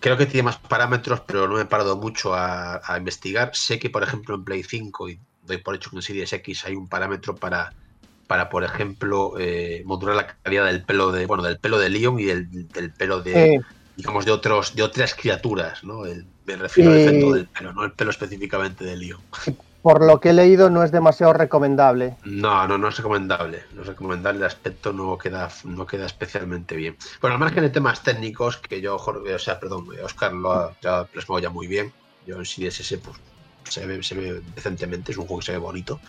[0.00, 3.50] Creo que tiene más parámetros, pero no me he parado mucho a, a investigar.
[3.54, 6.66] Sé que, por ejemplo, en Play 5, y doy por hecho que en Series X
[6.66, 7.74] hay un parámetro para,
[8.26, 12.20] para por ejemplo, eh, modular la calidad del pelo de, bueno, del pelo de Leon
[12.20, 13.60] y del, del pelo de, Eh,
[13.96, 16.04] digamos, de otros, de otras criaturas, ¿no?
[16.06, 19.26] El- me refiero al Y- efecto del pelo, no el pelo específicamente de Leon.
[19.84, 22.16] por lo que he leído no es demasiado recomendable.
[22.24, 23.64] No, no, no es recomendable.
[23.74, 24.38] No es recomendable.
[24.38, 26.96] El aspecto no queda, no queda especialmente bien.
[27.20, 30.74] Bueno, al margen de temas técnicos, que yo, Jorge, o sea, perdón, Oscar lo ha
[30.80, 31.92] ya plasmado ya muy bien.
[32.26, 33.18] Yo en Series S, pues,
[33.64, 36.00] se ve, se ve decentemente, es un juego que se ve bonito.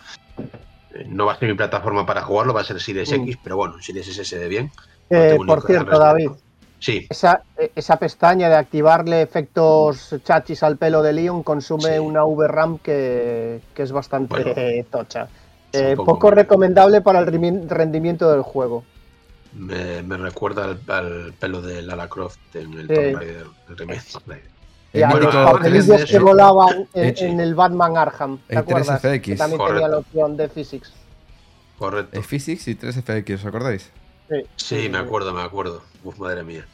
[0.94, 3.24] Eh, No va a ser mi plataforma para jugarlo, va a ser Series Mm.
[3.24, 4.72] X, pero bueno, en Series S se ve bien.
[5.10, 6.30] No Eh, por cierto, David.
[6.78, 7.42] Sí, esa,
[7.74, 11.98] esa pestaña de activarle efectos chachis al pelo de Leon consume Sí.
[11.98, 15.28] una VRAM que, que es bastante Bueno, eh, tocha.
[15.72, 17.26] es Eh, poco- poco recomendable para el
[17.68, 18.84] rendimiento del juego.
[19.54, 22.94] me, me recuerda al, al pelo de Lara Croft en el Sí.
[22.94, 24.50] Tomb Raider, el remake Tomb Raider.
[24.92, 28.38] Y El a bueno, los papelillos 3DS, que volaban en, en el Batman Arkham.
[28.48, 29.02] ¿Te acuerdas?
[29.02, 29.20] 3FX.
[29.22, 29.74] Que también Correcto.
[29.80, 30.92] tenía la opción de Physics.
[31.78, 32.22] Correcto.
[32.22, 33.90] Physics y 3FX, ¿os acordáis?
[34.56, 35.82] Sí, me acuerdo, me acuerdo.
[36.04, 36.66] Uf, madre mía.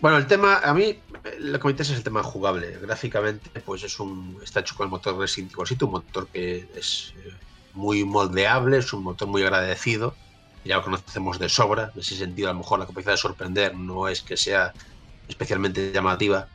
[0.00, 1.00] Bueno, el tema, a mí,
[1.38, 2.78] lo que me interesa es el tema jugable.
[2.82, 4.38] Gráficamente, pues es un.
[4.42, 7.32] Está hecho con el motor Resident Evil 7, un motor que es eh,
[7.74, 10.14] muy moldeable, es un motor muy agradecido.
[10.64, 11.92] Ya lo conocemos de sobra.
[11.94, 14.72] En ese sentido, a lo mejor la capacidad de sorprender no es que sea
[15.28, 16.48] especialmente llamativa.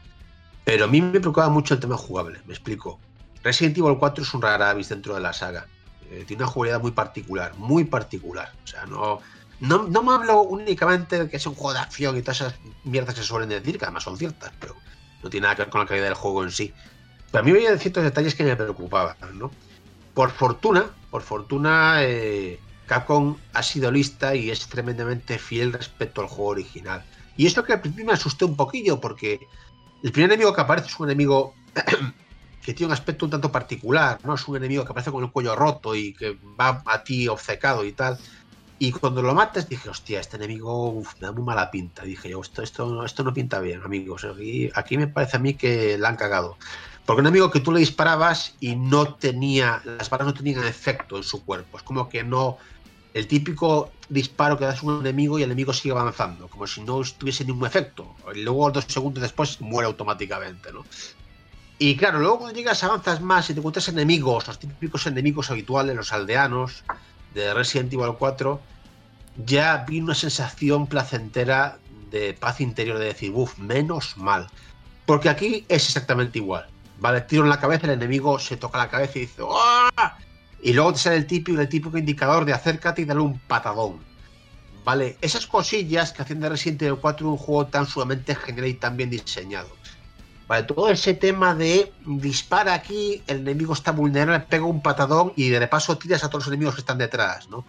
[0.63, 2.99] Pero a mí me preocupa mucho el tema jugable, me explico.
[3.43, 5.65] Resident Evil 4 es un rara avis dentro de la saga.
[6.11, 8.51] Eh, tiene una jugabilidad muy particular, muy particular.
[8.63, 9.19] O sea, no,
[9.61, 12.55] no, no me hablo únicamente de que es un juego de acción y todas esas
[12.83, 14.75] mierdas que se suelen decir, que además son ciertas, pero
[15.23, 16.73] no tiene nada que ver con la calidad del juego en sí.
[17.31, 19.51] Pero a mí había ciertos detalles que me preocupaban, ¿no?
[20.15, 26.27] Por fortuna, por fortuna, eh, Capcom ha sido lista y es tremendamente fiel respecto al
[26.27, 27.05] juego original.
[27.37, 29.47] Y esto que al principio me asusté un poquillo, porque
[30.03, 31.53] el primer enemigo que aparece es un enemigo
[32.63, 34.33] que tiene un aspecto un tanto particular, ¿no?
[34.33, 37.85] Es un enemigo que aparece con el cuello roto y que va a ti obcecado
[37.85, 38.17] y tal.
[38.83, 42.01] Y cuando lo matas dije, hostia, este enemigo uf, me da muy mala pinta.
[42.01, 44.25] Dije yo, esto, esto, esto no pinta bien, amigos.
[44.25, 46.57] Aquí, aquí me parece a mí que la han cagado.
[47.05, 51.17] Porque un enemigo que tú le disparabas y no tenía, las balas no tenían efecto
[51.17, 51.77] en su cuerpo.
[51.77, 52.57] Es como que no,
[53.13, 56.81] el típico disparo que das a un enemigo y el enemigo sigue avanzando, como si
[56.81, 58.15] no tuviese ningún efecto.
[58.33, 60.83] Y luego dos segundos después muere automáticamente, ¿no?
[61.77, 65.95] Y claro, luego cuando llegas avanzas más y te encuentras enemigos, los típicos enemigos habituales,
[65.95, 66.83] los aldeanos
[67.33, 68.59] de Resident Evil 4,
[69.45, 71.77] ya vi una sensación placentera
[72.09, 74.47] de paz interior de decir, uff, menos mal.
[75.05, 76.67] Porque aquí es exactamente igual.
[76.99, 80.17] Vale, tiro en la cabeza, el enemigo se toca la cabeza y dice, ¡ah!
[80.61, 83.99] Y luego te sale el típico, el indicador de acércate y dale un patadón.
[84.83, 88.73] Vale, esas cosillas que hacen de Resident Evil 4 un juego tan sumamente genial y
[88.75, 89.69] tan bien diseñado.
[90.51, 95.47] Vale, todo ese tema de dispara aquí, el enemigo está vulnerable, pega un patadón y
[95.47, 97.63] de paso tiras a todos los enemigos que están detrás, ¿no?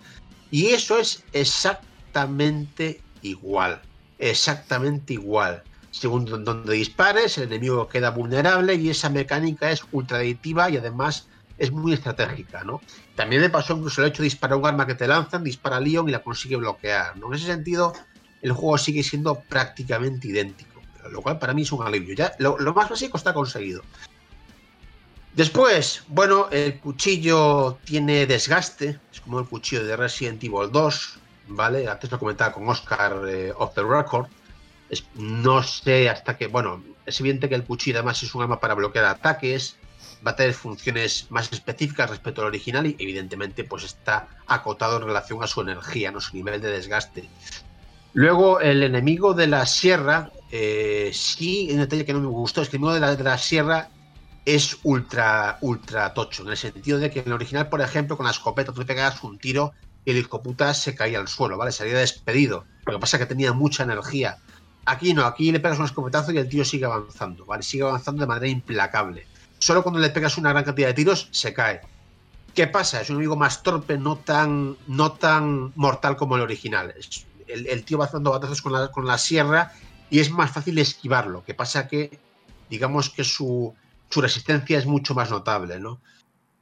[0.50, 3.80] Y eso es exactamente igual.
[4.18, 5.62] Exactamente igual.
[5.92, 10.76] Según don- donde dispares, el enemigo queda vulnerable y esa mecánica es ultra adictiva y
[10.76, 11.28] además
[11.58, 12.80] es muy estratégica, ¿no?
[13.14, 15.80] También me pasó incluso el hecho de disparar un arma que te lanzan, dispara a
[15.80, 17.28] Leon y la consigue bloquear, ¿no?
[17.28, 17.92] En ese sentido,
[18.40, 20.71] el juego sigue siendo prácticamente idéntico,
[21.10, 22.14] lo cual para mí es un alivio.
[22.14, 23.82] Ya, lo, lo más básico está conseguido.
[25.34, 31.18] Después, bueno, el cuchillo tiene desgaste, es como el cuchillo de Resident Evil 2,
[31.48, 31.88] ¿vale?
[31.88, 34.26] Antes lo comentaba con Oscar eh, off the record.
[34.90, 38.60] Es- no sé hasta qué, bueno, es evidente que el cuchillo además es un arma
[38.60, 39.76] para bloquear ataques,
[40.24, 45.04] va a tener funciones más específicas respecto al original y evidentemente pues está acotado en
[45.06, 47.26] relación a su energía, no su nivel de desgaste.
[48.12, 52.68] Luego el enemigo de la sierra, eh, sí, un detalle que no me gustó, es
[52.68, 53.90] que el enemigo de la, sierra
[54.44, 58.26] es ultra, ultra tocho, en el sentido de que en el original, por ejemplo, con
[58.26, 59.72] la escopeta tú le pegabas un tiro
[60.04, 61.72] y el hijo puta se caía al suelo, ¿vale?
[61.72, 62.68] Salía despedido.
[62.86, 64.36] Lo que pasa es que tenía mucha energía.
[64.84, 67.62] Aquí no, aquí le pegas un escopetazo y el tío sigue avanzando, ¿vale?
[67.62, 69.28] Sigue avanzando de manera implacable.
[69.58, 71.82] Solo cuando le pegas una gran cantidad de tiros se cae.
[72.54, 73.00] ¿Qué pasa?
[73.00, 76.92] Es un enemigo más torpe, no tan, no tan mortal como el original.
[76.96, 79.72] Es- el, tío va haciendo batazos con la, con la sierra
[80.10, 81.44] y es más fácil esquivarlo.
[81.44, 82.18] Que pasa que,
[82.68, 83.74] digamos que su,
[84.10, 86.00] su resistencia es mucho más notable, ¿no?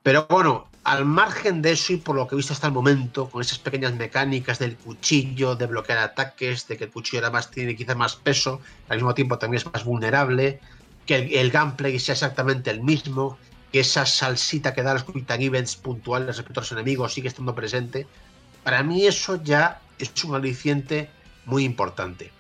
[0.03, 3.29] Pero bueno, al margen de eso y por lo que he visto hasta el momento,
[3.29, 7.77] con esas pequeñas mecánicas del cuchillo, de bloquear ataques, de que el cuchillo además tiene
[7.77, 10.61] quizás más peso, al mismo tiempo también es más vulnerable,
[11.05, 13.37] que el, el gameplay sea exactamente el mismo,
[13.73, 17.55] que esa salsita que da los quick events puntuales respecto a los enemigos sigue estando
[17.55, 18.07] presente,
[18.65, 21.11] para mí eso ya es un aliciente
[21.45, 22.33] muy importante.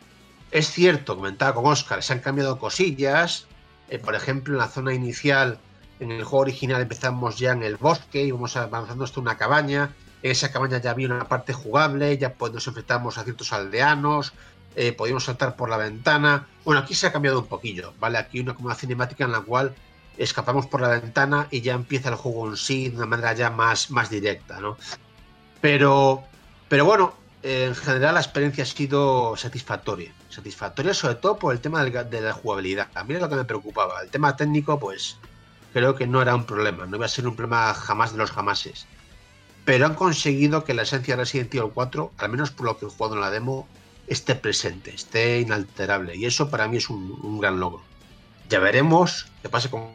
[0.50, 3.46] Es cierto, comentaba con Oscar, se han cambiado cosillas,
[3.88, 5.58] eh, por ejemplo, en la zona inicial
[6.00, 9.94] en el juego original empezamos ya en el bosque, íbamos avanzando hasta una cabaña.
[10.22, 14.32] En esa cabaña ya había una parte jugable, ya pues, nos enfrentamos a ciertos aldeanos,
[14.76, 16.46] eh, podíamos saltar por la ventana.
[16.64, 18.16] Bueno, aquí se ha cambiado un poquillo, ¿vale?
[18.16, 19.74] Aquí una, como una cinemática en la cual
[20.16, 23.50] escapamos por la ventana y ya empieza el juego en sí de una manera ya
[23.50, 24.78] más, más directa, ¿no?
[25.60, 26.24] Pero,
[26.70, 30.12] pero bueno, en general la experiencia ha sido satisfactoria.
[30.28, 32.88] Satisfactoria sobre todo por el tema de la jugabilidad.
[32.94, 34.02] A mí es lo que me preocupaba.
[34.02, 35.16] El tema técnico, pues
[35.72, 36.86] creo que no era un problema.
[36.86, 38.86] No iba a ser un problema jamás de los jamases.
[39.64, 42.86] Pero han conseguido que la esencia de Resident Evil 4, al menos por lo que
[42.86, 43.66] he jugado en la demo,
[44.06, 46.16] esté presente, esté inalterable.
[46.16, 47.82] Y eso para mí es un, un gran logro.
[48.48, 49.88] Ya veremos qué pasa con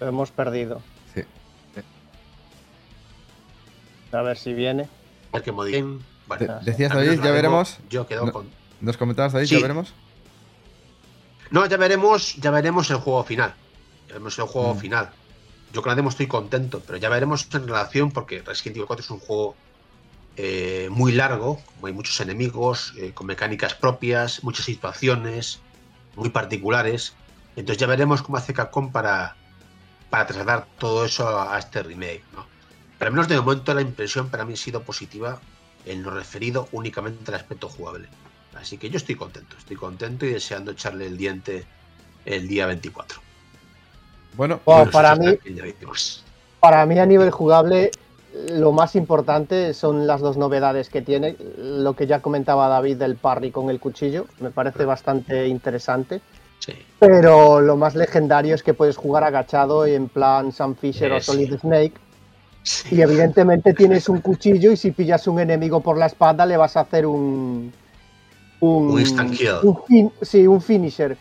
[0.00, 0.82] Lo hemos perdido.
[4.12, 4.88] A ver si viene.
[5.32, 6.00] el que modifiquen.
[6.26, 7.78] Bueno, De- decías, David, ya veremos.
[7.90, 8.32] Yo quedo No.
[8.32, 8.48] con.
[8.80, 9.46] ¿Nos comentabas, David?
[9.46, 9.54] Sí.
[9.56, 9.92] ¿Ya veremos?
[11.50, 13.54] No, ya veremos, ya veremos el juego final.
[14.08, 14.78] Ya veremos el juego Mm.
[14.78, 15.10] final.
[15.72, 19.04] Yo con la demo estoy contento, pero ya veremos en relación, porque Resident Evil 4
[19.04, 19.54] es un juego
[20.38, 25.60] eh, muy largo, como hay muchos enemigos, eh, con mecánicas propias, muchas situaciones
[26.14, 27.14] muy particulares.
[27.56, 29.34] Entonces ya veremos cómo hace Capcom para,
[30.10, 32.22] para trasladar todo eso a, a este remake.
[32.34, 32.44] ¿no?
[32.98, 35.40] Pero al menos de momento la impresión para mí ha sido positiva
[35.84, 38.08] en lo referido únicamente al aspecto jugable.
[38.54, 41.64] Así que yo estoy contento, estoy contento y deseando echarle el diente
[42.24, 43.20] el día 24.
[44.36, 45.38] Bueno, Bueno, para mí,
[46.60, 47.90] para mí a nivel jugable,
[48.50, 51.36] lo más importante son las dos novedades que tiene.
[51.58, 56.20] Lo que ya comentaba David del parry con el cuchillo, me parece bastante interesante.
[56.58, 56.72] Sí.
[56.98, 61.26] Pero lo más legendario es que puedes jugar agachado en plan Sam Fisher o sí.
[61.26, 61.94] Solid Snake.
[62.90, 66.76] Y evidentemente tienes un cuchillo y si pillas un enemigo por la espalda le vas
[66.76, 67.72] a hacer un...
[68.60, 69.56] Un instant kill.
[69.62, 71.16] un fin- sí, un finisher.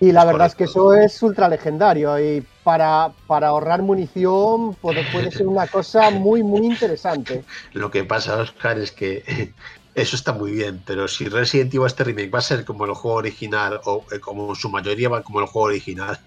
[0.00, 4.74] Y la Es verdad es que eso es ultra legendario y para, para ahorrar munición
[4.74, 7.44] puede, puede ser una cosa muy, muy interesante.
[7.72, 9.54] Lo que pasa, Oscar, es que
[9.94, 12.92] eso está muy bien, pero si Resident Evil este remake va a ser como el
[12.94, 16.18] juego original o eh, como en su mayoría va como el juego original,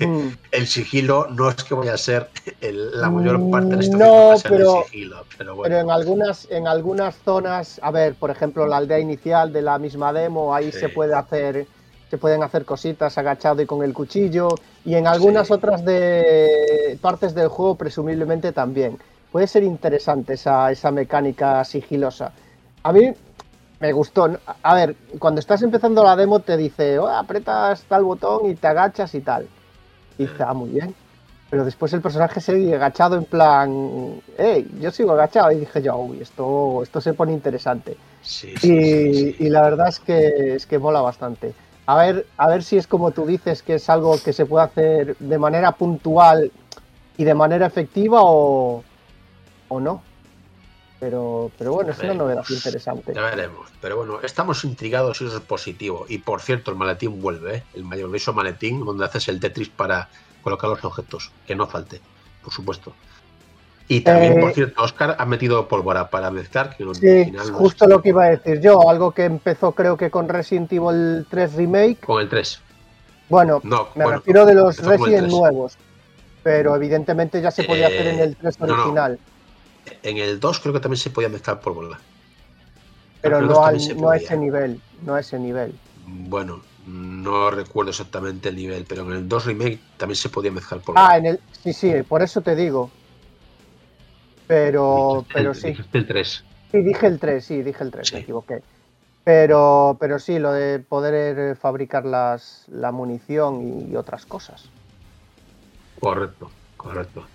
[0.00, 0.28] Mm.
[0.52, 2.28] el sigilo no es que vaya a ser
[2.60, 5.54] el- la mayor parte de la situación no, va a ser pero- el sigilo, pero
[5.56, 5.68] bueno.
[5.74, 9.78] Pero en algunas, en algunas zonas, a ver, por ejemplo, la aldea inicial de la
[9.78, 10.80] misma demo, ahí Sí.
[10.80, 11.66] se puede hacer,
[12.10, 14.48] se pueden hacer cositas agachado y con el cuchillo,
[14.84, 15.52] y en algunas Sí.
[15.54, 18.98] otras de partes del juego, presumiblemente también.
[19.32, 22.32] Puede ser interesante esa, esa mecánica sigilosa.
[22.84, 23.10] A mí
[23.80, 24.30] me gustó.
[24.62, 28.66] A ver, cuando estás empezando la demo te dice, oh, apretas tal botón y te
[28.68, 29.48] agachas y tal.
[30.18, 30.94] Y dice, ah, muy bien.
[31.50, 35.52] Pero después el personaje sigue agachado en plan, hey, yo sigo agachado.
[35.52, 37.96] Y dije yo, uy, esto, esto se pone interesante.
[38.22, 38.82] Sí, sí, Y,
[39.14, 39.36] sí, sí.
[39.44, 41.54] y la verdad es que, es que mola bastante.
[41.86, 44.64] A ver, a ver si es como tú dices, que es algo que se puede
[44.64, 46.50] hacer de manera puntual
[47.18, 48.82] y de manera efectiva o,
[49.68, 50.02] o no.
[51.04, 53.12] Pero, pero bueno, es una novedad interesante.
[53.14, 53.68] Ya veremos.
[53.82, 56.06] Pero bueno, estamos intrigados y eso es positivo.
[56.08, 57.62] Y por cierto, el maletín vuelve, ¿eh?
[57.74, 60.08] el maravilloso maletín donde haces el Tetris para
[60.42, 61.30] colocar los objetos.
[61.46, 62.00] Que no falte,
[62.42, 62.94] por supuesto.
[63.86, 67.86] Y también, Eh, por cierto, Oscar ha metido pólvora para mezclar, que Sí, no justo
[67.86, 71.52] lo que iba a decir yo, algo que empezó creo que con Resident Evil 3
[71.52, 72.00] Remake.
[72.00, 72.62] Con el 3.
[73.28, 75.32] Bueno, No, me bueno, refiero de los Resident 3.
[75.34, 75.76] nuevos,
[76.42, 79.16] pero evidentemente ya se podía Eh, hacer en el 3 no, no.
[80.02, 82.00] En el 2 creo que también se podía mezclar pólvora.
[83.20, 85.72] pero no, 2 al- no a ese nivel, no a ese nivel.
[86.06, 90.80] Bueno, no recuerdo exactamente el nivel, pero en el 2 Remake también se podía mezclar
[90.82, 91.08] pólvora.
[91.10, 92.90] Ah, en el, sí, sí, por eso te digo.
[94.46, 95.68] Pero, pero el- sí.
[95.68, 96.44] dijiste el 3.
[96.70, 98.14] Sí, dije el 3, sí, dije el 3, Sí.
[98.16, 98.62] me equivoqué.
[99.24, 104.70] Pero, pero sí, lo de poder eh, fabricar las, la munición y otras cosas.
[105.98, 107.26] Correcto, correcto.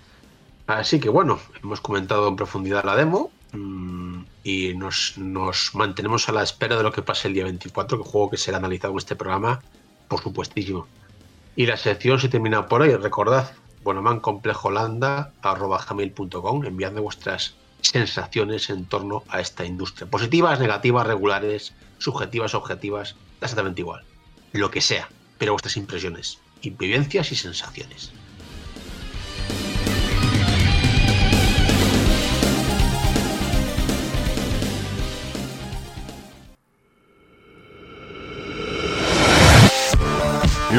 [0.70, 6.32] Así que bueno, hemos comentado en profundidad la demo mm, y nos, nos mantenemos a
[6.32, 8.98] la espera de lo que pase el día 24, que juego que será analizado en
[8.98, 9.62] este programa,
[10.06, 10.86] por supuestísimo.
[11.56, 12.94] Y la sección se termina por hoy.
[12.94, 13.50] Recordad,
[13.82, 20.08] bonomancomplejolanda.com, enviando vuestras sensaciones en torno a esta industria.
[20.08, 24.04] Positivas, negativas, regulares, subjetivas, objetivas, exactamente igual.
[24.52, 28.12] Lo que sea, pero vuestras impresiones, vivencias y sensaciones.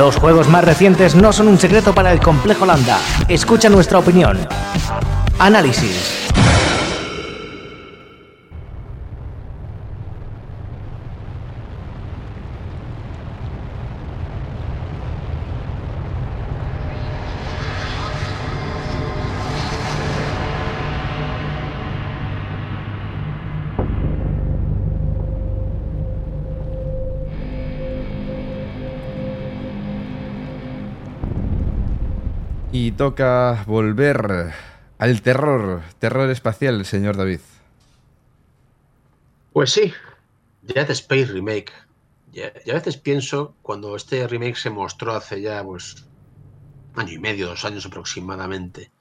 [0.02, 2.98] Los juegos más recientes no son un secreto para el complejo Landa.
[3.28, 4.36] Escucha nuestra opinión.
[5.38, 6.31] Análisis.
[33.02, 34.54] Toca volver
[35.00, 37.40] al terror, terror espacial, señor David.
[39.54, 39.92] Pues sí,
[40.62, 41.72] Dead Space Remake.
[42.32, 46.06] Ya, ya a veces pienso, cuando este remake se mostró hace ya, pues,
[46.94, 48.92] año y medio, dos años aproximadamente,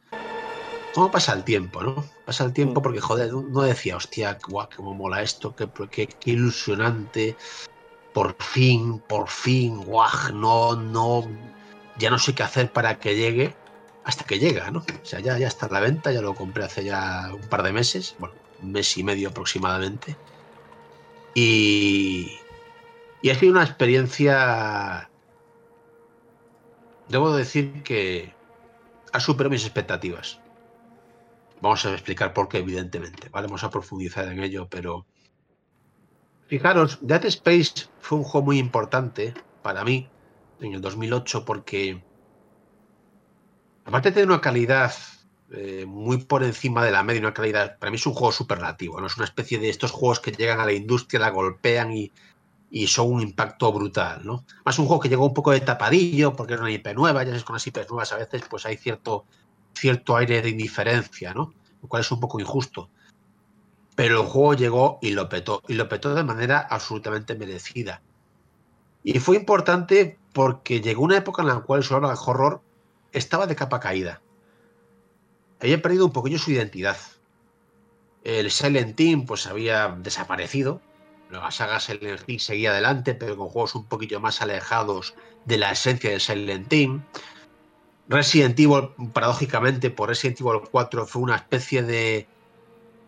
[0.94, 2.02] ¿cómo pasa el tiempo, no?
[2.24, 6.31] Pasa el tiempo porque, joder, no decía, hostia, guau, cómo mola esto, qué, qué, qué
[6.31, 7.36] ilusionante,
[8.14, 11.28] por fin, por fin, guau, no, no,
[11.98, 13.60] ya no sé qué hacer para que llegue,
[14.11, 14.81] hasta que llega, ¿no?
[14.81, 17.62] O sea, ya, ya está a la venta, ya lo compré hace ya un par
[17.62, 20.16] de meses, bueno, un mes y medio aproximadamente.
[21.32, 22.37] Y,
[23.23, 25.09] y ha sido una experiencia,
[27.09, 28.35] debo decir que
[29.12, 30.41] ha superado mis expectativas.
[31.61, 33.47] Vamos a explicar por qué, evidentemente, ¿vale?
[33.47, 35.07] Vamos a profundizar en ello, pero
[36.49, 40.09] fijaros, Dead Space fue un juego muy importante para mí
[40.61, 42.03] en el 2008 porque
[43.91, 44.93] aparte tener una calidad
[45.51, 49.01] eh, muy por encima de la media, una calidad, para mí es un juego superlativo,
[49.01, 49.09] ¿no?
[49.09, 52.12] Es una especie de estos juegos que llegan a la industria, la golpean y,
[52.71, 54.45] y son un impacto brutal, ¿no?
[54.65, 57.31] Más un juego que llegó un poco de tapadillo, porque es una IP nueva, ya
[57.31, 59.25] sabes, con las IPs nuevas a veces pues hay cierto,
[59.75, 61.53] cierto aire de indiferencia, ¿no?
[61.83, 62.91] Lo cual es un poco injusto.
[63.97, 68.03] Pero el juego llegó y lo petó, y lo petó de manera absolutamente merecida.
[69.03, 72.62] Y fue importante porque llegó una época en la cual el horror
[73.12, 74.23] estaba de capa caída.
[75.61, 76.97] Había perdido un poquillo su identidad.
[78.24, 80.81] El Silent Team pues había desaparecido.
[81.31, 85.15] La saga Silent Hill seguía adelante, pero con juegos un poquillo más alejados
[85.45, 87.05] de la esencia de Silent Team.
[88.09, 92.27] Resident Evil, paradójicamente, por Resident Evil 4 fue una especie de,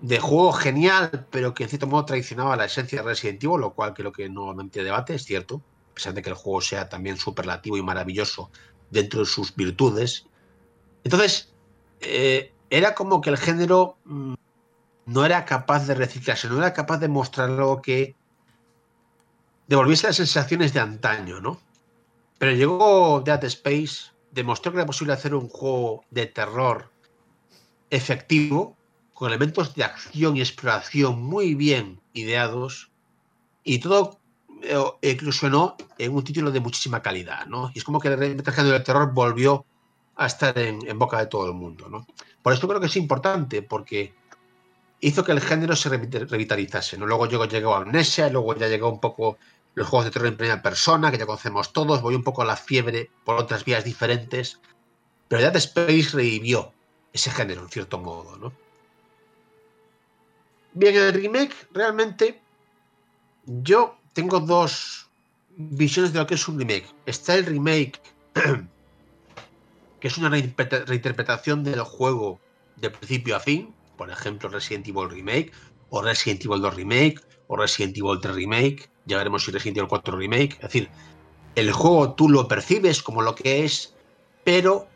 [0.00, 3.72] de juego genial, pero que en cierto modo traicionaba la esencia de Resident Evil, lo
[3.72, 5.62] cual creo que no, debate, es cierto.
[5.90, 8.50] A pesar de que el juego sea también superlativo y maravilloso
[8.92, 10.26] dentro de sus virtudes.
[11.02, 11.52] Entonces,
[12.00, 14.34] eh, era como que el género mm,
[15.06, 18.14] no era capaz de reciclarse, no era capaz de mostrar algo que
[19.66, 21.60] devolviese las sensaciones de antaño, ¿no?
[22.38, 26.90] Pero llegó Dead Space, demostró que era posible hacer un juego de terror
[27.90, 28.76] efectivo,
[29.14, 32.90] con elementos de acción y exploración muy bien ideados,
[33.64, 34.18] y todo
[35.00, 37.70] eclosionó en un título de muchísima calidad, ¿no?
[37.74, 39.64] Y es como que el género del terror volvió
[40.16, 42.06] a estar en, en, boca de todo el mundo, ¿no?
[42.42, 44.14] Por esto creo que es importante, porque
[45.00, 47.06] hizo que el género se revitalizase, ¿no?
[47.06, 49.36] Luego llegó, llegó Amnesia, luego ya llegó un poco
[49.74, 52.44] los juegos de terror en primera persona, que ya conocemos todos, voy un poco a
[52.44, 54.60] la fiebre por otras vías diferentes,
[55.28, 56.72] pero Dead Space revivió
[57.12, 58.52] ese género, en cierto modo, ¿no?
[60.74, 62.40] Bien, el remake, realmente,
[63.44, 65.08] yo tengo dos
[65.56, 66.86] visiones de lo que es un remake.
[67.06, 68.00] Está el remake,
[70.00, 72.40] que es una reinterpretación del juego
[72.76, 75.52] de principio a fin, por ejemplo Resident Evil Remake,
[75.90, 79.88] o Resident Evil 2 Remake, o Resident Evil 3 Remake, ya veremos si Resident Evil
[79.88, 80.88] 4 Remake, es decir,
[81.54, 83.94] el juego tú lo percibes como lo que es,
[84.42, 84.88] pero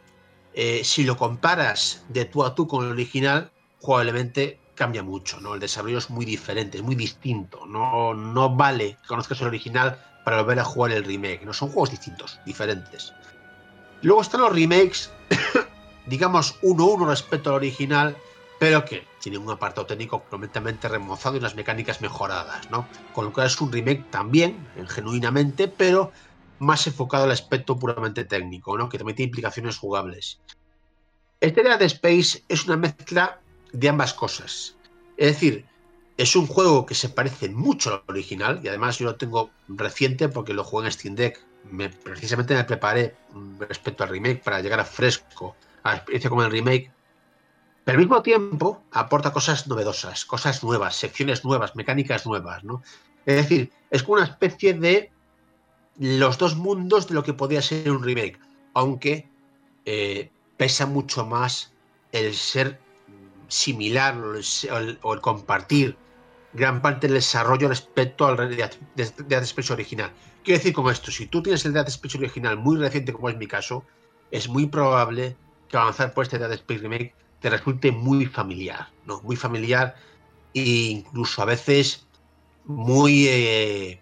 [0.55, 5.55] eh, si lo comparas de tú a tú con el original, probablemente cambia mucho, ¿no?
[5.55, 9.99] El desarrollo es muy diferente, es muy distinto, no, no vale que conozcas el original
[10.25, 13.13] para volver a jugar el remake, no son juegos distintos, diferentes.
[14.03, 15.11] Luego están los remakes,
[16.07, 18.17] digamos uno a uno respecto al original,
[18.59, 22.87] pero que tienen un apartado técnico completamente remozado y unas mecánicas mejoradas, ¿no?
[23.13, 26.13] Con lo cual es un remake también, genuinamente, pero
[26.59, 28.89] más enfocado al aspecto puramente técnico, ¿no?
[28.89, 30.41] Que también tiene implicaciones jugables.
[31.41, 33.41] Este Dead Space es una mezcla
[33.79, 34.75] de ambas cosas.
[35.17, 35.67] Es decir,
[36.17, 40.29] es un juego que se parece mucho al original y además yo lo tengo reciente
[40.29, 41.41] porque lo jugué en Steam Deck.
[41.71, 43.17] Me, precisamente me preparé
[43.59, 46.91] respecto al remake para llegar a fresco a la experiencia como el remake.
[47.85, 52.83] Pero al mismo tiempo aporta cosas novedosas, cosas nuevas, secciones nuevas, mecánicas nuevas, ¿no?
[53.27, 55.11] Es decir, es como una especie de
[55.99, 58.39] los dos mundos de lo que podría ser un remake,
[58.75, 59.29] aunque
[59.85, 61.73] eh, pesa mucho más
[62.13, 62.81] el ser
[63.49, 65.97] similar o el, compartir
[66.53, 70.11] gran parte del desarrollo respecto al Dead Space original.
[70.43, 73.37] Quiero decir con esto, si tú tienes el Dead Space original muy reciente, como es
[73.37, 73.85] mi caso,
[74.31, 75.37] es muy probable
[75.69, 79.21] que avanzar por este Dead Space Remake te resulte muy familiar, ¿no?
[79.23, 79.97] Muy familiar
[80.55, 82.07] e incluso a veces
[82.65, 84.01] muy eh,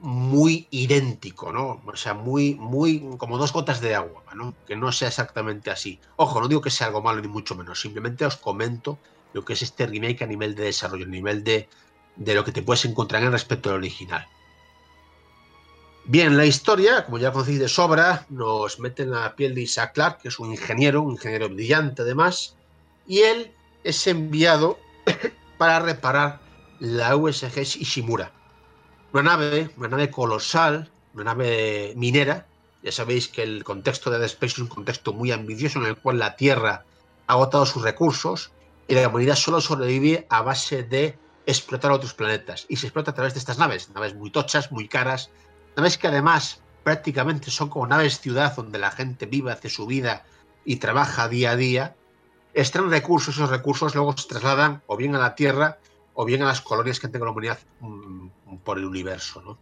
[0.00, 1.82] muy idéntico, ¿no?
[1.84, 4.54] O sea, muy, muy, como dos gotas de agua, ¿no?
[4.66, 5.98] Que no sea exactamente así.
[6.16, 8.98] Ojo, no digo que sea algo malo ni mucho menos, simplemente os comento
[9.32, 11.68] lo que es este remake a nivel de desarrollo, a nivel de,
[12.16, 14.26] de lo que te puedes encontrar en respecto al original.
[16.04, 19.92] Bien, la historia, como ya conocéis de sobra, nos mete en la piel de Isaac
[19.92, 22.56] Clarke, que es un ingeniero, un ingeniero brillante además,
[23.06, 23.52] y él
[23.84, 24.78] es enviado
[25.58, 26.40] para reparar
[26.80, 28.32] la USG Ishimura,
[29.12, 32.46] una nave, una nave colosal, una nave minera.
[32.82, 35.96] Ya sabéis que el contexto de Dead Space es un contexto muy ambicioso en el
[35.96, 36.84] cual la Tierra
[37.26, 38.52] ha agotado sus recursos
[38.86, 42.66] y la humanidad solo sobrevive a base de explotar otros planetas.
[42.68, 45.30] Y se explota a través de estas naves, naves muy tochas, muy caras,
[45.76, 50.24] naves que además prácticamente son como naves ciudad donde la gente vive, hace su vida
[50.64, 51.96] y trabaja día a día.
[52.54, 55.78] Extraen recursos, esos recursos luego se trasladan o bien a la Tierra
[56.14, 58.28] o bien a las colonias que tenga la humanidad mm,
[58.64, 59.42] por el universo.
[59.42, 59.58] ¿no?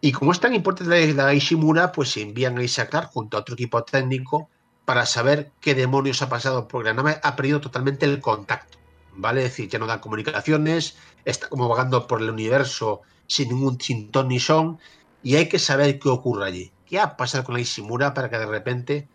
[0.00, 3.54] Y como es tan importante la Ishimura, pues se envían a Isaac junto a otro
[3.54, 4.48] equipo técnico
[4.84, 8.78] para saber qué demonios ha pasado, porque la nave ha perdido totalmente el contacto.
[9.16, 9.44] ¿Vale?
[9.44, 14.10] Es decir, ya no dan comunicaciones, está como vagando por el universo sin ningún sin
[14.10, 14.78] ton ni son,
[15.22, 16.72] y hay que saber qué ocurre allí.
[16.86, 19.08] ¿Qué ha pasado con la Ishimura para que de repente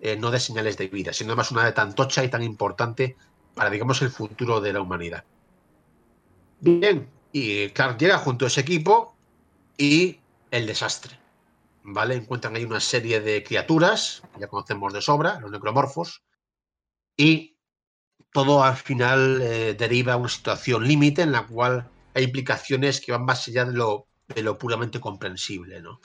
[0.00, 3.16] eh, no dé señales de vida, siendo más una nave tan tocha y tan importante
[3.54, 5.24] para, digamos, el futuro de la humanidad?
[6.60, 9.16] Bien, y Clark llega junto a ese equipo
[9.78, 10.18] y
[10.50, 11.18] el desastre.
[11.84, 12.14] ¿Vale?
[12.14, 16.22] Encuentran ahí una serie de criaturas, ya conocemos de sobra, los necromorfos,
[17.16, 17.56] y
[18.32, 23.12] todo al final eh, deriva a una situación límite en la cual hay implicaciones que
[23.12, 25.80] van más allá de lo, de lo puramente comprensible.
[25.80, 26.00] ¿no?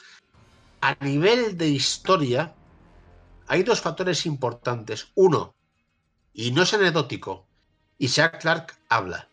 [0.82, 2.56] A nivel de historia,
[3.48, 5.12] hay dos factores importantes.
[5.14, 5.54] Uno,
[6.34, 7.46] y no es anecdótico,
[8.00, 9.27] Isaac Clark habla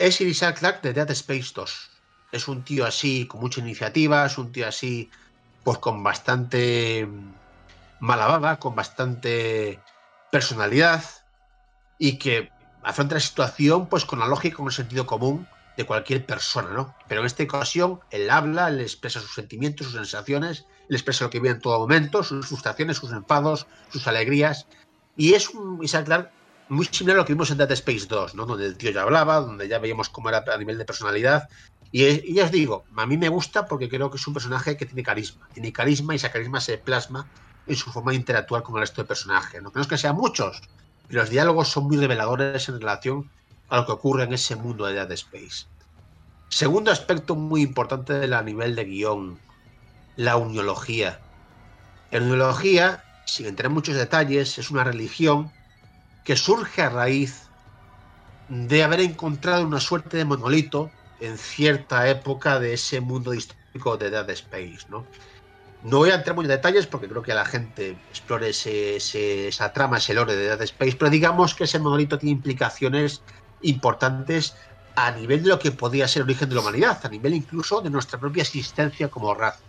[0.00, 1.90] es Isaac Clarke de Dead Space 2.
[2.32, 5.10] Es un tío así, con mucha iniciativa, es un tío así,
[5.62, 7.06] pues con bastante
[8.00, 9.78] mala baba, con bastante
[10.32, 11.04] personalidad
[11.98, 12.50] y que
[12.82, 15.46] afronta la situación pues con la lógica, con el sentido común
[15.76, 16.94] de cualquier persona, ¿no?
[17.06, 21.30] Pero en esta ocasión él habla, él expresa sus sentimientos, sus sensaciones, él expresa lo
[21.30, 24.66] que vive en todo momento, sus frustraciones, sus enfados, sus alegrías.
[25.14, 26.39] Y es un Isaac Clarke
[26.70, 28.46] muy similar a lo que vimos en Dead Space 2, ¿no?
[28.46, 31.48] Donde el tío ya hablaba, donde ya veíamos cómo era a nivel de personalidad.
[31.90, 34.86] Y, ya os digo, a mí me gusta porque creo que es un personaje que
[34.86, 35.48] tiene carisma.
[35.52, 37.26] Tiene carisma y ese carisma se plasma
[37.66, 39.60] en su forma de interactuar con el resto de personajes.
[39.60, 40.62] No, es que sean muchos,
[41.08, 43.28] pero los diálogos son muy reveladores en relación
[43.68, 45.66] a lo que ocurre en ese mundo de Dead Space.
[46.50, 49.38] Segundo aspecto muy importante a nivel de guion,
[50.16, 51.20] la uniología.
[52.12, 55.52] La uniología, sin entrar en muchos detalles, es una religión
[56.24, 57.48] que surge a raíz
[58.48, 60.90] de haber encontrado una suerte de monolito
[61.20, 65.06] en cierta época de ese mundo histórico de Dead Space, ¿no?
[65.82, 70.12] Voy a entrar muy en detalles porque creo que la gente explore esa trama, ese
[70.12, 73.22] lore de Dead Space, pero digamos que ese monolito tiene implicaciones
[73.62, 74.54] importantes
[74.96, 77.80] a nivel de lo que podría ser el origen de la humanidad, a nivel incluso
[77.80, 79.60] de nuestra propia existencia como raza.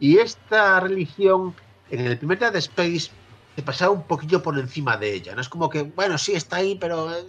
[0.00, 1.54] Y esta religión,
[1.90, 3.10] en el primer Dead Space,
[3.58, 5.34] se pasaba un poquillo por encima de ella.
[5.34, 7.24] No es como que, bueno, sí está ahí, pero eh,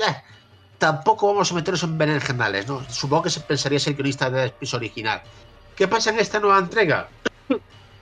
[0.77, 2.87] tampoco vamos a meternos en berenjenales, ¿no?
[2.87, 5.23] Supongo que se pensaría ser guionista de Space original.
[5.75, 7.09] ¿Qué pasa en esta nueva entrega?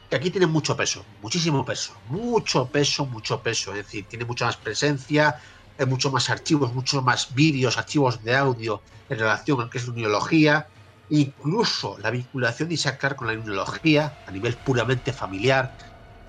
[0.10, 3.72] Que aquí tiene mucho peso, muchísimo peso, mucho peso, mucho peso.
[3.72, 5.40] Es decir, tiene mucha más presencia,
[5.80, 9.78] hay mucho más archivos, muchos más vídeos, archivos de audio en relación a lo que
[9.78, 10.68] es la numerología,
[11.10, 15.78] incluso la vinculación de Isaac con la numerología a nivel puramente familiar.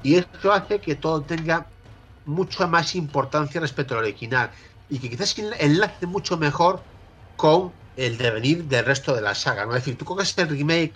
[0.05, 1.67] Y esto hace que todo tenga
[2.29, 4.51] mucha más importancia respecto al original
[4.91, 6.83] y que quizás enlace mucho mejor
[7.37, 9.65] con el devenir del resto de la saga.
[9.65, 9.75] ¿no?
[9.75, 10.95] Es decir, tú coges el remake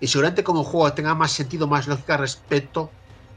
[0.00, 2.90] y seguramente como juego tenga más sentido, más lógica respecto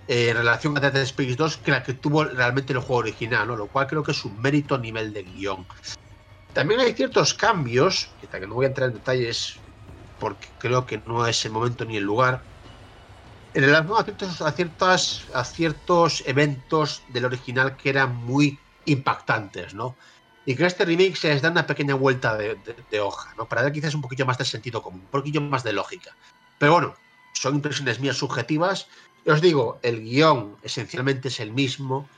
[0.08, 3.48] eh, en relación a Dead Space 2 que la que tuvo realmente el juego original,
[3.48, 3.56] ¿no?
[3.56, 5.66] lo cual creo que es un mérito a nivel de guion.
[6.54, 9.56] También hay ciertos cambios, que no voy a entrar en detalles
[10.20, 12.41] porque creo que no es el momento ni el lugar,
[13.54, 14.04] en a
[14.52, 19.96] ciertos, a, ciertos eventos del original que eran muy impactantes, ¿no?
[20.46, 23.48] Y que este remake se les da una pequeña vuelta de, hoja, ¿no?
[23.48, 26.16] Para dar quizás un poquito más de sentido común, un poquillo más de lógica.
[26.58, 26.96] Pero bueno,
[27.34, 28.88] son impresiones mías subjetivas.
[29.26, 32.10] os digo, el guion esencialmente es el mismo,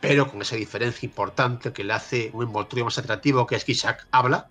[0.00, 3.72] pero con esa diferencia importante que le hace un envoltorio más atractivo, que es que
[3.72, 4.48] Isaac habla.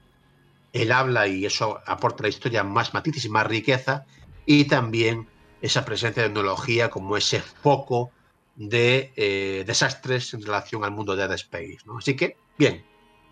[0.74, 4.06] Él habla y eso aporta a la historia más matices y más riqueza.
[4.46, 5.28] Y también
[5.62, 8.12] esa presencia de tecnología como ese foco
[8.56, 11.80] de eh, desastres en relación al mundo de Dead Space.
[11.86, 11.98] ¿no?
[11.98, 12.84] Así que, bien,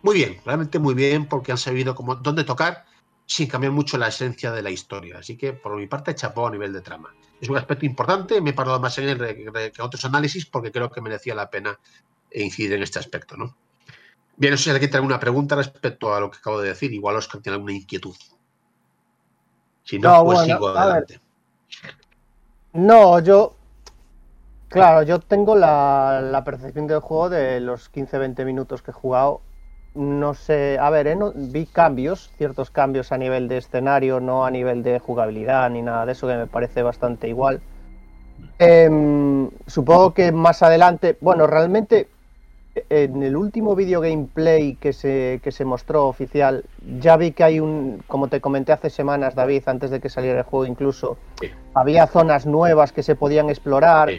[0.01, 2.85] muy bien, realmente muy bien, porque han sabido cómo, dónde tocar
[3.25, 5.17] sin cambiar mucho la esencia de la historia.
[5.17, 7.13] Así que, por mi parte, chapó a nivel de trama.
[7.41, 10.71] Es un aspecto importante, me he parado más en él que en otros análisis porque
[10.71, 11.79] creo que merecía la pena
[12.31, 13.35] incidir en este aspecto.
[13.35, 13.57] ¿no?
[14.37, 16.93] Bien, no sé si alguien tiene alguna pregunta respecto a lo que acabo de decir.
[16.93, 18.15] Igual Oscar tiene alguna inquietud.
[19.83, 21.19] Si no, pues sigo adelante.
[22.75, 23.53] No, yo.
[24.67, 29.39] Claro, yo tengo la, percepción del juego de los 15-20 minutos que he jugado.
[29.93, 31.17] No sé, a ver, ¿eh?
[31.35, 36.05] vi cambios, ciertos cambios a nivel de escenario, no a nivel de jugabilidad ni nada
[36.05, 37.61] de eso, que me parece bastante igual.
[38.59, 42.09] Em, supongo que más adelante, bueno, realmente
[42.89, 46.65] en el último video gameplay que se, que se mostró oficial,
[46.99, 50.39] ya vi que hay un, como te comenté hace semanas, David, antes de que saliera
[50.39, 51.17] el juego incluso,
[51.73, 54.09] había zonas nuevas que se podían explorar.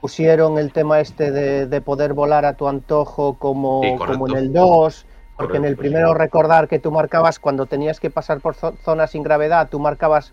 [0.00, 5.06] Pusieron el tema este de, poder volar a tu antojo como, como en el 2,
[5.36, 9.22] porque en el primero recordar que tú marcabas cuando tenías que pasar por zonas sin
[9.22, 10.32] gravedad, tú marcabas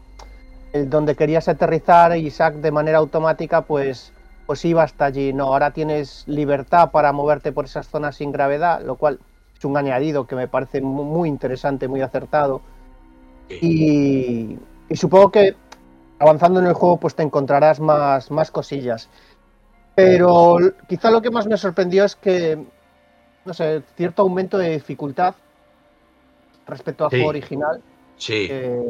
[0.71, 4.13] el donde querías aterrizar y Isaac de manera automática pues
[4.45, 5.33] pues iba hasta allí.
[5.33, 9.19] No, ahora tienes libertad para moverte por esas zonas sin gravedad, lo cual
[9.57, 12.61] es un añadido que me parece muy interesante, muy acertado.
[13.49, 14.57] Y,
[14.93, 15.55] supongo que
[16.19, 19.09] avanzando en el juego pues te encontrarás más, más cosillas.
[19.95, 20.57] Pero
[20.89, 22.61] quizá lo que más me sorprendió es que,
[23.45, 25.35] no sé, cierto aumento de dificultad
[26.67, 27.81] respecto al juego original.
[28.17, 28.47] Sí.
[28.47, 28.81] Que,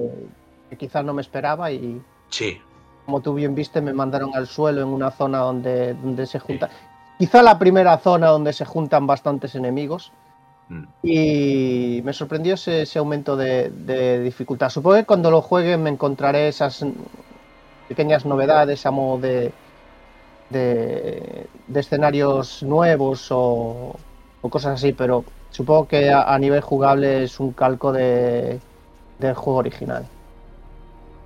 [0.69, 2.01] que quizás no me esperaba y...
[2.29, 2.59] Sí
[3.05, 6.69] como tú bien viste, me mandaron al suelo en una zona donde, donde se juntan.
[7.17, 10.11] Quizá la primera zona donde se juntan bastantes enemigos.
[10.69, 10.83] Mm.
[11.03, 14.69] Y me sorprendió ese, aumento de, dificultad.
[14.69, 16.83] Supongo que cuando lo juegue me encontraré esas
[17.87, 19.53] pequeñas novedades a modo de,
[20.49, 23.95] de, escenarios nuevos o,
[24.41, 28.59] cosas así, pero supongo que a, nivel jugable es un calco de,
[29.19, 30.07] del juego original.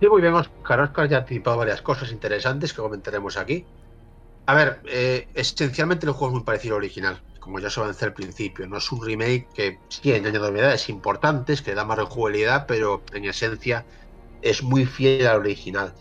[0.01, 0.79] Sí, muy bien, Oscar.
[0.81, 3.69] Oscar ya ha anticipado varias cosas interesantes que comentaremos aquí.
[4.47, 8.05] A ver, eh, esencialmente el juego es muy parecido al original, como ya se avanzó
[8.05, 8.67] al principio.
[8.67, 13.25] No es un remake que sí añade novedades importantes, que da más rejugabilidad, pero en
[13.25, 13.87] esencia
[14.41, 15.95] es muy fiel al original.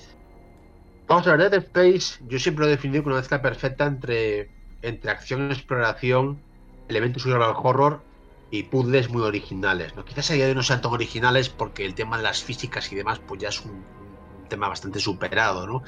[1.09, 4.53] Vamos a ver, Dead Space, yo siempre lo he definido como una mezcla perfecta entre,
[4.83, 6.47] entre acción, exploración,
[6.89, 8.08] elementos survival horror
[8.51, 9.95] y puzzles muy originales.
[9.97, 10.05] ¿no?
[10.05, 12.91] Quizás a día de hoy no sean tan originales porque el tema de las físicas
[12.93, 13.85] y demás pues ya es un,
[14.49, 15.83] tema bastante superado, ¿no?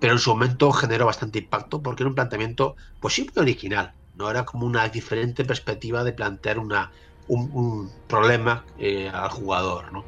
[0.00, 4.30] Pero en su momento generó bastante impacto porque era un planteamiento pues muy original, ¿no?
[4.30, 6.92] Era como una diferente perspectiva de plantear una,
[7.28, 10.04] un, problema eh, al jugador, ¿no?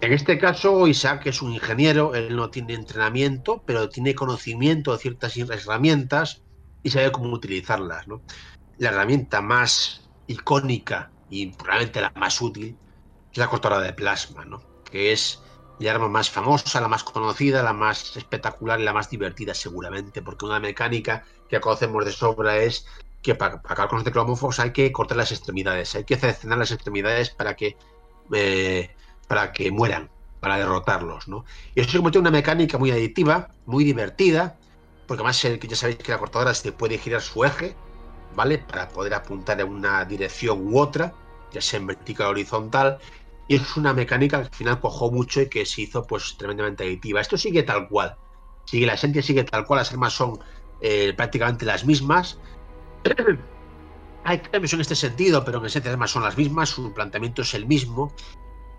[0.00, 4.98] En este caso, Isaac es un ingeniero, él no tiene entrenamiento, pero tiene conocimiento de
[4.98, 6.42] ciertas herramientas
[6.82, 8.20] y sabe cómo utilizarlas, ¿no?
[8.78, 12.80] La herramienta más icónica y probablemente la más útil
[13.30, 14.68] es la cortadora de plasma, ¿no?
[14.84, 15.42] Que es
[15.78, 20.22] la arma más famosa, la más conocida, la más espectacular y la más divertida seguramente,
[20.22, 22.86] porque una mecánica que conocemos de sobra es
[23.20, 26.72] que para, acabar con los teclomorfos hay que cortar las extremidades, hay que seleccionar las
[26.72, 27.78] extremidades para que
[28.34, 28.94] eh,
[29.26, 31.44] para que mueran, para derrotarlos, ¿no?
[31.74, 34.60] Y eso se convierte en una mecánica muy adictiva, muy divertida,
[35.06, 37.80] porque además el- ya sabéis que la cortadora se puede girar su eje,
[38.34, 38.58] ¿vale?
[38.58, 41.14] Para poder apuntar en una dirección u otra,
[41.52, 42.98] ya sea en vertical o horizontal.
[43.48, 46.84] Y es una mecánica que al final cojó mucho y que se hizo pues tremendamente
[46.84, 47.20] adictiva.
[47.20, 48.16] Esto sigue tal cual.
[48.64, 50.38] Sigue, la esencia sigue tal cual, las armas son
[50.80, 52.38] eh, prácticamente las mismas.
[54.24, 57.42] hay cambios en este sentido, pero en esencia las armas son las mismas, su planteamiento
[57.42, 58.14] es el mismo.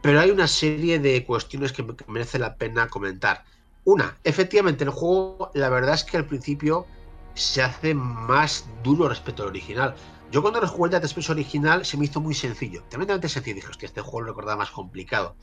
[0.01, 3.43] Pero hay una serie de cuestiones que, que merece la pena comentar.
[3.85, 6.85] Una, efectivamente, el juego, la verdad es que al principio
[7.33, 9.95] se hace más duro respecto al original.
[10.31, 13.55] Yo cuando lo el Dead Space original se me hizo muy sencillo, tremendamente sencillo.
[13.55, 15.35] Dije, hostia, este juego lo recordaba más complicado.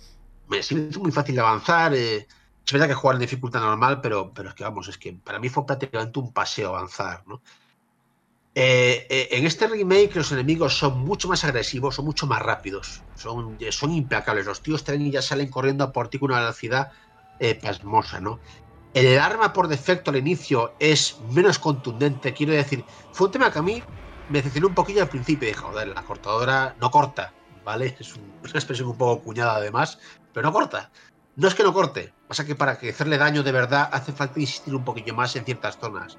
[0.48, 1.94] Me, se hizo muy fácil avanzar.
[1.94, 2.26] eh,
[2.66, 5.38] es verdad que jugar en dificultad normal, pero, pero es que vamos, es que para
[5.38, 7.42] mí fue prácticamente un paseo avanzar, ¿no?
[8.54, 13.06] Eh, eh, en este remake los enemigos son mucho más agresivos, son mucho más rápidos,
[13.14, 14.46] son, eh, son implacables.
[14.46, 16.90] Los tíos traen y ya salen corriendo a por ti con una velocidad
[17.38, 18.40] eh, pasmosa, ¿no?
[18.92, 23.58] El arma por defecto al inicio es menos contundente, quiero decir, fue un tema que
[23.60, 23.82] a mí
[24.28, 25.48] me decepcionó un poquillo al principio.
[25.48, 27.32] Dije, joder, la cortadora no corta,
[27.64, 27.96] ¿vale?
[28.00, 29.98] Es, un- es una expresión un poco cuñada además,
[30.32, 30.90] pero no corta.
[31.36, 34.40] No es que no corte, pasa que para que hacerle daño de verdad hace falta
[34.40, 36.18] insistir un poquillo más en ciertas zonas.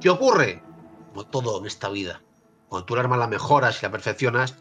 [0.00, 0.62] ¿Qué ocurre?
[1.08, 2.22] Como todo en esta vida.
[2.68, 4.54] Cuando tú el arma la mejoras y la perfeccionas,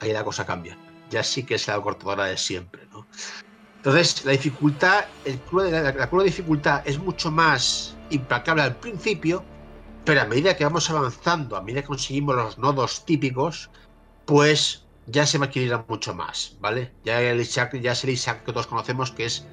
[0.00, 0.78] ahí la cosa cambia.
[1.10, 3.06] Ya sí que es la cortadora de siempre, ¿no?
[3.86, 8.78] Entonces, la dificultad, el de- la, la curva de dificultad es mucho más implacable al
[8.80, 9.48] principio,
[10.04, 13.70] pero a medida que vamos avanzando, a medida que conseguimos los nodos típicos,
[14.24, 16.96] pues ya se equilibrar mucho más, ¿vale?
[17.04, 19.48] Ya el Isaac, ya es el Isaac que todos conocemos, que es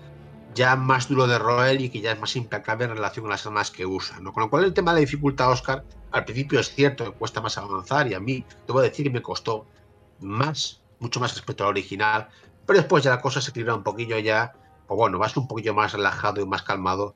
[0.47, 3.45] ya más duro de roer y que ya es más implacable en relación con las
[3.45, 4.33] armas que usa, ¿no?
[4.33, 7.57] Con lo cual el tema de dificultad, Oscar, al principio es cierto que cuesta más
[7.57, 9.69] avanzar y a mí, debo decir que me costó
[10.19, 12.29] más, mucho más respecto al original,
[12.65, 14.53] pero después ya la cosa se equilibra un poquillo ya,
[14.87, 17.15] o bueno, vas un poquillo más relajado y más calmado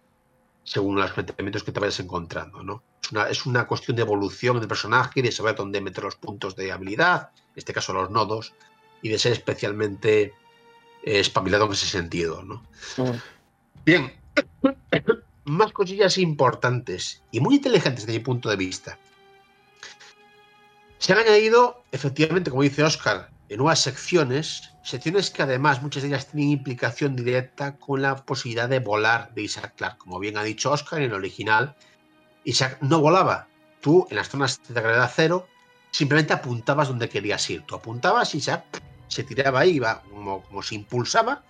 [0.64, 2.84] según los planteamientos que te vayas encontrando, ¿no?
[3.02, 6.18] Es una, es una cuestión de evolución del personaje y de saber dónde meter los
[6.18, 8.54] puntos de habilidad, en este caso los nodos,
[9.02, 10.34] y de ser especialmente
[11.04, 12.64] eh, espabilado en ese sentido, ¿no?
[13.86, 14.12] Bien,
[15.46, 19.00] más cosillas importantes y muy inteligentes desde mi punto de vista.
[20.98, 26.10] Se han añadido, efectivamente, como dice Oscar, en nuevas secciones, secciones que además muchas de
[26.10, 30.00] ellas tienen implicación directa con la posibilidad de volar de Isaac Clarke.
[30.00, 31.76] Como bien ha dicho Oscar, en el original,
[32.44, 33.48] Isaac no volaba.
[33.82, 35.48] Tú, en las zonas de gravedad cero,
[35.92, 37.62] simplemente apuntabas donde querías ir.
[37.64, 38.64] Tú apuntabas y Isaac
[39.08, 41.44] se tiraba ahí, iba como, como se impulsaba,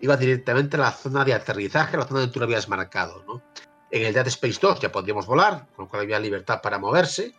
[0.00, 3.24] iba directamente a la zona de aterrizaje, a la zona donde tú lo habías marcado.
[3.26, 3.42] ¿no?
[3.90, 7.34] En el Dead Space 2 ya podíamos volar, con lo cual había libertad para moverse.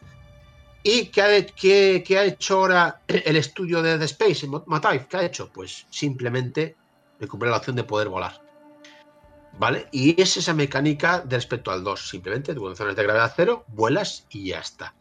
[0.88, 5.08] ¿Y qué ha, hecho ahora el estudio de Dead Space, Mataif?
[5.08, 5.50] ¿Qué ha hecho?
[5.52, 6.76] Pues simplemente
[7.20, 8.40] recuperar la opción de poder volar.
[9.58, 9.88] ¿Vale?
[9.92, 12.08] Y es esa mecánica de respecto al 2.
[12.08, 14.94] Simplemente tú en zonas de gravedad cero, vuelas y ya está.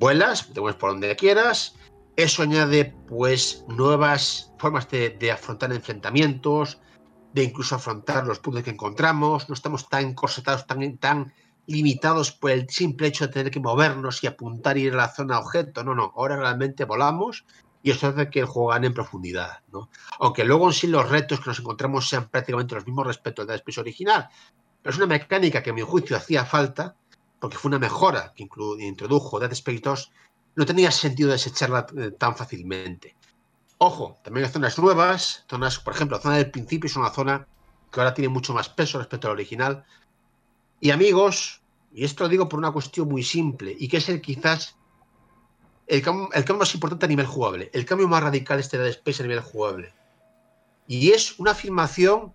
[0.00, 1.76] Vuelas, te mueves por donde quieras.
[2.16, 6.80] Eso añade pues nuevas formas de, de afrontar enfrentamientos,
[7.32, 9.48] de incluso afrontar los puntos que encontramos.
[9.48, 11.32] No estamos tan corsetados, tan, tan
[11.68, 15.14] limitados por el simple hecho de tener que movernos y apuntar y ir a la
[15.14, 15.84] zona objeto.
[15.84, 16.12] No, no.
[16.16, 17.44] Ahora realmente volamos
[17.82, 18.48] y eso hace que el
[18.84, 19.60] en profundidad.
[19.72, 19.90] ¿no?
[20.18, 23.50] Aunque luego en sí los retos que nos encontramos sean prácticamente los mismos respecto al
[23.50, 24.28] Space original.
[24.82, 26.96] Pero es una mecánica que a mi juicio hacía falta,
[27.38, 28.48] porque fue una mejora que
[28.80, 30.12] introdujo Dead Space 2,
[30.56, 33.14] no tenía sentido desecharla eh, tan fácilmente.
[33.78, 37.46] Ojo, también hay zonas nuevas, zonas, por ejemplo, la zona del principio es una zona
[37.92, 39.84] que ahora tiene mucho más peso respecto al original.
[40.80, 41.60] Y amigos,
[41.92, 44.76] y esto lo digo por una cuestión muy simple, y que es el quizás
[45.88, 49.26] el cambio, más importante a nivel jugable, el cambio más radical este de Space a
[49.26, 49.92] nivel jugable.
[50.86, 52.32] Y es una afirmación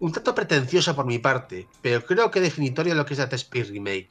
[0.00, 3.32] un tanto pretenciosa por mi parte, pero creo que definitoria de lo que es Dead
[3.34, 4.10] Space Remake.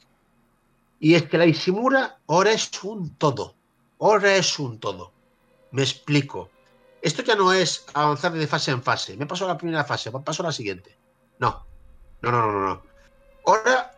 [1.00, 3.54] Y es que la Ishimura ahora es un todo.
[4.00, 5.12] Ahora es un todo.
[5.72, 6.48] Me explico.
[7.02, 9.16] Esto ya no es avanzar de fase en fase.
[9.16, 10.96] Me paso a la primera fase, paso a la siguiente.
[11.40, 11.66] No.
[12.22, 12.82] No, no, no, no.
[13.46, 13.96] Ahora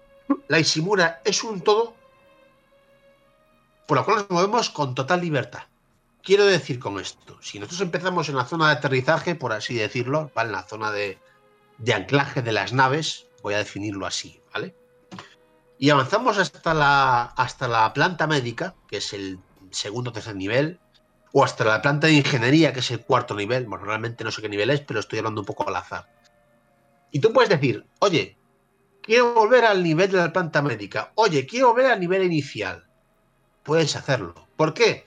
[0.49, 1.95] la Ishimura es un todo
[3.87, 5.62] por lo cual nos movemos con total libertad.
[6.23, 10.31] Quiero decir con esto, si nosotros empezamos en la zona de aterrizaje, por así decirlo,
[10.35, 10.49] ¿vale?
[10.49, 11.19] En la zona de,
[11.79, 14.75] de anclaje de las naves, voy a definirlo así, ¿vale?
[15.79, 19.39] Y avanzamos hasta la, hasta la planta médica, que es el
[19.71, 20.81] segundo o tercer nivel,
[21.33, 23.66] o hasta la planta de ingeniería, que es el cuarto nivel.
[23.66, 26.09] Bueno, realmente no sé qué nivel es, pero estoy hablando un poco al azar.
[27.11, 28.39] Y tú puedes decir, oye,
[29.05, 31.12] quiero volver al nivel de la planta médica.
[31.14, 32.85] Oye, quiero volver al nivel inicial.
[33.62, 34.35] Puedes hacerlo.
[34.56, 35.05] ¿Por qué?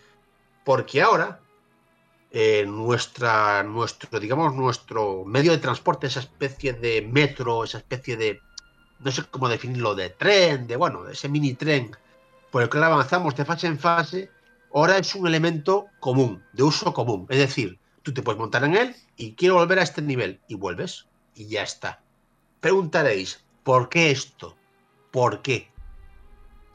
[0.64, 1.40] Porque ahora
[2.32, 8.40] eh, nuestra, nuestro, digamos, nuestro medio de transporte, esa especie de metro, esa especie de,
[9.00, 11.92] no sé cómo definirlo, de tren, de bueno, ese mini tren
[12.52, 14.30] por el que avanzamos de fase en fase,
[14.74, 17.26] ahora es un elemento común, de uso común.
[17.30, 20.56] Es decir, tú te puedes montar en él y quiero volver a este nivel y
[20.56, 22.02] vuelves y ya está.
[22.60, 24.56] Preguntaréis, ¿por qué esto?
[25.12, 25.70] ¿Por qué?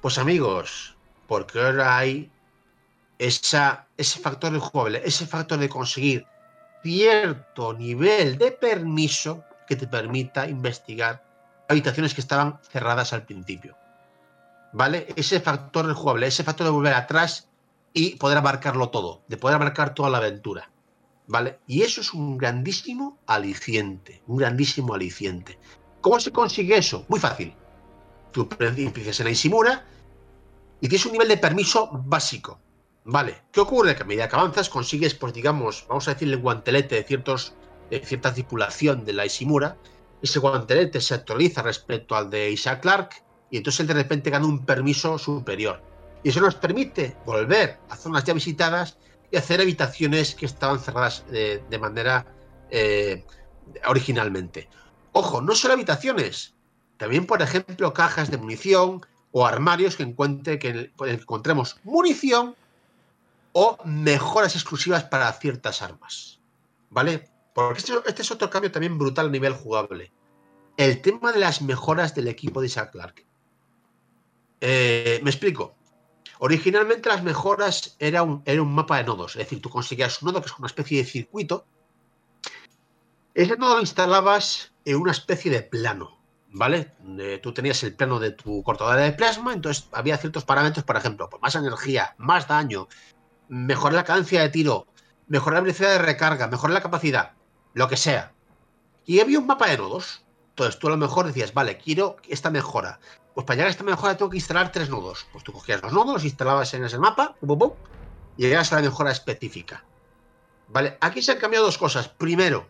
[0.03, 0.95] Pues amigos,
[1.27, 2.31] porque ahora hay
[3.19, 6.27] ese factor de jugable, ese factor de conseguir
[6.83, 11.25] cierto nivel de permiso que te permita investigar
[11.71, 13.75] habitaciones que estaban cerradas al principio.
[14.75, 15.09] ¿Vale?
[15.17, 17.49] Ese factor de jugable, ese factor de volver atrás
[17.95, 20.71] y poder abarcarlo todo, de poder abarcar toda la aventura.
[21.27, 21.59] ¿Vale?
[21.67, 25.59] Y eso es un grandísimo aliciente, un grandísimo aliciente.
[26.03, 27.07] ¿Cómo se consigue eso?
[27.09, 27.55] Muy fácil.
[28.33, 29.87] Tú empiezas en la Isimura
[30.81, 32.59] y tienes un nivel de permiso básico.
[33.05, 33.95] Vale, ¿qué ocurre?
[33.95, 37.55] Que a medida que avanzas consigues, pues digamos, vamos a decirle guantelete de, ciertos,
[37.89, 39.77] de cierta tripulación de la Isimura.
[40.21, 44.47] Ese guantelete se actualiza respecto al de Isaac Clarke y entonces él de repente gana
[44.47, 45.81] un permiso superior.
[46.25, 48.99] Y eso nos permite volver a zonas ya visitadas
[49.31, 52.27] y hacer habitaciones que estaban cerradas de, de manera
[52.71, 53.25] eh,
[53.87, 54.69] originalmente.
[55.13, 56.55] Ojo, no solo habitaciones,
[56.97, 62.55] también, por ejemplo, cajas de munición o armarios que, encuentre, que encontremos munición
[63.53, 66.41] o mejoras exclusivas para ciertas armas.
[66.91, 67.29] ¿Vale?
[67.55, 70.13] Porque este, este, es otro cambio también brutal a nivel jugable.
[70.77, 73.27] El tema de las mejoras del equipo de Isaac Clarke.
[74.61, 75.75] Eh, me explico.
[76.39, 80.27] Originalmente las mejoras era un, era un mapa de nodos, es decir, tú conseguías un
[80.27, 81.67] nodo que es una especie de circuito.
[83.35, 86.93] Ese nodo lo instalabas en una especie de plano, ¿vale?
[87.19, 90.97] Eh, tú tenías el plano de tu cortadora de plasma, entonces había ciertos parámetros, por
[90.97, 92.89] ejemplo, pues más energía, más daño,
[93.49, 94.87] mejorar la cadencia de tiro,
[95.27, 97.33] mejorar la velocidad de recarga, mejorar la capacidad,
[97.75, 98.33] lo que sea.
[99.05, 100.25] Y había un mapa de nodos.
[100.51, 103.01] Entonces tú a lo mejor decías, vale, quiero esta mejora.
[103.35, 105.27] Pues para llegar a esta mejora tengo que instalar tres nodos.
[105.33, 107.35] Pues tú cogías los nodos, instalabas en ese mapa,
[108.37, 109.85] y llegabas a la mejora específica.
[110.69, 112.09] Vale, aquí se han cambiado dos cosas.
[112.09, 112.69] Primero,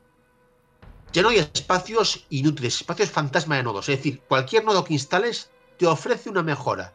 [1.13, 3.89] ya no hay espacios inútiles, espacios fantasma de nodos.
[3.89, 6.95] Es decir, cualquier nodo que instales te ofrece una mejora.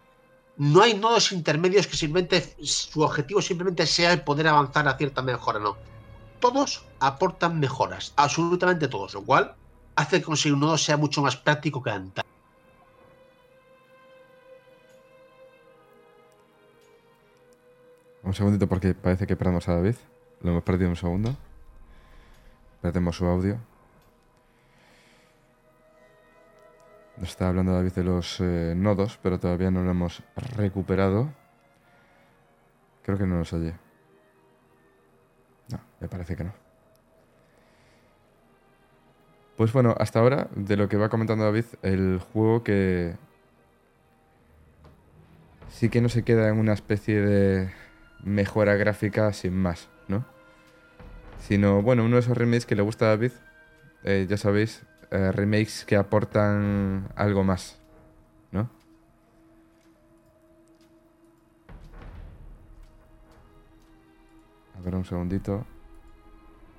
[0.58, 5.22] No hay nodos intermedios que simplemente su objetivo simplemente sea el poder avanzar a cierta
[5.22, 5.78] mejora, no.
[6.40, 9.56] Todos aportan mejoras, absolutamente todos, lo cual
[9.96, 12.24] hace que conseguir un nodo sea mucho más práctico que antes.
[18.24, 19.96] Un segundito porque parece que perdemos a David.
[20.42, 21.36] Lo hemos perdido un segundo.
[22.82, 23.58] Perdemos su audio.
[27.22, 31.30] Está hablando David de los eh, nodos, pero todavía no lo hemos recuperado.
[33.04, 33.74] Creo que no nos oye.
[35.70, 36.54] No, me parece que no.
[39.56, 43.16] Pues bueno, hasta ahora, de lo que va comentando David, el juego que
[45.70, 47.72] sí que no se queda en una especie de
[48.24, 50.26] mejora gráfica sin más, ¿no?
[51.40, 53.32] Sino, bueno, uno de esos remakes que le gusta a David,
[54.04, 57.78] eh, ya sabéis, eh, remakes que aportan algo más,
[58.52, 58.70] ¿no?
[64.78, 65.66] A ver un segundito.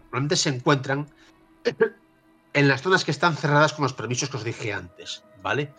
[0.05, 1.06] Normalmente se encuentran
[2.52, 5.72] en las zonas que están cerradas con los permisos que os dije antes, ¿vale?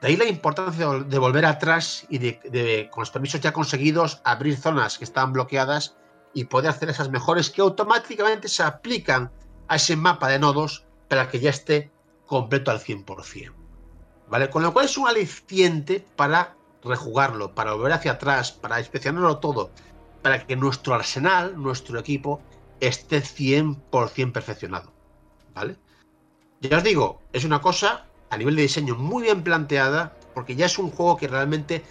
[0.00, 4.56] De ahí la importancia de volver atrás y de, con los permisos ya conseguidos, abrir
[4.56, 5.94] zonas que estaban bloqueadas
[6.34, 9.30] y poder hacer esas mejores que automáticamente se aplican
[9.68, 11.90] a ese mapa de nodos para que ya esté
[12.24, 13.52] completo al 100%.
[14.30, 14.48] ¿Vale?
[14.48, 19.70] Con lo cual es un aliciente para rejugarlo, para volver hacia atrás, para inspeccionarlo todo,
[20.22, 22.40] para que nuestro arsenal, nuestro equipo,
[22.80, 24.90] esté 100% perfeccionado.
[25.54, 25.76] ¿Vale?
[26.62, 30.64] Ya os digo, es una cosa a nivel de diseño muy bien planteada, porque ya
[30.64, 31.84] es un juego que realmente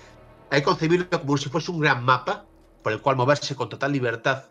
[0.50, 2.46] hay que concebirlo como si fuese un gran mapa
[2.82, 4.46] por el cual moverse con total libertad.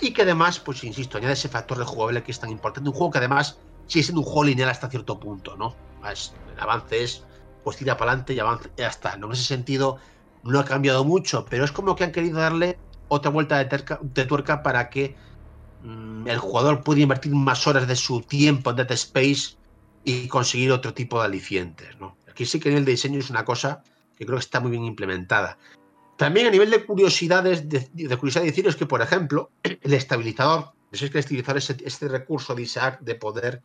[0.00, 2.88] Y que además, pues insisto, añade ese factor de jugable que es tan importante.
[2.88, 5.74] Un juego que además sigue siendo un juego lineal hasta cierto punto, ¿no?
[6.04, 7.24] el avance es,
[7.62, 9.16] pues tira para adelante y avanza, ya está.
[9.16, 9.26] ¿no?
[9.26, 9.98] En ese sentido,
[10.42, 14.62] no ha cambiado mucho, pero es como que han querido darle otra vuelta de, tuerca
[14.62, 15.14] para que
[15.82, 19.56] mm, el jugador pueda invertir más horas de su tiempo en Dead Space
[20.04, 22.16] y conseguir otro tipo de alicientes, ¿no?
[22.28, 23.82] Aquí sí que el nivel de diseño es una cosa
[24.16, 25.58] que creo que está muy bien implementada.
[26.22, 27.80] También a nivel de curiosidades, de,
[28.16, 32.54] curiosidad de deciros que, por ejemplo, el estabilizador, es que el estabilizador es este recurso
[32.54, 33.60] de Isaac de poder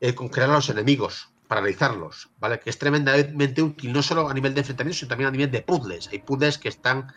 [0.00, 2.60] eh, congelar a los enemigos, paralizarlos, ¿vale?
[2.60, 5.60] Que es tremendamente útil, no solo a nivel de enfrentamiento, sino también a nivel de
[5.60, 6.08] puzzles.
[6.08, 7.12] Hay puzzles que están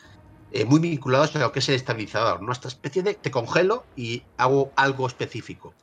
[0.52, 2.52] eh, muy vinculados a lo que es el estabilizador, ¿no?
[2.52, 5.74] Esta especie de te congelo y hago algo específico.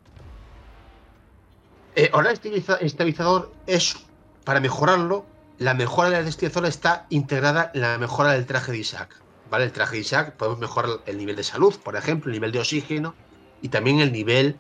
[1.94, 3.96] Eh, ahora el estabiliza- estabilizador es,
[4.44, 5.24] para mejorarlo,
[5.58, 9.16] la mejora del estabilizador está integrada en la mejora del traje de Isaac.
[9.50, 9.64] ¿Vale?
[9.64, 12.58] El traje de Isaac podemos mejorar el nivel de salud, por ejemplo, el nivel de
[12.58, 13.14] oxígeno
[13.62, 14.58] y también el nivel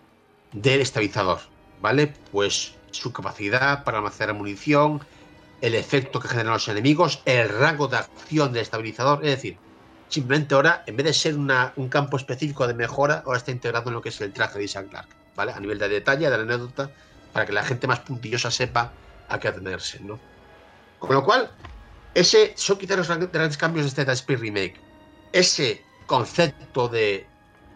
[0.52, 1.40] del estabilizador.
[1.80, 2.14] ¿Vale?
[2.32, 5.04] Pues su capacidad para almacenar munición,
[5.60, 9.24] el efecto que generan los enemigos, el rango de acción del estabilizador.
[9.24, 9.58] Es decir,
[10.08, 13.88] simplemente ahora, en vez de ser una- un campo específico de mejora, ahora está integrado
[13.88, 15.14] en lo que es el traje de Isaac Clarke.
[15.34, 15.52] ¿Vale?
[15.52, 16.90] A nivel de detalle, de la anécdota,
[17.32, 18.92] para que la gente más puntillosa sepa
[19.28, 20.18] a qué atenerse, ¿no?
[21.06, 21.50] Con lo cual,
[22.14, 24.76] ese son quizás los gran- grandes cambios de este Dead Remake.
[25.32, 27.26] Ese concepto de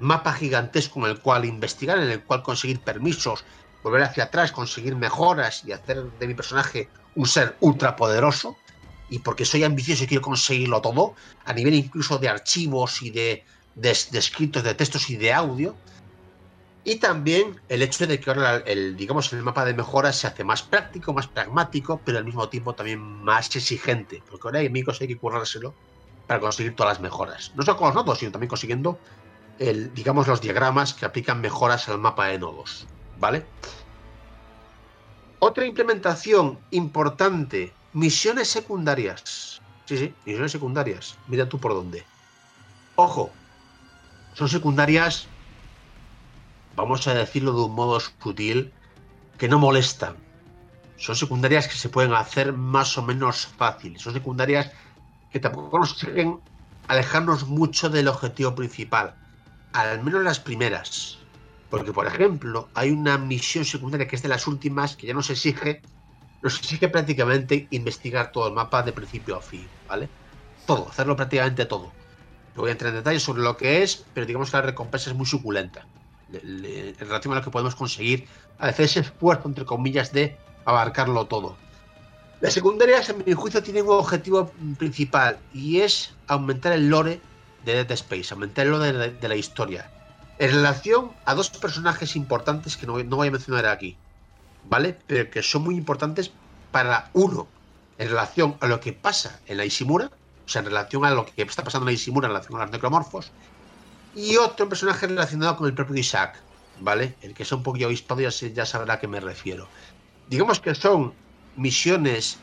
[0.01, 3.44] mapa gigantesco en el cual investigar, en el cual conseguir permisos,
[3.82, 8.57] volver hacia atrás, conseguir mejoras y hacer de mi personaje un ser ultra poderoso.
[9.11, 13.44] Y porque soy ambicioso y quiero conseguirlo todo, a nivel incluso de archivos y de,
[13.74, 15.77] de escritos, de textos y de audio.
[16.82, 20.44] Y también el hecho de que ahora el, digamos, el mapa de mejora se hace
[20.44, 24.23] más práctico, más pragmático, pero al mismo tiempo también más exigente.
[24.28, 25.74] Porque ahora hay enemigos hay que currárselo
[26.27, 27.52] para conseguir todas las mejoras.
[27.55, 28.98] No solo con los nodos, sino también consiguiendo
[29.59, 32.86] el, digamos, los diagramas que aplican mejoras al mapa de nodos.
[33.19, 33.44] ¿Vale?
[35.39, 39.61] Otra implementación importante, misiones secundarias.
[39.85, 41.16] Sí, sí, misiones secundarias.
[41.28, 42.05] Mira tú por dónde.
[42.97, 43.31] Ojo,
[44.35, 45.27] son secundarias
[46.81, 48.73] vamos a decirlo de un modo sutil,
[49.39, 50.16] que no molestan.
[50.97, 53.98] Son secundarias que se pueden hacer más o menos fácil.
[53.98, 54.70] Son secundarias
[55.31, 56.40] que tampoco consiguen
[56.89, 59.15] alejarnos mucho del objetivo principal.
[59.73, 61.19] Al menos las primeras.
[61.70, 65.31] Porque, por ejemplo, hay una misión secundaria que es de las últimas, que ya nos
[65.31, 65.82] exige,
[66.43, 70.09] nos exige prácticamente investigar todo el mapa de principio a fin, ¿vale?
[70.66, 71.93] Todo, hacerlo prácticamente todo.
[72.57, 75.11] No voy a entrar en detalles sobre lo que es, pero digamos que la recompensa
[75.11, 75.86] es muy suculenta
[76.32, 78.27] en relación a lo que podemos conseguir,
[78.59, 81.57] hacer ese esfuerzo, entre comillas, de abarcarlo todo.
[82.40, 87.20] Las secundarias, en mi juicio, tienen un objetivo principal y es aumentar el lore
[87.65, 89.90] de Dead Space, aumentar el lore de la, de la historia.
[90.39, 93.98] En relación a dos personajes importantes que no, no voy a mencionar aquí,
[94.69, 94.97] ¿vale?
[95.07, 96.32] Pero que son muy importantes
[96.70, 97.47] para uno,
[97.98, 101.27] en relación a lo que pasa en la Ishimura, o sea, en relación a lo
[101.27, 103.32] que está pasando en la Ishimura en relación a los necromorfos,
[104.15, 106.41] y otro personaje relacionado con el propio Isaac,
[106.81, 107.15] ¿vale?
[107.23, 109.69] El que sea un poquillo obispado ya, ya sabrá a qué me refiero.
[110.28, 111.12] Digamos que son
[111.57, 112.39] misiones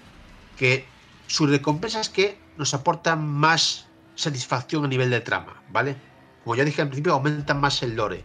[0.57, 0.85] que
[1.27, 5.95] sus recompensas que nos aportan más satisfacción a nivel de trama, ¿vale?
[6.43, 8.23] Como ya dije al principio, aumentan más el lore.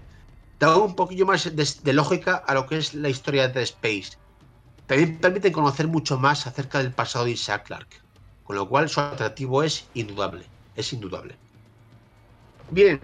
[0.59, 4.13] Dan un poquillo más de, de lógica a lo que es la historia de Space.
[4.87, 8.01] También permiten conocer mucho más acerca del pasado de Isaac Clarke.
[8.45, 10.45] Con lo cual su atractivo es indudable.
[10.77, 11.37] Es indudable.
[12.71, 13.01] Bien,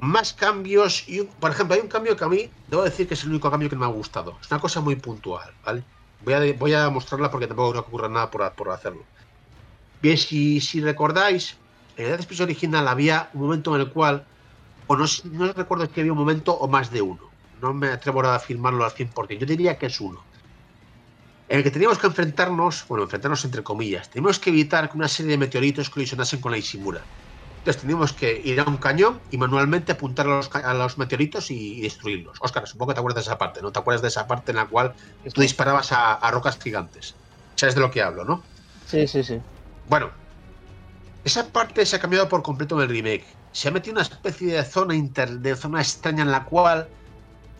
[0.00, 1.08] más cambios.
[1.08, 3.50] Y, por ejemplo, hay un cambio que a mí, debo decir que es el único
[3.50, 4.38] cambio que me ha gustado.
[4.40, 5.82] Es una cosa muy puntual, ¿vale?
[6.24, 9.04] Voy a, voy a mostrarla porque tampoco creo que ocurra nada por, por hacerlo.
[10.00, 11.56] Bien, si, si recordáis,
[11.96, 14.24] en el Space original había un momento en el cual,
[14.86, 17.28] o no, no recuerdo si había un momento o más de uno.
[17.60, 19.38] No me atrevo a afirmarlo al 100%.
[19.38, 20.22] Yo diría que es uno.
[21.48, 25.08] En el que teníamos que enfrentarnos, bueno, enfrentarnos entre comillas, teníamos que evitar que una
[25.08, 27.02] serie de meteoritos colisionasen con la Ishimura.
[27.68, 31.50] Entonces teníamos que ir a un cañón y manualmente apuntar a los, a los meteoritos
[31.50, 32.38] y, y, destruirlos.
[32.40, 33.70] Oscar, supongo que te acuerdas de esa parte, ¿no?
[33.70, 34.94] ¿Te acuerdas de esa parte en la cual
[35.34, 37.14] tú disparabas a, a rocas gigantes?
[37.56, 38.42] ¿Sabes de lo que hablo, no?
[38.86, 39.38] Sí, sí, sí.
[39.86, 40.10] Bueno,
[41.22, 43.26] esa parte se ha cambiado por completo en el remake.
[43.52, 46.88] Se ha metido una especie de zona inter, de zona extraña en la cual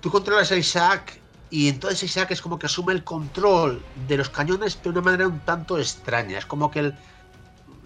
[0.00, 4.30] tú controlas a Isaac y entonces Isaac es como que asume el control de los
[4.30, 6.38] cañones de una manera un tanto extraña.
[6.38, 6.98] Es como que el,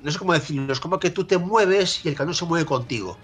[0.03, 2.67] no sé cómo decirlo, es como que tú te mueves y el cañón se mueve
[2.67, 3.17] contigo.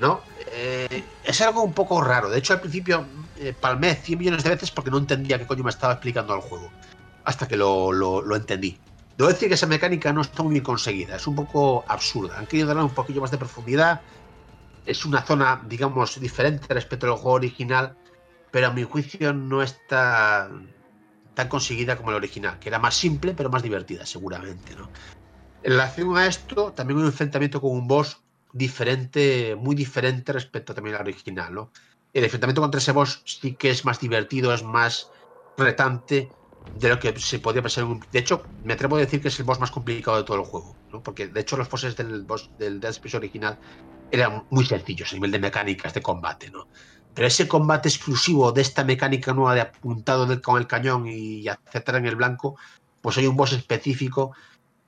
[0.00, 0.20] ¿No?
[0.52, 2.30] Eh, es algo un poco raro.
[2.30, 3.04] De hecho, al principio
[3.36, 6.40] eh, palmé 100 millones de veces porque no entendía qué coño me estaba explicando el
[6.40, 6.70] juego.
[7.24, 8.78] Hasta que lo, lo, lo, entendí.
[9.18, 11.16] Debo decir que esa mecánica no está muy conseguida.
[11.16, 12.38] Es un poco absurda.
[12.38, 14.00] Han querido darle un poquillo más de profundidad.
[14.86, 17.94] Es una zona, digamos, diferente respecto al juego original.
[18.50, 20.50] Pero a mi juicio no está
[21.34, 22.58] tan conseguida como el original.
[22.58, 24.88] Que era más simple, pero más divertida, seguramente, ¿no?
[25.62, 28.22] En relación a esto, también un enfrentamiento con un boss
[28.52, 31.70] diferente, muy diferente respecto también al original, ¿no?
[32.12, 35.10] El enfrentamiento contra ese boss sí que es más divertido, es más
[35.56, 36.30] retante
[36.72, 38.00] de lo que se podría pensar en un...
[38.10, 40.44] De hecho, me atrevo a decir que es el boss más complicado de todo el
[40.44, 41.02] juego, ¿no?
[41.02, 43.58] Porque de hecho los bosses del boss del Dead Space original
[44.10, 46.68] eran muy sencillos a nivel de mecánicas de combate, ¿no?
[47.14, 51.96] Pero ese combate exclusivo de esta mecánica nueva de apuntado con el cañón y acertar
[51.96, 52.56] en el blanco,
[53.00, 54.34] pues hay un boss específico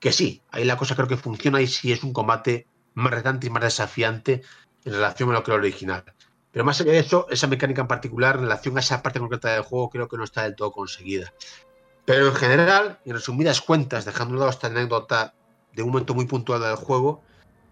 [0.02, 3.46] que sí, ahí la cosa creo que funciona y sí es un combate más retante
[3.46, 4.42] y más desafiante
[4.84, 6.02] en relación a lo que era el original.
[6.50, 9.52] Pero más allá de eso, esa mecánica en particular, en relación a esa parte concreta
[9.52, 11.32] del juego, creo que no está del todo conseguida.
[12.04, 15.34] Pero en general, en resumidas cuentas, dejando de lado esta anécdota
[15.72, 17.22] de un momento muy puntual del juego,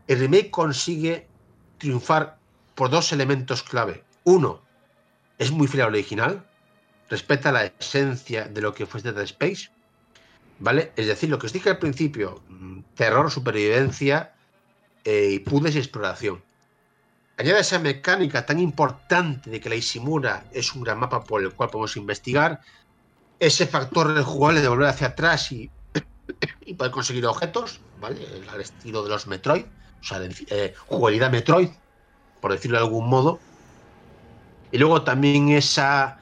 [0.07, 1.27] el remake consigue
[1.79, 2.39] triunfar
[2.77, 4.05] por dos elementos clave.
[4.23, 4.63] Uno,
[5.37, 6.49] es muy fiel al original,
[7.09, 9.71] respeta la esencia de lo que fue Dead Space,
[10.61, 10.93] ¿vale?
[10.97, 14.33] Es decir, lo que os dije al principio, mm, terror, supervivencia
[15.05, 16.43] eh, y puzzles y exploración.
[17.39, 21.53] Añade esa mecánica tan importante de que la Isimura es un gran mapa por el
[21.55, 22.61] cual podemos investigar,
[23.39, 25.71] ese factor jugable de volver hacia atrás y,
[26.67, 28.21] y poder conseguir objetos, ¿vale?
[28.53, 31.71] Al estilo de los Metroid, o sea, eh, jugabilidad Metroid,
[32.43, 33.41] por decirlo de algún modo.
[34.73, 36.20] Y luego también esa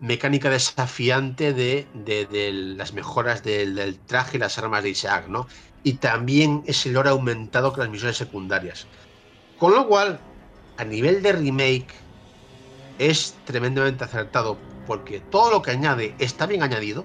[0.00, 5.28] mecánica desafiante de, de, de las mejoras del, del, traje y las armas de Isaac,
[5.28, 5.46] ¿no?
[5.82, 8.86] Y también ese lore aumentado con las misiones secundarias.
[9.58, 10.20] Con lo cual,
[10.76, 11.94] a nivel de remake,
[12.98, 17.04] es tremendamente acertado porque todo lo que añade está bien añadido.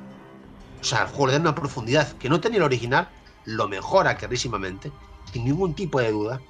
[0.81, 3.09] O sea, el juego le da una profundidad que no tenía el original,
[3.45, 4.91] lo mejora clarísimamente,
[5.31, 6.41] sin ningún tipo de duda.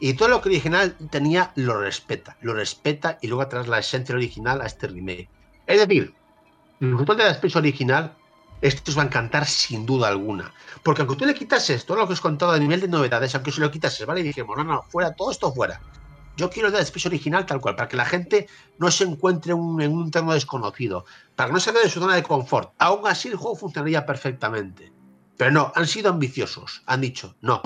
[0.00, 3.80] Y todo lo que el original tenía lo respeta, lo respeta y luego atrás la
[3.80, 5.28] esencia original a este remake.
[5.68, 6.14] Es decir,
[6.80, 8.16] el fruto de la especie original,
[8.62, 10.50] esto os va a encantar sin duda alguna.
[10.82, 13.34] Porque aunque tú le quitases todo lo que os he contado a nivel de novedades,
[13.34, 14.20] aunque se lo quitases, ¿vale?
[14.20, 15.78] Y dijimos, no, no, fuera, todo esto fuera.
[16.38, 19.82] Yo quiero Dead Space original tal cual, para que la gente no se encuentre un,
[19.82, 21.04] en un terreno desconocido,
[21.36, 22.72] para que no se vea de su zona de confort.
[22.78, 24.90] Aún así el juego funcionaría perfectamente.
[25.36, 26.82] Pero no, han sido ambiciosos.
[26.86, 27.60] Han dicho, no,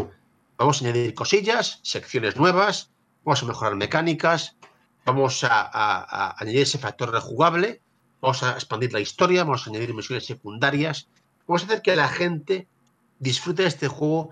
[0.57, 2.91] vamos a añadir cosillas, secciones nuevas,
[3.25, 4.57] vamos a mejorar mecánicas,
[5.05, 7.82] vamos a, a, a añadir ese factor rejugable,
[8.23, 11.09] vamos a expandir la historia, vamos a añadir misiones secundarias,
[11.47, 12.67] vamos a hacer que la gente
[13.19, 14.31] disfrute de este juego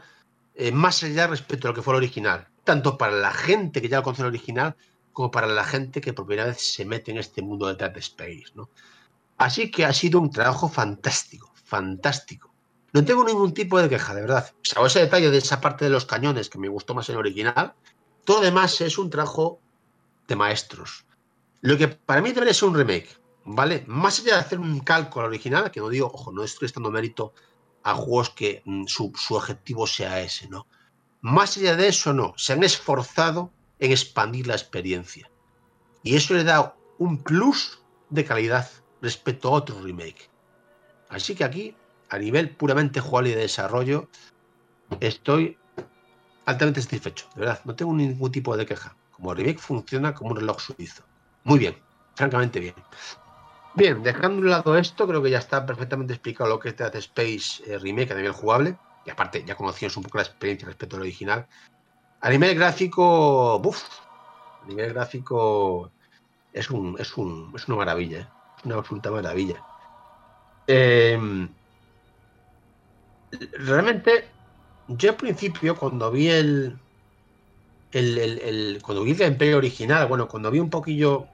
[0.55, 3.89] eh, más allá respecto a lo que fue el original tanto para la gente que
[3.89, 4.77] ya lo conoce el original,
[5.13, 7.97] como para la gente que por primera vez se mete en este mundo de Dead
[7.99, 8.53] Space.
[9.39, 12.55] Así que ha sido un trabajo fantástico, fantástico.
[12.93, 14.53] No tengo ningún tipo de queja, de verdad.
[14.63, 17.21] Salvo ese detalle de esa parte de los cañones que me gustó más en el
[17.21, 17.75] original,
[18.25, 19.61] todo lo demás es un trabajo
[20.29, 21.05] de maestros.
[21.63, 23.09] Lo que para mí debería ser un remake,
[23.45, 23.85] ¿vale?
[23.87, 27.33] Más allá de hacer un cálculo original, que no digo, ojo, no estoy estando mérito
[27.83, 30.67] a juegos que mm, su, objetivo sea ese, ¿no?
[31.23, 35.31] Más allá de eso, no, se han esforzado en expandir la experiencia.
[36.03, 38.71] Y eso le da un plus de calidad
[39.03, 40.31] respecto a otro remake.
[41.09, 41.77] Así que aquí,
[42.09, 44.09] a nivel puramente jugable y de desarrollo,
[45.01, 45.59] estoy
[46.47, 47.27] altamente satisfecho.
[47.35, 48.97] De verdad, no tengo ningún tipo de queja.
[49.13, 51.05] Como remake funciona como un reloj suizo.
[51.45, 51.77] Muy bien,
[52.15, 52.75] francamente bien.
[53.75, 56.77] Bien, dejando de un lado esto, creo que ya está perfectamente explicado lo que es
[56.77, 58.77] Dead Space eh, Remake a nivel jugable
[59.07, 61.47] y aparte ya conocíamos un poco la experiencia respecto al original.
[62.21, 63.83] A nivel gráfico, buf,
[64.63, 65.91] a nivel gráfico
[66.53, 68.29] es, un, es, un, es una maravilla, ¿eh?
[68.65, 69.65] una absoluta maravilla.
[70.67, 71.49] Eh,
[73.53, 74.29] realmente,
[74.89, 76.77] yo al principio, cuando vi el,
[77.93, 81.27] el, el, el, cuando vi el gameplay original, bueno, cuando vi un poquillo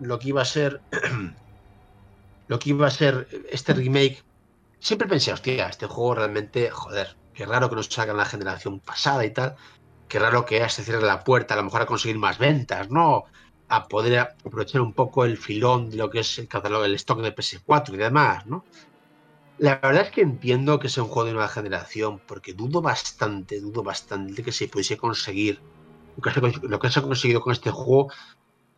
[0.00, 0.80] lo que iba a ser
[2.48, 4.22] lo que iba a ser este remake
[4.84, 8.80] siempre pensé, hostia, este juego realmente, joder, qué raro que nos salga en la generación
[8.80, 9.56] pasada y tal,
[10.08, 13.24] qué raro que se cierre la puerta a lo mejor a conseguir más ventas, ¿no?
[13.68, 17.20] A poder aprovechar un poco el filón de lo que es el catálogo, el stock
[17.22, 18.64] de PS4 y demás, ¿no?
[19.56, 23.60] La verdad es que entiendo que sea un juego de nueva generación, porque dudo bastante,
[23.60, 25.60] dudo bastante que se pudiese conseguir
[26.62, 28.12] lo que se ha conseguido con este juego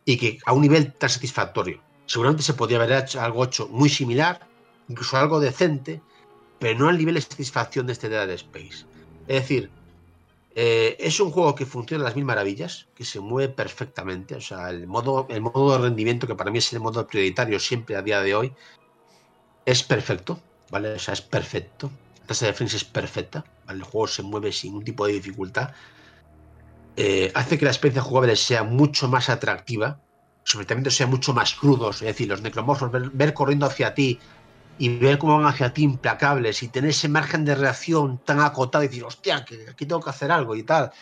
[0.05, 1.81] y que a un nivel tan satisfactorio.
[2.07, 4.47] Seguramente se podría haber hecho algo hecho muy similar,
[4.87, 6.01] incluso algo decente,
[6.59, 8.85] pero no al nivel de satisfacción de este Dead Space.
[9.27, 9.69] Es decir,
[10.55, 14.35] eh, es un juego que funciona a las mil maravillas, que se mueve perfectamente.
[14.35, 17.59] O sea, el modo, el modo de rendimiento, que para mí es el modo prioritario
[17.59, 18.53] siempre a día de hoy,
[19.65, 20.39] es perfecto,
[20.71, 20.93] ¿vale?
[20.93, 21.91] O sea, es perfecto.
[22.21, 23.79] La tasa de frames es perfecta, ¿vale?
[23.79, 25.73] El juego se mueve sin ningún tipo de dificultad.
[26.95, 30.01] Eh, hace que la experiencia jugable sea mucho más atractiva,
[30.47, 34.17] sobre todo sea mucho más crudos, es decir, los necromorfos, ver, corriendo hacia ti,
[34.77, 38.85] y ver cómo van hacia ti implacables y tener ese margen de reacción tan acotado
[38.85, 40.93] y decir, hostia, que aquí tengo que hacer algo y tal.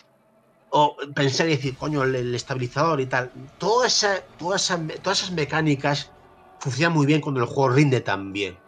[0.70, 3.30] O pensar y decir, coño, el, estabilizador y tal.
[3.58, 6.10] Toda esa, toda esa, todas esas mecánicas
[6.58, 8.58] funcionan muy bien cuando el juego rinde tan bien.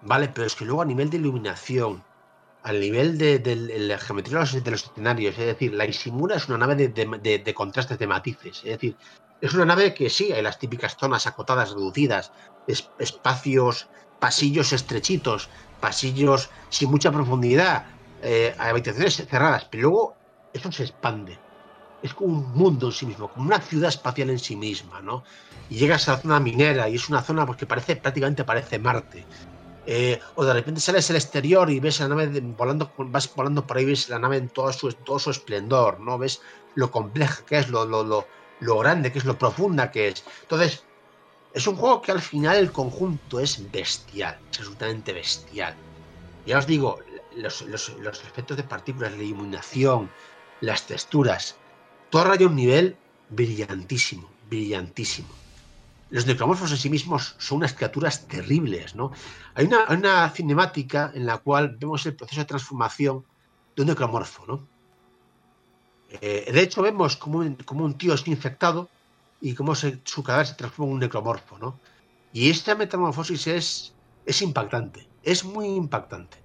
[0.00, 2.02] Vale, pero es que luego a nivel de iluminación,
[2.62, 6.48] al nivel de, de, la geometría de los, los, escenarios, es decir, la Isimura es
[6.48, 8.58] una nave de contrastes de matices.
[8.64, 8.96] Es decir,
[9.40, 12.32] es una nave que sí, hay las típicas zonas acotadas, reducidas,
[12.66, 13.88] es, espacios,
[14.18, 15.48] pasillos estrechitos,
[15.80, 17.86] pasillos sin mucha profundidad,
[18.22, 20.16] eh, habitaciones cerradas, pero luego
[20.52, 21.38] eso se expande.
[22.02, 25.22] es como un mundo en sí mismo, como una ciudad espacial en sí misma, ¿no?
[25.68, 28.78] Y llegas a la zona minera y es una zona pues, que parece, prácticamente parece
[28.78, 29.26] Marte.
[29.86, 33.76] Eh, o de repente sales al exterior y ves la nave volando, vas volando por
[33.76, 36.18] ahí, ves la nave en todo su, todo su esplendor, ¿no?
[36.18, 36.40] Ves
[36.74, 38.26] lo compleja que es, lo, lo, lo,
[38.60, 40.24] lo grande que es, lo profunda que es.
[40.42, 40.84] Entonces,
[41.52, 45.74] es un juego que al final el conjunto es bestial, es absolutamente bestial.
[46.46, 46.98] Ya os digo,
[47.36, 50.10] los, los, los efectos de partículas, la iluminación,
[50.60, 51.56] las texturas,
[52.10, 52.96] todo raya un nivel
[53.30, 55.28] brillantísimo, brillantísimo.
[56.10, 59.12] Los necromorfos en sí mismos son unas criaturas terribles, ¿no?
[59.54, 63.24] Hay una, una cinemática en la cual vemos el proceso de transformación
[63.76, 64.66] de un necromorfo, ¿no?
[66.20, 68.88] Eh, de hecho, vemos como un, como un tío es infectado
[69.40, 71.78] y cómo su cadáver se transforma en un necromorfo, ¿no?
[72.32, 73.94] Y esta metamorfosis es,
[74.26, 76.38] es impactante, es muy impactante,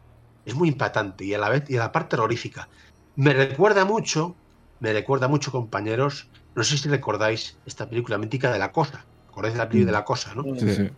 [0.46, 2.70] es muy impactante y a la vez y a la parte terrorífica.
[3.16, 4.36] Me recuerda mucho,
[4.80, 9.54] me recuerda mucho, compañeros, no sé si recordáis esta película mítica de la cosa, acordáis
[9.54, 10.44] de la película de la cosa, ¿no?
[10.56, 10.90] Sí, sí.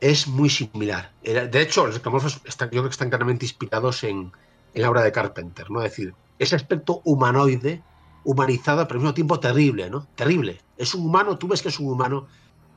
[0.00, 1.12] es muy similar.
[1.22, 4.32] De hecho, los necromorfos están, yo creo que están claramente inspirados en,
[4.74, 5.82] en la obra de Carpenter, ¿no?
[5.82, 6.14] Es decir,
[6.44, 7.82] ese aspecto humanoide,
[8.24, 10.06] humanizado, pero al mismo tiempo terrible, ¿no?
[10.14, 10.60] Terrible.
[10.76, 12.26] Es un humano, tú ves que es un humano,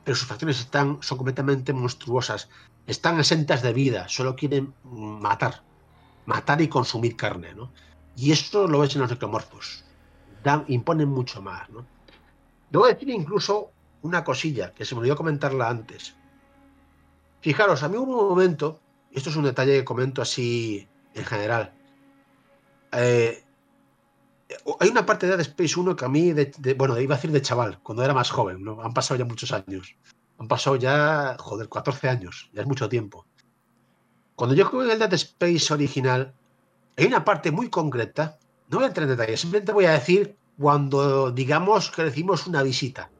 [0.04, 2.48] pero sus facciones están, son completamente monstruosas.
[2.86, 5.62] Están exentas de vida, solo quieren matar.
[6.26, 7.70] Matar y consumir carne, ¿no?
[8.16, 9.84] Y esto lo ves en los necromorfos.
[10.42, 11.86] Dan, imponen mucho más, ¿no?
[12.70, 13.70] Debo decir incluso
[14.02, 16.14] una cosilla, que se me olvidó comentarla antes.
[17.40, 18.80] Fijaros, a mí hubo un momento,
[19.12, 21.72] esto es un detalle que comento así en general.
[22.92, 23.44] eh,
[24.80, 26.32] hay una parte de Dead Space 1 que a mí,
[26.76, 28.82] bueno, iba a decir de chaval, cuando era más joven, ¿no?
[28.82, 29.94] Han pasado ya muchos años.
[30.38, 33.26] Han pasado ya, joder, 14 años, ya es mucho tiempo.
[34.36, 36.32] Cuando yo jugué el Dead Space original,
[36.96, 38.38] hay una parte muy concreta,
[38.68, 42.62] no voy a entrar en detalles, simplemente voy a decir cuando digamos que recibimos una
[42.62, 43.10] visita,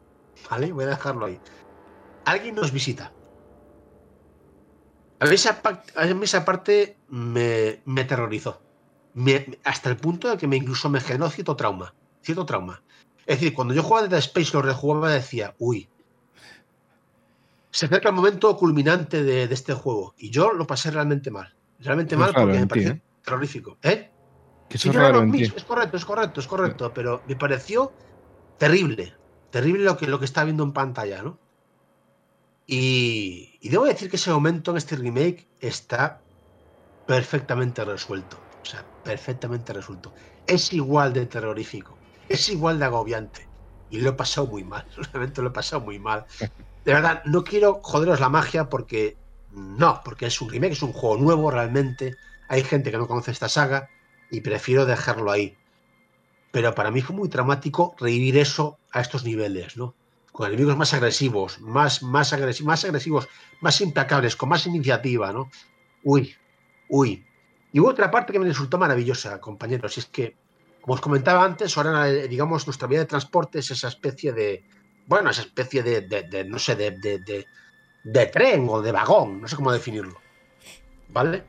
[0.51, 0.73] ¿vale?
[0.73, 1.39] Voy a dejarlo ahí.
[2.25, 3.13] Alguien nos visita.
[5.21, 8.61] A mí esa, pa- a mí esa parte me, me aterrorizó.
[9.19, 11.93] Me- hasta el punto de que me incluso me generó cierto trauma.
[12.23, 12.83] Cierto trauma.
[13.27, 15.89] Es decir, cuando yo jugaba Dead Space, lo rejugaba, decía, uy,
[17.71, 20.15] se acerca el momento culminante de, de este juego.
[20.19, 21.53] Y yo lo pasé realmente mal.
[21.81, 23.03] Realmente mal porque me pareció ¿eh?
[23.23, 23.77] terrorífico.
[23.83, 24.11] ¿Eh?
[24.69, 25.57] Que Sí, eso es raro no, correcto,
[25.97, 27.93] es correcto, es correcto, pero me pareció
[28.59, 29.15] terrible,
[29.51, 31.39] terrible lo que, lo que estaba viendo en pantalla, ¿no?
[32.67, 36.21] Y, y debo decir que ese momento en este remake está
[37.07, 40.13] perfectamente resuelto, o sea, perfectamente resuelto.
[40.47, 43.41] Es igual de terrorífico, es igual de agobiante,
[43.89, 46.27] y lo he pasado muy mal, realmente lo he muy mal.
[46.85, 49.19] De verdad, no quiero joderos la magia porque
[49.51, 52.17] no, porque es un remake, es un juego nuevo realmente.
[52.49, 53.91] Hay gente que no conoce esta saga
[54.31, 55.57] y prefiero dejarlo ahí.
[56.53, 59.97] Pero para mí fue muy traumático revivir eso a estos niveles, ¿no?
[60.33, 63.29] Con enemigos más agresivos, más, más, agresi- más agresivos,
[63.61, 65.51] más implacables, con más iniciativa, ¿no?
[66.03, 66.35] Uy,
[66.89, 67.28] uy.
[67.73, 70.37] Y hubo otra parte que me resultó maravillosa, compañeros, y es que,
[70.81, 74.65] como os comentaba antes, ahora, digamos, nuestra vía de transporte es esa especie de,
[75.07, 76.91] bueno, esa especie de, no sé, de,
[78.05, 80.19] de, tren o de vagón, no sé cómo definirlo.
[81.09, 81.45] ¿Vale?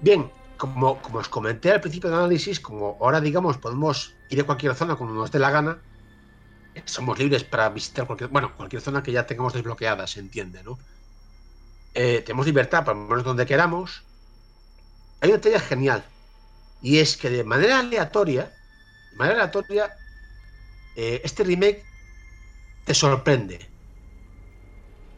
[0.00, 4.44] Bien, como, como os comenté al principio del análisis, como ahora, digamos, podemos ir a
[4.44, 5.82] cualquier zona cuando nos dé la gana,
[6.84, 10.78] somos libres para visitar cualquier, bueno, cualquier zona que ya tengamos desbloqueada, se entiende, ¿no?
[11.94, 14.04] Eh, tenemos libertad para movernos donde queramos.
[15.20, 16.04] Hay una detalle genial,
[16.82, 18.52] y es que de manera aleatoria,
[19.10, 19.94] de manera aleatoria,
[20.96, 21.84] eh, este remake
[22.84, 23.70] te sorprende.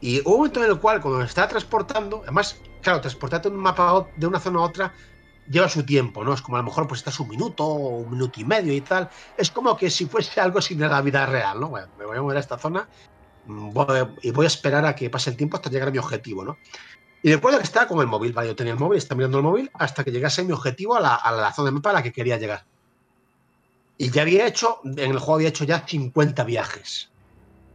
[0.01, 4.27] Y un momento en el cual, cuando estaba transportando, además, claro, transportarte un mapa de
[4.27, 4.95] una zona a otra
[5.49, 6.33] lleva su tiempo, ¿no?
[6.35, 8.81] Es como a lo mejor pues estás un minuto o un minuto y medio y
[8.81, 9.09] tal.
[9.37, 11.69] Es como que si fuese algo a la vida real, ¿no?
[11.69, 12.89] Bueno, me voy a mover a esta zona
[13.47, 13.71] mm,
[14.23, 16.59] y voy a esperar a que pase el tiempo hasta llegar a mi objetivo, ¿no?
[17.23, 18.49] Y recuerdo que estaba con el móvil, ¿vale?
[18.49, 21.15] Yo tenía el móvil, estaba mirando el móvil hasta que llegase mi objetivo a la,
[21.15, 22.67] a la zona de mapa a la que quería llegar.
[23.97, 27.11] Y ya había hecho, en el juego había hecho ya 50 viajes.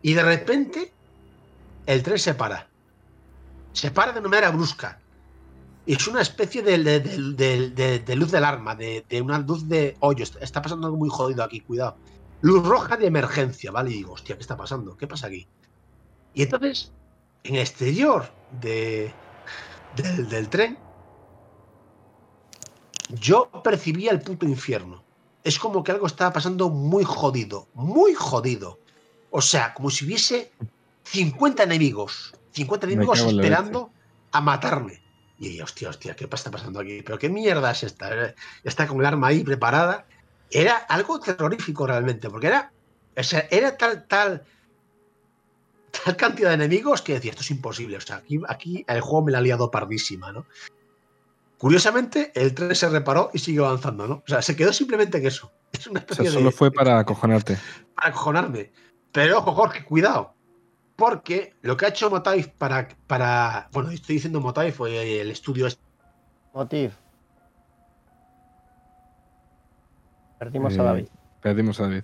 [0.02, 0.94] Y de repente,
[1.86, 2.70] el tren se para.
[3.72, 5.00] Se para de manera brusca.
[5.86, 9.98] Y es una especie de, de- de- de- luz de alarma, de, una luz de.
[10.18, 11.98] Está, está pasando algo muy jodido aquí, cuidado.
[12.42, 13.92] Luz roja de emergencia, ¿vale?
[13.92, 14.98] Y digo, hostia, ¿qué está pasando?
[14.98, 15.48] ¿Qué pasa aquí?
[16.34, 16.94] Y entonces,
[17.44, 19.14] en el exterior de,
[19.96, 20.78] del, del tren,
[23.10, 25.04] yo percibía el puto infierno.
[25.44, 28.80] Es como que algo estaba pasando muy jodido, muy jodido.
[29.32, 30.52] O sea, como si hubiese
[31.04, 33.92] 50 enemigos, 50 Me enemigos esperando
[34.32, 35.02] a matarme.
[35.40, 37.02] Y yo, hostia, hostia, ¿qué está pasando aquí?
[37.04, 38.30] ¿Pero qué mierda es esta?
[38.30, 40.06] Eh, Está con el arma ahí preparada
[40.52, 42.72] era algo terrorífico realmente, porque era,
[43.16, 44.44] o sea, era tal, tal,
[46.04, 47.98] tal cantidad de enemigos que decía, esto es imposible.
[47.98, 50.46] O sea, aquí, aquí el juego me la ha liado pardísima, ¿no?
[51.58, 54.16] Curiosamente, el tren se reparó y sigue avanzando, ¿no?
[54.16, 55.52] O sea, se quedó simplemente en eso.
[55.72, 57.58] Es una O especie sea, solo de- fue para acojonarte.
[57.96, 58.72] para acojonarme.
[59.12, 60.34] Pero ojo, Jorge, cuidado.
[60.96, 62.88] Porque lo que ha hecho Motive para.
[63.06, 65.82] para bueno, estoy diciendo Motive, fue el estudio este
[66.54, 66.92] Motiv.
[70.40, 71.08] Perdimos Eh, a David.
[71.42, 72.04] Perdimos a David.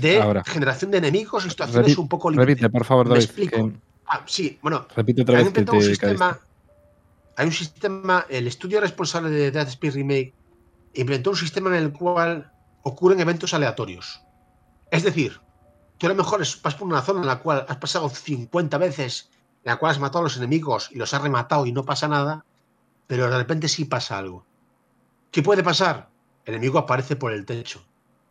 [0.00, 0.44] De Ahora.
[0.44, 2.46] generación de enemigos y situaciones Repite, un poco límite.
[2.46, 3.24] repite, por favor, Me David.
[3.24, 3.68] explico.
[3.70, 3.76] que-
[4.08, 6.28] Ah, sí, bueno, repite otra vez que inventado un te sistema.
[6.30, 6.46] caíste.
[7.38, 8.26] Hay un sistema.
[8.28, 10.32] El estudio responsable de Dead Space Remake
[10.94, 12.50] inventó un sistema en el cual
[12.82, 14.20] ocurren eventos aleatorios.
[14.90, 15.40] Es decir,
[15.98, 19.28] tú a lo mejor vas por una zona en la cual has pasado 50 veces,
[19.64, 22.06] en la cual has matado a los enemigos y los has rematado y no pasa
[22.06, 22.44] nada,
[23.08, 24.44] pero de repente sí pasa algo.
[25.32, 26.08] ¿Qué puede pasar?
[26.44, 27.82] El enemigo aparece por el techo.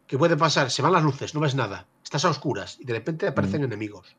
[0.07, 0.69] ¿Qué puede pasar?
[0.69, 1.87] Se van las luces, no ves nada.
[2.03, 4.15] Estás a oscuras y de repente aparecen enemigos.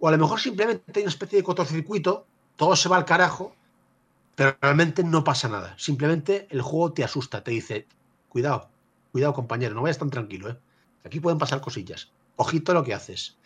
[0.00, 2.26] O a lo mejor simplemente hay una especie de cortocircuito,
[2.56, 3.54] todo se va al carajo,
[4.34, 5.74] pero realmente no pasa nada.
[5.76, 7.86] Simplemente el juego te asusta, te dice,
[8.28, 8.70] cuidado,
[9.12, 10.58] cuidado compañero, no vayas tan tranquilo, ¿eh?
[11.04, 12.10] Aquí pueden pasar cosillas.
[12.36, 13.36] Ojito lo que haces.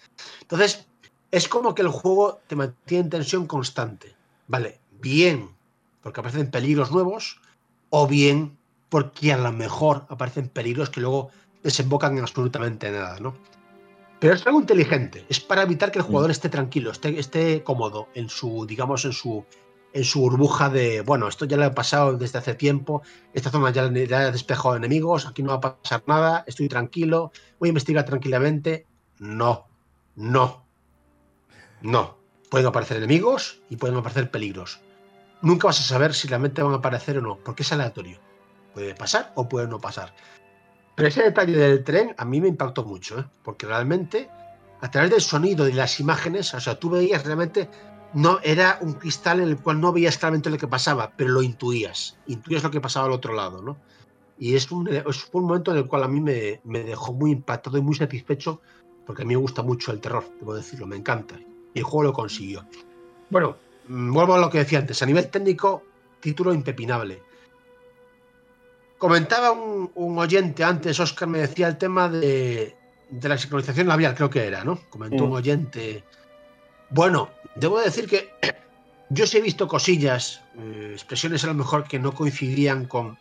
[0.43, 0.87] Entonces,
[1.31, 4.15] es como que el juego te mantiene en tensión constante.
[4.47, 5.51] Vale, bien,
[6.03, 7.41] porque aparecen peligros nuevos,
[7.91, 11.31] o bien porque a lo mejor aparecen peligros que luego
[11.63, 13.35] desembocan en absolutamente nada, ¿no?
[14.19, 18.09] Pero es algo inteligente, es para evitar que el jugador esté tranquilo, esté, esté cómodo
[18.15, 19.45] en su, digamos, en su,
[19.93, 23.03] en su burbuja de, bueno, esto ya lo he pasado desde hace tiempo,
[23.33, 27.33] esta zona ya, ya he despejado enemigos, aquí no va a pasar nada, estoy tranquilo,
[27.59, 28.87] voy a investigar tranquilamente.
[29.19, 29.67] No,
[30.15, 30.65] no,
[31.81, 32.19] no.
[32.49, 34.81] Pueden aparecer enemigos y pueden aparecer peligros.
[35.41, 38.19] Nunca vas a saber si realmente van a aparecer o no, porque es aleatorio.
[38.75, 40.15] Puede pasar o puede no pasar.
[40.95, 43.25] Pero ese detalle del tren a mí me impactó mucho, ¿eh?
[43.43, 44.29] porque realmente
[44.83, 47.71] a través del sonido y las imágenes, o sea, tú veías realmente,
[48.15, 51.43] no era un cristal en el cual no veías claramente lo que pasaba, pero lo
[51.43, 53.77] intuías, intuías lo que pasaba al otro lado, ¿no?
[54.39, 57.31] Y es un, es un momento en el cual a mí me, me dejó muy
[57.31, 58.61] impactado y muy satisfecho,
[59.07, 61.39] porque a mí me gusta mucho el terror, debo decirlo, me encanta.
[61.75, 62.67] Y el juego lo consiguió.
[63.31, 63.57] Bueno,
[63.87, 65.85] mm, vuelvo a lo que decía antes, a nivel técnico,
[66.19, 67.23] título impepinable.
[69.03, 72.77] Comentaba un, un oyente antes, Oscar me decía el tema de,
[73.11, 74.79] de la sincronización labial, creo que era, ¿no?
[74.91, 75.27] Comentó Mm.
[75.27, 76.05] un oyente.
[76.91, 78.31] Bueno, debo decir que
[79.11, 83.19] yo sí he visto cosillas, eh, expresiones a lo mejor que no coincidían con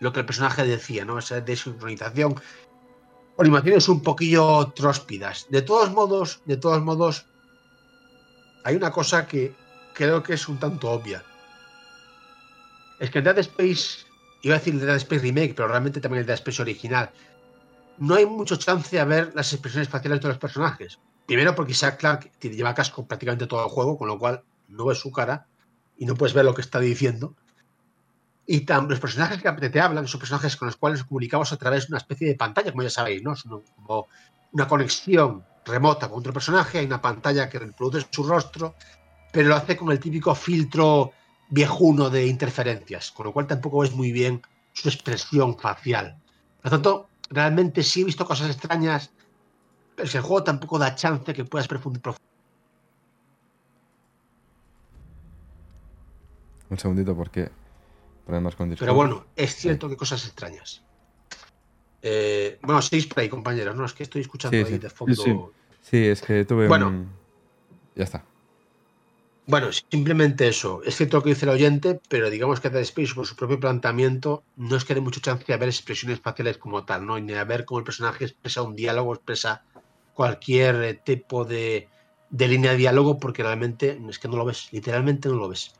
[0.00, 1.18] lo que el personaje decía, ¿no?
[1.18, 2.34] Esa desincronización.
[3.36, 5.48] O animaciones un poquillo tróspidas.
[5.50, 7.26] De todos modos, de todos modos,
[8.64, 9.54] hay una cosa que
[9.92, 11.22] creo que es un tanto obvia.
[13.00, 14.06] Es que en Dead Space,
[14.42, 17.10] iba a decir Dead Space Remake, pero realmente también el Dead Space original,
[17.98, 20.98] no hay mucho chance a ver las expresiones faciales de los personajes.
[21.26, 24.98] Primero porque Isaac tiene- lleva casco prácticamente todo el juego, con lo cual no ves
[24.98, 25.46] su cara
[25.96, 27.34] y no puedes ver lo que está diciendo.
[28.46, 31.56] Y tam- los personajes que te hablan son personajes con los cuales nos comunicamos a
[31.56, 33.34] través de una especie de pantalla, como ya sabéis, ¿no?
[33.34, 34.08] Es una- como
[34.50, 38.74] una conexión remota con otro personaje, hay una pantalla que reproduce su rostro,
[39.30, 41.12] pero lo hace con el típico filtro
[41.52, 44.40] viejuno de interferencias, con lo cual tampoco ves muy bien
[44.72, 46.16] su expresión facial.
[46.62, 49.10] Por lo tanto, realmente sí he visto cosas extrañas,
[49.94, 52.16] pero el juego tampoco da chance que puedas profundizar.
[56.70, 57.50] Un segundito porque
[58.24, 58.86] problemas con Discord.
[58.86, 60.82] Pero bueno, es cierto que cosas extrañas.
[62.00, 62.80] Eh, bueno,
[63.10, 63.84] por ahí, compañeros, ¿no?
[63.84, 64.78] Es que estoy escuchando Sí, ahí sí.
[64.78, 65.52] de fondo.
[65.82, 66.88] Sí, es que tuve Bueno.
[66.88, 67.10] un...
[67.94, 68.24] Ya está.
[69.46, 70.82] Bueno, simplemente eso.
[70.84, 73.58] Es cierto lo que dice el oyente, pero digamos que Dead Space, por su propio
[73.58, 77.18] planteamiento, no es que dé mucho chance a ver expresiones faciales como tal, ¿no?
[77.18, 79.64] Ni a ver cómo el personaje expresa un diálogo, expresa
[80.14, 81.88] cualquier eh, tipo de,
[82.30, 85.74] de línea de diálogo, porque realmente es que no lo ves, literalmente no lo ves.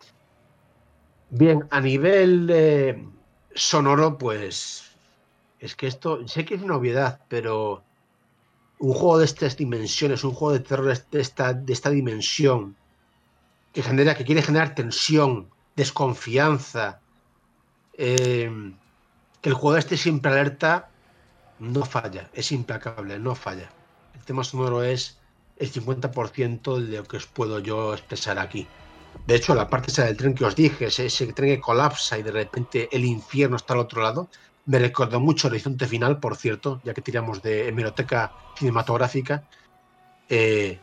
[1.30, 3.06] Bien, a nivel eh,
[3.54, 4.90] sonoro, pues
[5.60, 7.84] es que esto, sé que es una obviedad, pero
[8.80, 12.76] un juego de estas dimensiones, un juego de terror de esta, de esta dimensión,
[13.72, 17.00] que genera, que quiere generar tensión, desconfianza,
[17.94, 18.72] eh,
[19.40, 20.90] que el jugador esté siempre alerta,
[21.58, 23.70] no falla, es implacable, no falla.
[24.14, 25.18] El tema sonoro es
[25.58, 28.66] el 50% de lo que os puedo yo expresar aquí.
[29.26, 32.32] De hecho, la parte del tren que os dije, ese, tren que colapsa y de
[32.32, 34.28] repente el infierno está al otro lado,
[34.66, 39.44] me recordó mucho Horizonte Final, por cierto, ya que tiramos de hemeroteca cinematográfica.
[40.28, 40.78] Eh,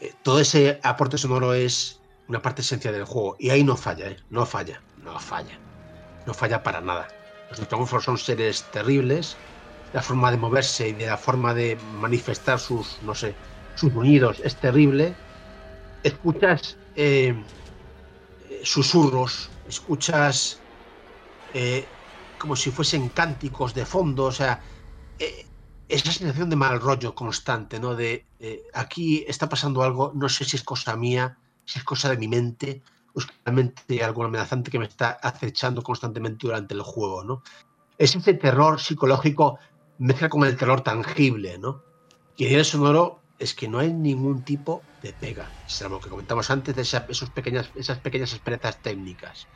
[0.00, 4.08] eh, todo ese aporte sonoro es una parte esencial del juego y ahí no falla,
[4.08, 4.16] ¿eh?
[4.30, 5.58] no falla, no falla,
[6.26, 7.08] no falla para nada.
[7.50, 9.36] Los necromorfos son seres terribles.
[9.92, 13.34] La forma de moverse y de la forma de manifestar sus, no sé,
[13.74, 15.14] sus unidos es terrible.
[16.02, 17.34] Escuchas eh,
[18.64, 20.60] susurros, escuchas
[21.52, 21.86] eh,
[22.38, 24.62] como si fuesen cánticos de fondo, o sea,
[25.18, 25.46] eh,
[25.88, 27.94] esa sensación de mal rollo constante, ¿no?
[27.94, 28.24] De
[28.72, 31.36] aquí está pasando algo, no sé si es cosa mía,
[31.72, 32.82] si es cosa de mi mente,
[33.14, 37.42] o es realmente algo amenazante que me está acechando constantemente durante el juego, ¿no?
[37.98, 39.58] Es ese terror psicológico
[39.98, 41.82] mezcla con el terror tangible, ¿no?
[42.36, 46.50] Y el sonoro es que no hay ningún tipo de pega, salvo lo que comentamos
[46.50, 49.48] antes de esa- esos pequeñas, esas pequeñas asperezas técnicas.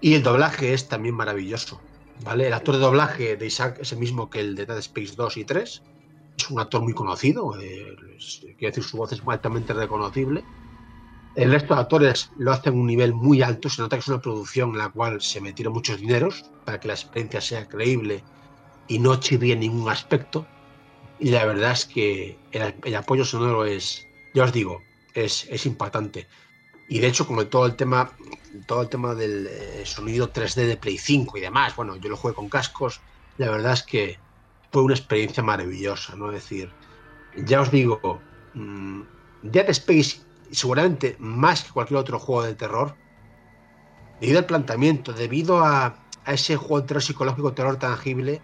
[0.00, 1.84] Y el doblaje es también maravilloso.
[2.14, 2.46] ¿vale?
[2.48, 5.36] El actor de doblaje de Isaac es el mismo que el de Dead Space 2
[5.38, 5.82] y 3.
[6.36, 10.44] Es un actor muy conocido, eh, es- quiero decir, su voz es altamente reconocible.
[11.34, 14.08] El resto de actores lo hacen a un nivel muy alto, se nota que es
[14.08, 18.22] una producción en la cual se metieron muchos dineros para que la experiencia sea creíble
[18.86, 20.46] y no chirríe en ningún aspecto.
[21.18, 24.82] Y la verdad es que el, el apoyo sonoro es, ya os digo,
[25.14, 26.26] es, es impactante.
[26.88, 28.12] Y de hecho, como todo el tema,
[28.66, 32.16] todo el tema del eh, sonido 3D de Play 5 y demás, bueno, yo lo
[32.16, 33.00] jugué con cascos,
[33.38, 34.18] la verdad es que
[34.70, 36.30] fue una experiencia maravillosa, ¿no?
[36.30, 36.70] Es decir,
[37.36, 38.20] ya os digo,
[38.54, 39.02] mm,
[39.42, 40.20] Dead Space,
[40.52, 42.94] seguramente más que cualquier otro juego de terror,
[44.20, 48.40] debido al planteamiento, debido a, a ese juego de terror psicológico, terror tangible,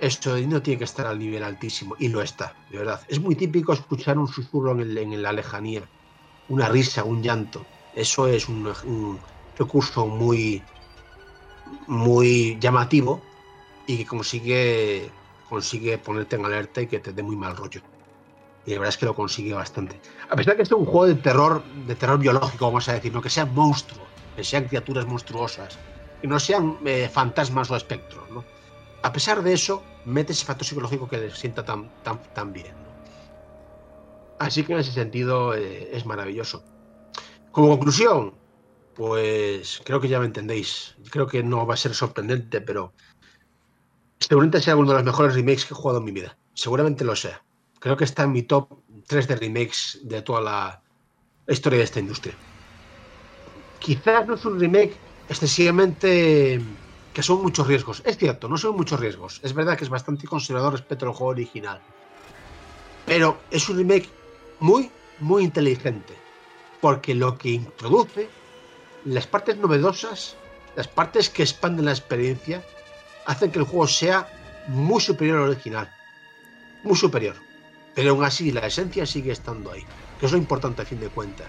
[0.00, 3.00] esto no tiene que estar al nivel altísimo, y lo está, de verdad.
[3.08, 5.82] Es muy típico escuchar un susurro en, la lejanía,
[6.48, 7.64] una risa, un llanto.
[7.94, 9.18] Eso es un, un
[9.58, 10.62] recurso muy,
[11.86, 13.20] muy llamativo
[13.86, 15.10] y que consigue,
[15.48, 17.82] consigue ponerte en alerta y que te dé muy mal rollo.
[18.70, 20.00] Y la verdad es que lo consigue bastante.
[20.28, 22.92] A pesar de que este es un juego de terror, de terror biológico, vamos a
[22.92, 24.06] decir, no que sean monstruos,
[24.36, 25.76] que sean criaturas monstruosas,
[26.20, 28.44] que no sean eh, fantasmas o espectros, ¿no?
[29.02, 32.72] A pesar de eso, mete ese factor psicológico que le sienta tan, tan, tan bien.
[34.38, 36.62] Así que en ese sentido eh, es maravilloso.
[37.50, 38.34] Como conclusión,
[38.94, 40.94] pues creo que ya me entendéis.
[41.10, 42.94] Creo que no va a ser sorprendente, pero
[44.20, 46.38] seguramente sea uno de los mejores remakes que he jugado en mi vida.
[46.54, 47.42] Seguramente lo sea.
[47.80, 48.68] Creo que está en mi top
[49.06, 50.82] 3 de remakes de toda la
[51.48, 52.34] historia de esta industria.
[53.80, 54.94] Quizás no es un remake
[55.28, 56.60] excesivamente
[57.14, 58.02] que son muchos riesgos.
[58.04, 59.40] Es cierto, no son muchos riesgos.
[59.42, 61.80] Es verdad que es bastante conservador respecto al juego original.
[63.06, 64.10] Pero es un remake
[64.60, 66.14] muy, muy inteligente.
[66.82, 68.28] Porque lo que introduce,
[69.06, 70.36] las partes novedosas,
[70.76, 72.62] las partes que expanden la experiencia,
[73.24, 74.28] hacen que el juego sea
[74.68, 75.90] muy superior al original.
[76.84, 77.36] Muy superior.
[78.00, 79.84] Pero aún así, la esencia sigue estando ahí.
[80.18, 81.48] Que es lo importante a fin de cuentas.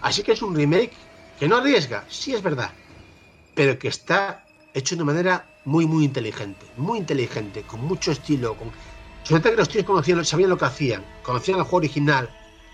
[0.00, 0.90] Así que es un remake
[1.38, 2.72] que no arriesga, sí es verdad.
[3.54, 4.44] Pero que está
[4.74, 6.66] hecho de manera muy, muy inteligente.
[6.76, 8.56] Muy inteligente, con mucho estilo.
[8.56, 8.72] Con...
[9.22, 11.04] Sobre que los tíos conocían, sabían lo que hacían.
[11.22, 12.28] Conocían el juego original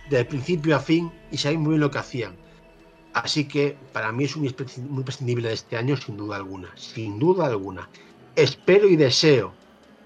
[0.08, 2.34] de principio a fin y sabían muy bien lo que hacían.
[3.12, 6.70] Así que para mí es un imprescindible de este año, sin duda alguna.
[6.76, 7.90] Sin duda alguna.
[8.34, 9.52] Espero y deseo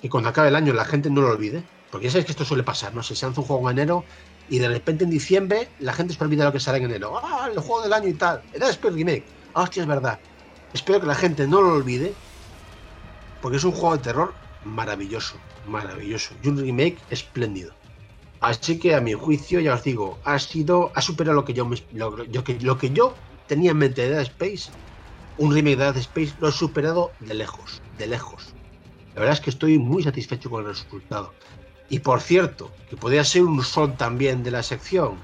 [0.03, 1.76] que cuando acabe el año la gente no lo olvide.
[1.91, 3.03] Porque ya sabéis que esto suele pasar, ¿no?
[3.03, 4.05] Se lanza un juego en enero
[4.49, 7.19] y de repente en diciembre la gente se olvida lo que sale en enero.
[7.23, 8.43] ¡Ah, el juego del año y tal!
[8.53, 9.25] Era Spell Remake.
[9.55, 10.19] ¡Ah, hostia, es verdad!
[10.73, 12.13] Espero que la gente no lo olvide.
[13.41, 14.35] Porque es un juego de terror
[14.65, 15.37] maravilloso.
[15.67, 16.35] Maravilloso.
[16.43, 17.73] Y un remake espléndido.
[18.41, 20.93] Así que a mi juicio, ya os digo, ha sido.
[20.95, 23.15] ha superado lo que yo lo, lo que, lo que yo
[23.47, 24.71] tenía en mente de Dead Space.
[25.39, 27.81] Un remake de Dead Space lo he superado de lejos.
[27.99, 28.55] De lejos.
[29.15, 31.33] La verdad es que estoy muy satisfecho con el resultado.
[31.89, 35.17] Y por cierto, que podría ser un sol también de la sección.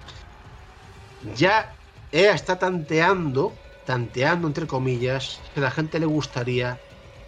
[1.37, 1.75] Ya
[2.13, 3.55] EA está tanteando,
[3.87, 6.79] tanteando entre comillas, que a la gente le gustaría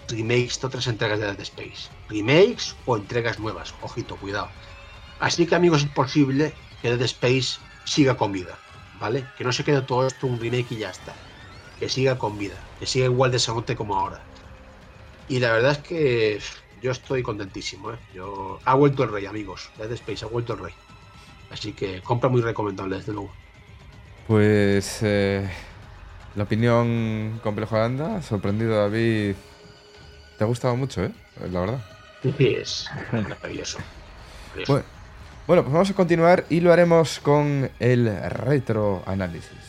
[0.09, 1.89] remakes de otras entregas de Dead Space.
[2.09, 3.75] Remakes o entregas nuevas.
[3.83, 4.49] Ojito, cuidado.
[5.21, 6.53] Así que amigos, es posible
[6.83, 8.59] que Dead Space siga con vida.
[9.01, 9.25] ¿Vale?
[9.37, 11.13] Que no se quede todo esto un remake y ya está.
[11.81, 12.55] Que siga con vida.
[12.79, 14.21] Que siga igual de sanote como ahora.
[15.29, 16.41] Y la verdad es que
[16.85, 17.93] yo estoy contentísimo.
[17.93, 17.97] ¿eh?
[18.15, 18.61] Yo...
[18.67, 19.71] Ha vuelto el rey, amigos.
[19.79, 20.75] Dead Space ha vuelto el rey.
[21.51, 23.33] Así que compra muy recomendable, desde luego.
[24.27, 25.49] Pues eh,
[26.35, 29.35] la opinión complejo anda, sorprendido David.
[30.37, 31.13] Te ha gustado mucho, ¿eh?
[31.51, 31.85] La verdad.
[32.23, 33.31] Sí, es maravilloso.
[33.39, 33.79] Maravilloso.
[34.67, 34.85] Bueno,
[35.47, 39.64] bueno, pues vamos a continuar y lo haremos con el retroanálisis.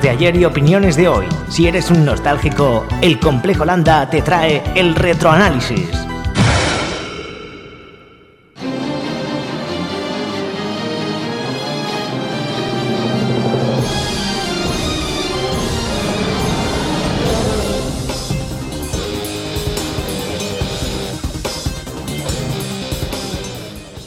[0.00, 1.26] De ayer y opiniones de hoy.
[1.48, 5.88] Si eres un nostálgico, el Complejo Landa te trae el retroanálisis.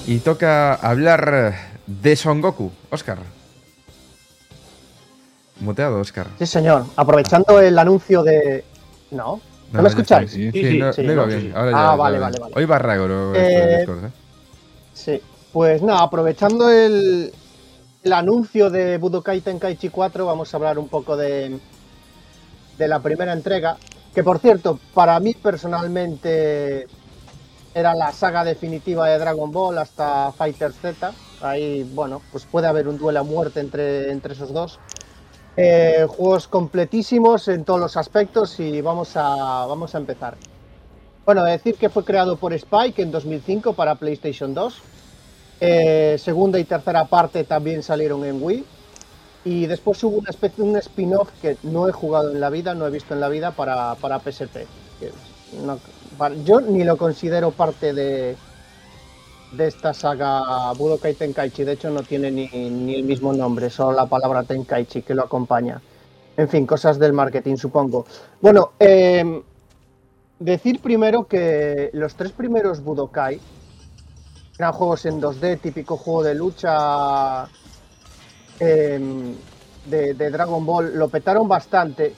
[0.06, 1.56] Y toca hablar
[1.88, 2.72] de Son Goku.
[2.92, 3.37] Oscar.
[5.60, 6.28] Muteado, Oscar.
[6.40, 6.86] Sí, señor.
[6.96, 8.64] Aprovechando el anuncio de.
[9.12, 9.42] No.
[9.72, 10.32] ¿No, me escucháis?
[10.32, 11.54] Sí, Sí, sí, no, sí, no iba no, bien.
[11.56, 12.54] Ah, ya- vale, vale, vale.
[12.56, 14.10] Hoy va raro Eh, ¿eh?
[14.94, 15.22] Sí.
[15.52, 17.34] Pues nada, aprovechando el,
[18.04, 21.60] el anuncio de Budokai Tenkaichi 4, vamos a hablar un poco de,
[22.78, 23.78] de la primera entrega.
[24.14, 26.88] Que por cierto, para mí personalmente
[27.76, 31.12] era la saga definitiva de Dragon Ball hasta Fighter Z.
[31.42, 34.80] Ahí, bueno, pues puede haber un duelo a muerte entre, entre esos dos.
[35.60, 40.38] Eh, juegos completísimos en todos los aspectos y vamos a, vamos a empezar.
[41.26, 44.82] Bueno, decir que fue creado por Spike en 2005 para PlayStation 2.
[45.60, 48.66] Eh, segunda y tercera parte también salieron en Wii.
[49.46, 52.86] Y después hubo una especie un spin-off que no he jugado en la vida, no
[52.86, 54.68] he visto en la vida para, para PSP.
[56.46, 58.36] Yo ni lo considero parte de,
[59.52, 61.64] de esta saga Budokai Tenkaichi.
[61.64, 65.24] De hecho, no tiene ni, ni el mismo nombre, solo la palabra Tenkaichi que lo
[65.24, 65.82] acompaña.
[66.36, 68.06] En fin, cosas del marketing, supongo.
[68.42, 69.42] Bueno, eh,
[70.40, 73.40] decir primero que los tres primeros Budokai
[74.60, 77.48] eran juegos en 2D, típico juego de lucha
[78.60, 79.36] em,
[79.86, 82.14] de Dragon Ball, lo petaron bastante.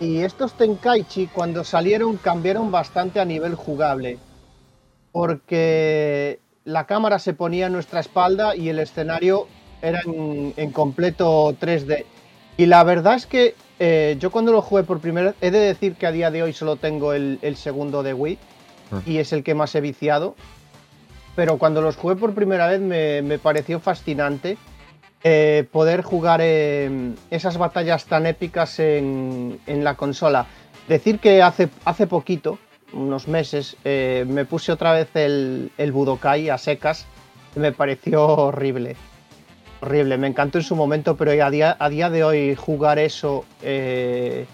[0.00, 4.18] Y estos Tenkaichi, cuando salieron, cambiaron bastante a nivel jugable.
[5.14, 9.46] Porque la cámara se ponía a nuestra espalda y el escenario
[9.80, 12.04] era en, en completo 3D.
[12.56, 15.60] Y la verdad es que eh, yo cuando lo jugué por primera vez, he de
[15.60, 18.38] decir que a día de hoy solo tengo el, el segundo de Wii
[18.92, 19.00] Ah.
[19.06, 20.34] y es el que más he viciado.
[21.36, 24.58] Pero cuando los jugué por primera vez me, me pareció fascinante
[25.22, 30.46] eh, poder jugar eh, esas batallas tan épicas en, en la consola.
[30.86, 32.58] Decir que hace, hace poquito,
[32.94, 37.06] unos meses, eh, me puse otra vez el, el Budokai a secas
[37.56, 38.96] y me pareció horrible.
[39.80, 43.44] Horrible, me encantó en su momento, pero a día, a día de hoy jugar eso,
[43.62, 44.46] eh,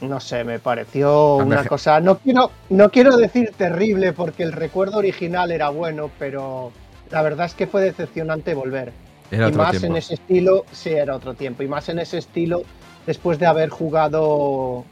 [0.00, 2.00] no sé, me pareció una cosa.
[2.00, 6.72] No quiero, no quiero decir terrible porque el recuerdo original era bueno, pero
[7.10, 8.92] la verdad es que fue decepcionante volver.
[9.30, 9.86] Era y más tiempo.
[9.86, 11.62] en ese estilo, sí, era otro tiempo.
[11.62, 12.62] Y más en ese estilo,
[13.06, 14.84] después de haber jugado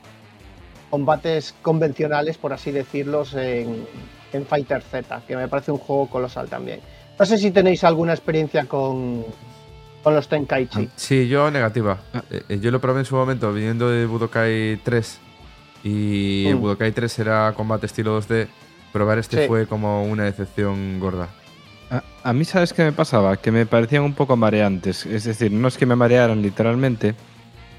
[0.94, 3.84] combates convencionales, por así decirlos, en,
[4.32, 6.78] en Fighter Z, que me parece un juego colosal también.
[7.18, 9.24] No sé si tenéis alguna experiencia con,
[10.05, 10.89] con los Tenkaichi.
[10.94, 11.98] Sí, yo negativa.
[12.14, 12.23] Ah.
[12.31, 15.18] Eh, eh, yo lo probé en su momento viniendo de Budokai 3
[15.82, 16.60] y el Mm.
[16.60, 18.47] Budokai 3 era combate estilo 2D.
[18.92, 19.48] Probar este Sí.
[19.48, 21.28] fue como una decepción gorda.
[21.90, 23.36] A, a mí, ¿sabes qué me pasaba?
[23.36, 25.06] Que me parecían un poco mareantes.
[25.06, 27.16] Es decir, no es que me marearan literalmente,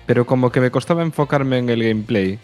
[0.05, 2.37] pero como que me costaba enfocarme en el gameplay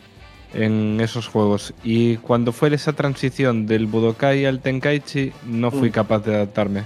[0.53, 1.73] en esos juegos.
[1.83, 5.93] Y cuando fue esa transición del Budokai al Tenkaichi, no fui Mm.
[5.93, 6.83] capaz de adaptarme.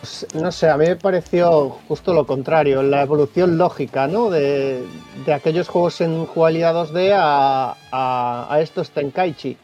[0.00, 4.30] Pues, no sé, a mí me pareció justo lo contrario, la evolución lógica, ¿no?
[4.30, 4.82] De,
[5.24, 9.56] de aquellos juegos en jugabilidad 2D a, a- a estos Tenkaichi.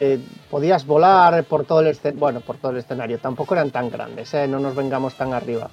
[0.00, 3.90] Eh, podías volar por todo el escenario, bueno, por todo el escenario, tampoco eran tan
[3.90, 4.46] grandes, ¿eh?
[4.46, 5.68] no nos vengamos tan arriba.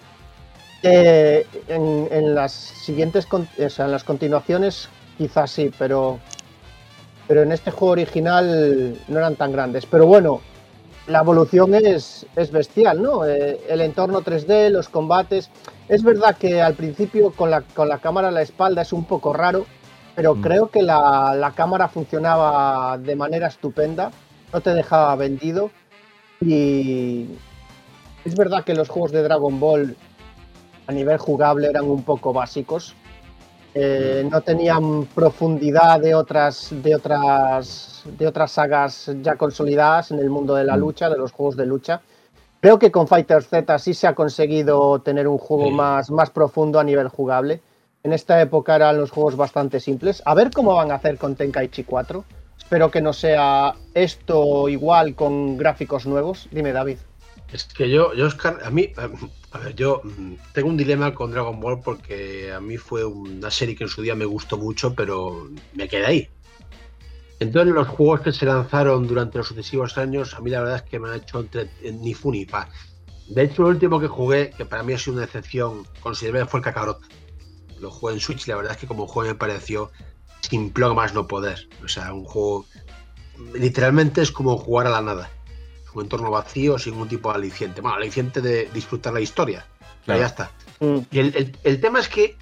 [0.82, 6.20] Eh, en, en las siguientes, o sea, en las continuaciones quizás sí, pero,
[7.28, 9.86] pero en este juego original no eran tan grandes.
[9.86, 10.42] Pero bueno,
[11.08, 13.26] la evolución es, es bestial, ¿no?
[13.26, 15.50] Eh, el entorno 3D, los combates.
[15.88, 19.06] Es verdad que al principio con la, con la cámara a la espalda es un
[19.06, 19.66] poco raro,
[20.16, 20.42] pero Mm.
[20.42, 24.12] creo que la, la cámara funcionaba de manera estupenda,
[24.52, 25.70] no te dejaba vendido.
[26.42, 27.28] Y
[28.26, 29.96] es verdad que los juegos de Dragon Ball
[30.88, 32.96] a nivel jugable eran un poco básicos.
[33.78, 40.30] Eh, no tenían profundidad de otras, de otras, de otras sagas ya consolidadas en el
[40.30, 40.80] mundo de la Mm.
[40.80, 42.00] lucha, de los juegos de lucha.
[42.62, 45.72] Creo que con Fighter Z sí se ha conseguido tener un juego Sí.
[45.72, 47.60] más, más profundo a nivel jugable.
[48.04, 50.22] En esta época eran los juegos bastante simples.
[50.26, 52.24] A ver cómo van a hacer con Tenkaichi 4.
[52.58, 56.48] Espero que no sea esto igual con gráficos nuevos.
[56.50, 56.98] Dime, David.
[57.52, 61.32] Es que yo, yo Oscar, a mí, a ver, yo mm, tengo un dilema con
[61.32, 64.94] Dragon Ball porque a mí fue una serie que en su día me gustó mucho,
[64.94, 66.30] pero me quedé ahí.
[67.40, 70.82] Entonces los juegos que se lanzaron durante los sucesivos años, a mí la verdad es
[70.84, 71.46] que me han hecho
[71.84, 72.46] ni fu ni.
[73.28, 76.60] De hecho, el último que jugué, que para mí ha sido una excepción considerable, fue
[76.60, 77.02] el Kakarot.
[77.80, 79.92] Lo jugué en Switch y la verdad es que como juego me pareció
[80.42, 81.68] simple más no poder.
[81.84, 82.66] O sea, un juego
[83.54, 85.30] literalmente es como jugar a la nada.
[85.96, 87.82] Un entorno vacío sin ningún tipo de aliciente.
[87.82, 89.66] Bueno, aliciente de disfrutar la historia.
[90.06, 90.20] Pero Claro.
[90.20, 90.52] ya está.
[90.80, 90.98] Mm.
[91.10, 92.38] Y el, el- el tema es que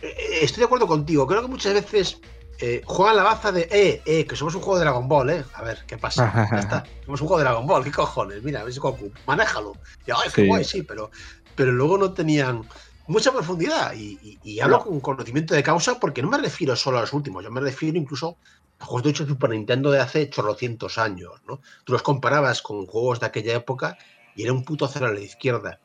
[0.00, 1.26] eh, estoy de acuerdo contigo.
[1.26, 2.18] Creo que muchas veces
[2.60, 5.44] eh, juegan la baza de, eh, eh, que somos un juego de Dragon Ball, ¿eh?
[5.54, 6.48] A ver, ¿qué pasa?
[6.52, 6.84] Ya está.
[7.04, 8.42] Somos un juego de Dragon Ball, ¿qué cojones?
[8.44, 9.72] Mira, ves Goku, manéjalo.
[10.06, 10.46] Y, ay, qué Sí.
[10.46, 11.10] guay, sí, pero,
[11.56, 12.62] pero luego no tenían
[13.08, 13.92] mucha profundidad.
[13.94, 14.84] Y, y- y hablo No.
[14.84, 17.98] con conocimiento de causa porque no me refiero solo a los últimos, yo me refiero
[17.98, 21.60] incluso a juegos de hecho Super Nintendo de hace chorrocientos años, ¿no?
[21.84, 23.96] Tú los comparabas con juegos de aquella época
[24.34, 25.80] y era un puto cero a la izquierda.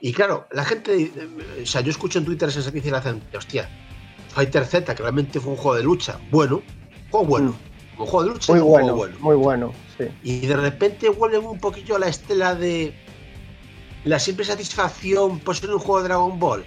[0.00, 3.02] Y claro, la gente, eh, o sea, yo escucho en Twitter esa que dice la
[3.02, 3.68] gente, hostia,
[4.28, 6.62] Fighter Z, que realmente fue un juego de lucha, bueno,
[7.10, 7.54] juego bueno,
[7.96, 9.16] como juego de lucha, Muy un bueno, juego bueno.
[9.20, 10.04] muy bueno, sí.
[10.22, 12.94] Y de repente vuelven un poquillo a la estela de
[14.04, 16.64] la simple satisfacción por ser un juego de Dragon Ball.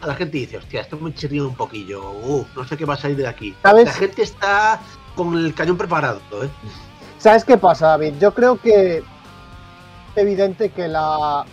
[0.00, 2.94] A la gente dice, hostia, esto me chirría un poquillo, uh, no sé qué va
[2.94, 3.54] a salir de aquí.
[3.62, 3.86] ¿Sabes?
[3.86, 4.82] La gente está
[5.14, 6.48] con el cañón preparado, ¿eh?
[7.18, 8.14] ¿Sabes qué pasa, David?
[8.20, 9.04] Yo creo que es
[10.16, 11.44] evidente que la,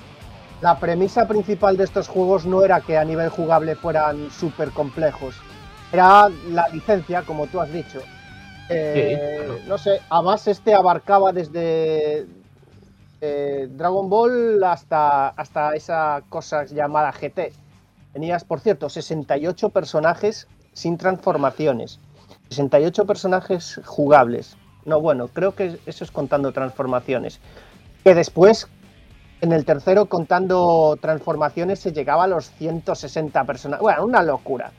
[0.62, 5.36] la premisa principal de estos juegos no era que a nivel jugable fueran súper complejos.
[5.92, 8.00] Era la licencia, como tú has dicho.
[8.70, 9.60] Eh, Sí, claro.
[9.68, 12.28] No sé, además este abarcaba desde
[13.22, 17.54] eh, Dragon Ball hasta, hasta esa cosa llamada GT.
[18.14, 22.00] Tenías, por cierto, 68 personajes sin transformaciones.
[22.62, 24.58] 68 personajes jugables.
[24.86, 27.40] No, bueno, creo que eso es contando transformaciones.
[28.04, 28.68] Que después,
[29.40, 33.82] en el tercero, contando transformaciones, se llegaba a los 160 personajes.
[33.82, 34.72] Bueno, una locura.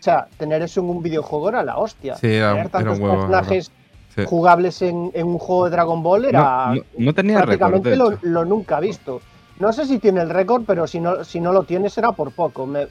[0.00, 2.16] O sea, tener eso en un videojuego era la hostia.
[2.16, 3.70] Sí, era- tener tantos huevo, personajes
[4.14, 4.22] Sí.
[4.26, 8.44] jugables en, en un juego de Dragon Ball era No, no- no tenía prácticamente lo
[8.46, 9.20] nunca visto.
[9.60, 12.32] No sé si tiene el récord, pero si no, si no lo tiene será por
[12.32, 12.66] poco.
[12.66, 12.88] Me-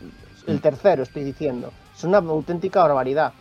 [0.47, 1.71] el tercero, estoy diciendo.
[1.95, 3.33] Es una auténtica barbaridad.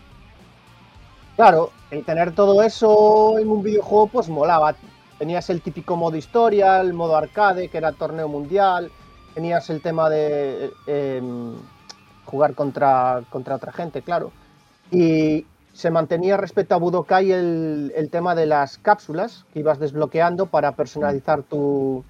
[1.36, 4.74] Claro, el tener todo eso en un videojuego, pues molaba.
[5.18, 8.90] Tenías el típico modo historia, el modo arcade, que era torneo mundial.
[9.34, 11.56] Tenías el tema de eh, em,
[12.24, 14.30] jugar contra, contra otra gente, claro.
[14.90, 20.46] Y se mantenía respecto a Budokai el, el tema de las cápsulas que ibas desbloqueando
[20.46, 22.04] para personalizar tu,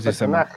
[0.00, 0.48] sistema.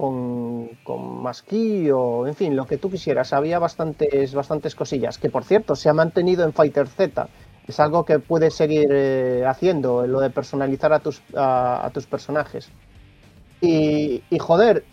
[0.00, 3.34] Con, con ki o en fin, lo que tú quisieras.
[3.34, 5.18] Había bastantes, bastantes cosillas.
[5.18, 7.28] Que por cierto, se ha mantenido en Fighter Z.
[7.68, 12.70] Es algo que puedes seguir eh, haciendo, lo de personalizar a tus, a, tus personajes.
[13.60, 14.84] Y, y joder,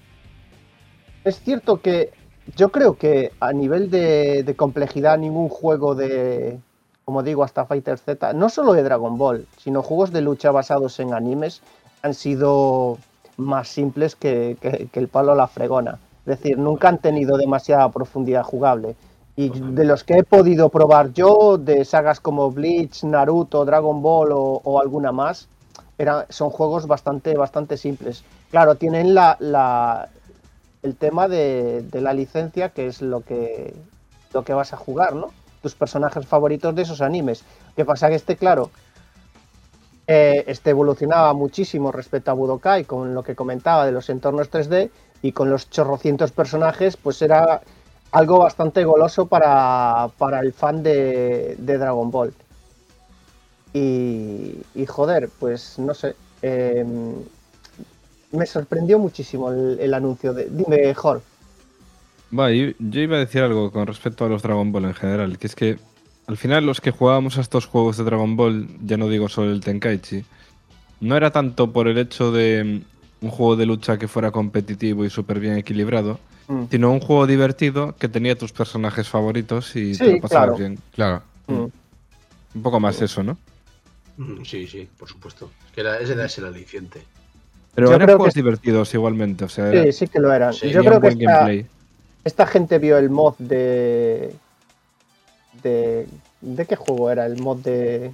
[1.23, 2.11] es cierto que
[2.57, 6.59] yo creo que a nivel de, de complejidad ningún juego de,
[7.05, 10.99] como digo, hasta Fighter Z, no solo de Dragon Ball, sino juegos de lucha basados
[10.99, 11.61] en animes
[12.01, 12.99] han sido
[13.37, 15.99] más simples que, que- que el palo a la fregona.
[16.25, 18.95] Es decir, nunca han tenido demasiada profundidad jugable.
[19.35, 24.31] Y de los que he podido probar yo, de sagas como Bleach, Naruto, Dragon Ball
[24.31, 25.47] o, o alguna más,
[25.97, 28.23] era- son juegos bastante, bastante simples.
[28.49, 30.09] Claro, tienen la, la-
[30.83, 33.73] el tema de, de la licencia, que es lo que,
[34.33, 35.29] lo que vas a jugar, ¿no?
[35.61, 37.43] Tus personajes favoritos de esos animes.
[37.75, 38.09] ¿Qué pasa?
[38.09, 38.69] Que este, claro,
[40.07, 44.89] eh, este evolucionaba muchísimo respecto a Budokai, con lo que comentaba de los entornos 3D,
[45.21, 47.61] y con los chorrocientos personajes, pues era
[48.11, 52.33] algo bastante goloso para, para el fan de, de Dragon Ball.
[53.73, 56.15] Y, y joder, pues no sé.
[56.41, 56.85] eh,
[58.31, 60.47] me sorprendió muchísimo el, anuncio de.
[60.49, 61.21] Dime, Hall.
[62.37, 65.47] Va, yo iba a decir algo con respecto a los Dragon Ball en general, que
[65.47, 65.77] es que
[66.27, 69.51] al final los que jugábamos a estos juegos de Dragon Ball, ya no digo solo
[69.51, 70.23] el Tenkaichi,
[70.99, 72.83] no era tanto por el hecho de
[73.21, 76.63] mm, un juego de lucha que fuera competitivo y súper bien equilibrado, Mm.
[76.71, 80.57] sino un juego divertido que tenía tus personajes favoritos y Sí, te lo pasabas claro.
[80.57, 80.79] bien.
[80.93, 81.21] Claro.
[81.47, 81.65] Mm.
[82.55, 83.37] Un poco más eso, ¿no?
[84.45, 85.51] Sí, sí, por supuesto.
[85.67, 87.01] Es que era, ese era el aliciente.
[87.75, 90.31] Pero Yo eran creo juegos que- divertidos igualmente, o sea, Sí, era- sí que lo
[90.33, 90.53] eran.
[90.53, 91.49] Sí, Yo creo que esta,
[92.23, 94.33] esta gente vio el mod de.
[95.61, 96.07] De.
[96.41, 97.25] ¿De qué juego era?
[97.25, 98.11] El mod de.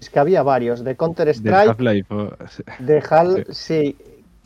[0.00, 2.14] Es que había varios, de Counter De Strike, Half-Life.
[2.14, 2.32] o-
[2.78, 3.96] de HAL, sí.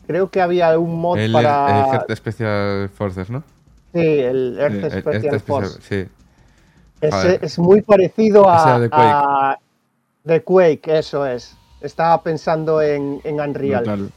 [0.07, 1.87] Creo que había un mod El, para.
[1.89, 3.43] el Earth Special Forces, ¿no?
[3.93, 5.79] sí, el Earth El Special Force.
[5.81, 6.09] Sí.
[7.01, 9.03] Es, muy parecido a, era de Quake.
[9.05, 9.59] a-
[10.23, 11.55] de Quake, eso es.
[11.81, 14.09] Estaba pensando en, en Unreal.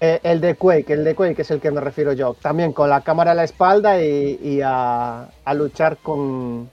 [0.00, 2.34] Eh, el de Quake, el de Quake es el que me refiero yo.
[2.40, 6.70] También con la cámara a la espalda y, y a, a luchar con,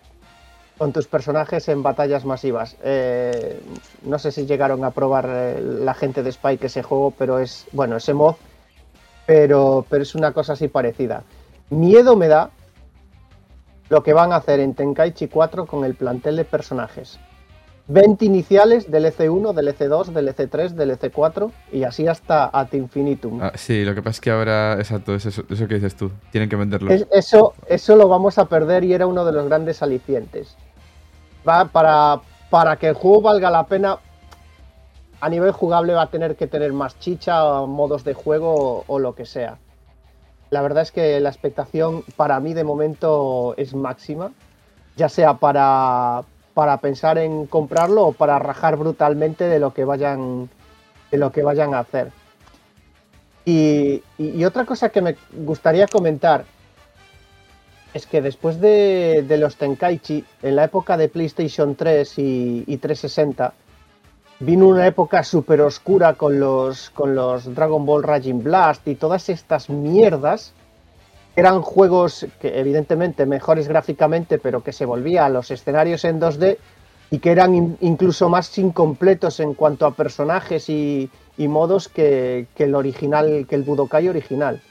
[0.77, 2.75] con tus personajes en batallas masivas.
[2.83, 3.59] Eh,
[4.03, 7.65] no sé si llegaron a probar eh, la gente de Spike ese juego, pero es,
[7.71, 8.35] bueno, ese mod,
[9.25, 11.23] pero, pero es una cosa así parecida.
[11.69, 12.49] Miedo me da,
[13.89, 17.19] lo que van a hacer en Tenkaichi 4 con el plantel de personajes.
[17.89, 23.39] 20 iniciales del EC1, del EC2, del EC3, del EC4 y así hasta ad infinitum.
[23.41, 26.11] Ah, sí, lo que pasa es que ahora, exacto, es eso, eso que dices tú.
[26.31, 26.91] Tienen que venderlo.
[26.91, 30.57] Es- eso, eso lo vamos a perder y era uno de los grandes alicientes.
[31.47, 32.19] Para,
[32.49, 33.99] para que el juego valga la pena,
[35.21, 39.15] a nivel jugable va a tener que tener más chicha, modos de juego o, lo
[39.15, 39.57] que sea.
[40.49, 44.31] La verdad es que la expectación para mí de momento es máxima,
[44.97, 50.49] ya sea para, para pensar en comprarlo o para rajar brutalmente de lo que vayan,
[51.11, 52.11] de lo que vayan a hacer.
[53.45, 56.43] Y- y otra cosa que me gustaría comentar
[57.93, 62.77] es que después de, de los Tenkaichi, en la época de PlayStation 3 y, y
[62.77, 63.53] 360,
[64.39, 69.29] vino una época súper oscura con los, con los Dragon Ball Raging Blast y todas
[69.29, 70.53] estas mierdas.
[71.35, 76.57] Eran juegos que evidentemente mejores gráficamente, pero que se volvían a los escenarios en 2D
[77.09, 82.47] y que eran in- incluso más incompletos en cuanto a personajes y, y modos que,
[82.55, 84.61] que el original, que el Budokai original.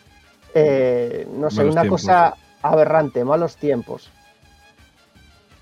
[0.55, 2.03] Eh, no sé, una tiempos.
[2.03, 4.11] cosa aberrante, malos tiempos.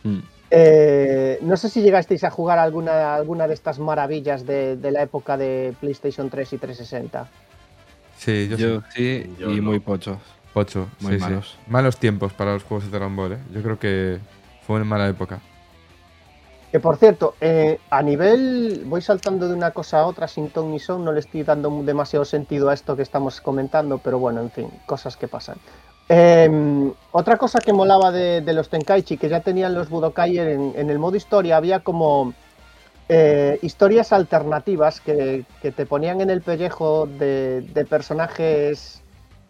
[0.03, 0.19] Mm.
[0.51, 5.03] Eh, no sé si llegasteis a jugar alguna, alguna de estas maravillas de, de la
[5.03, 7.29] época de PlayStation 3 y 360.
[8.19, 9.25] Sí, yo, Yo, sí.
[9.25, 9.63] sí, Yo y no.
[9.63, 10.19] muy pochos.
[10.57, 11.25] Ocho, Muy sí, sí.
[11.25, 11.59] malos.
[11.67, 13.39] Malos tiempos para los juegos de Dragon Ball, ¿eh?
[13.53, 14.21] Yo creo que
[14.65, 15.41] fue una mala época.
[16.71, 18.83] Que por cierto, eh, a nivel.
[18.87, 21.71] Voy saltando de una cosa a otra sin ton ni son, no le estoy dando
[21.83, 25.57] demasiado sentido a esto que estamos comentando, pero bueno, en fin, cosas que pasan.
[26.09, 30.99] Eh, otra cosa que molaba de, los Tenkaichi, que ya tenían los Budokai en, el
[30.99, 32.35] modo historia, había como
[33.09, 39.03] eh, historias alternativas que, te ponían en el pellejo de, personajes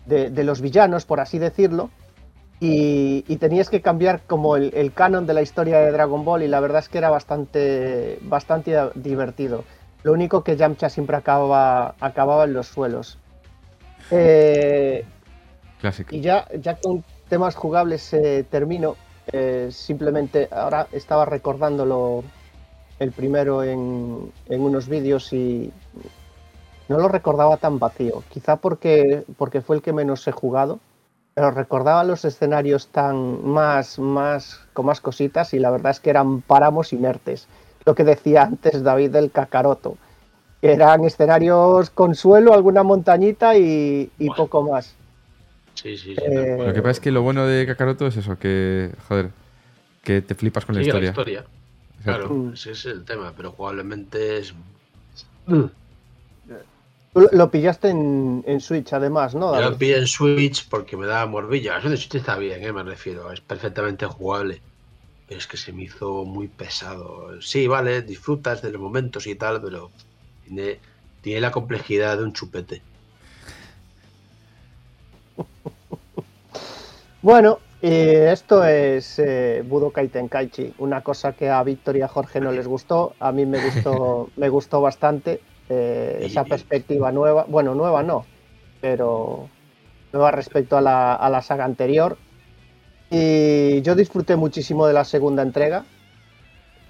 [0.07, 1.91] de, los villanos, por así decirlo,
[2.61, 6.49] y, tenías que cambiar como el, el canon de la historia de Dragon Ball y
[6.49, 9.65] la verdad es que era bastante, bastante divertido.
[10.05, 13.19] Lo único que Yamcha siempre acababa, acababa en los suelos.
[14.11, 15.05] Eh,
[16.17, 18.97] Y ya, ya con temas jugables eh, termino.
[19.33, 22.25] Eh, simplemente ahora estaba recordándolo
[22.99, 25.73] el primero en, en unos vídeos y
[26.89, 28.23] no lo recordaba tan vacío.
[28.29, 30.81] Quizá porque, porque fue el que menos he jugado,
[31.35, 36.11] pero recordaba los escenarios tan más, más, con más cositas y la verdad es que
[36.11, 37.49] eran páramos inertes.
[37.85, 39.97] Lo que decía antes David del Kakaroto.
[40.61, 44.95] que Eran escenarios con suelo, alguna montañita y, y poco más.
[45.75, 46.23] Sí, sí, sí.
[46.25, 49.31] Eh, Lo que pasa es que lo bueno de Kakaroto es eso, que, joder,
[50.03, 51.09] que te flipas con la historia.
[51.09, 51.45] la historia.
[51.99, 52.29] Exacto.
[52.29, 54.55] Claro, ese es el tema, pero jugablemente es.
[57.15, 59.55] Lo pillaste en, en Switch además, ¿no?
[59.55, 62.73] Yo lo pillé en Switch porque me daba versión de Switch está bien, ¿eh?
[62.73, 63.31] me refiero.
[63.31, 64.61] Es perfectamente jugable.
[65.29, 67.41] Pero es que se me hizo muy pesado.
[67.41, 69.91] Sí, vale, disfrutas de los momentos y tal, pero
[70.45, 70.81] tiene,
[71.23, 72.83] tiene la complejidad de un chupete.
[77.25, 82.39] Bueno, y esto es eh, Budokai Tenkaichi, una cosa que a Víctor y a Jorge
[82.39, 85.41] no les gustó, a mí me gustó, me gustó bastante
[85.71, 88.27] eh, esa perspectiva nueva, bueno, nueva no,
[88.83, 89.49] pero
[90.13, 92.19] nueva respecto a la, a la saga anterior.
[93.11, 95.87] Y yo disfruté muchísimo de la segunda entrega.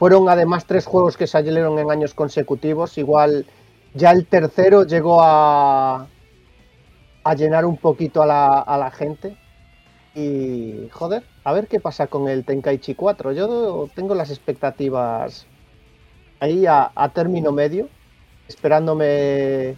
[0.00, 3.47] Fueron además tres juegos que salieron en años consecutivos, igual
[3.94, 6.08] ya el tercero llegó a,
[7.25, 9.36] a llenar un poquito a la, a la gente.
[10.15, 13.33] Y joder, a ver qué pasa con el Tenkaichi 4.
[13.33, 15.47] Yo tengo las expectativas
[16.39, 17.89] ahí a, a término medio,
[18.47, 19.77] esperándome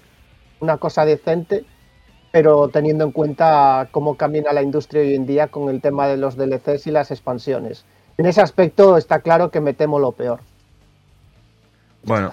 [0.60, 1.65] una cosa decente,
[2.33, 6.16] pero teniendo en cuenta cómo camina la industria hoy en día con el tema de
[6.16, 7.84] los DLCs y las expansiones.
[8.18, 10.41] En ese aspecto está claro que me temo lo peor.
[12.02, 12.33] Bueno,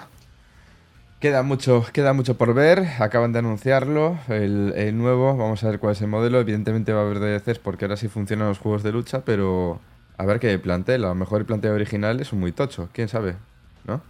[1.20, 2.86] queda mucho, queda mucho por ver.
[2.98, 5.36] Acaban de anunciarlo, el, el nuevo.
[5.36, 6.40] Vamos a ver cuál es el modelo.
[6.40, 9.80] Evidentemente va a haber DLCs porque ahora sí funcionan los juegos de lucha, pero
[10.16, 11.04] a ver qué plantel.
[11.04, 12.88] A lo mejor el planteo original es un muy tocho.
[12.92, 13.36] ¿Quién sabe?
[13.84, 14.00] ¿No?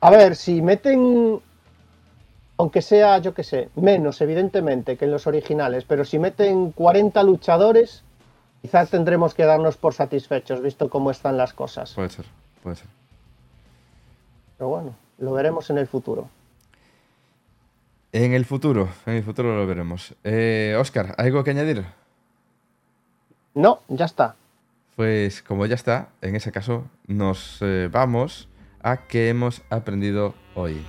[0.00, 1.40] A ver, si meten,
[2.58, 7.22] aunque sea, yo qué sé, menos evidentemente que en los originales, pero si meten 40
[7.22, 8.02] luchadores,
[8.62, 11.94] quizás tendremos que darnos por satisfechos, visto cómo están las cosas.
[11.94, 12.26] Puede ser,
[12.62, 12.86] puede ser.
[14.58, 16.28] Pero bueno, lo veremos en el futuro.
[18.12, 20.14] En el futuro, en el futuro lo veremos.
[20.24, 21.84] Eh, Oscar, ¿algo que añadir?
[23.54, 24.36] No, ya está.
[24.96, 28.48] Pues como ya está, en ese caso nos eh, vamos
[28.82, 30.82] a qué hemos aprendido hoy.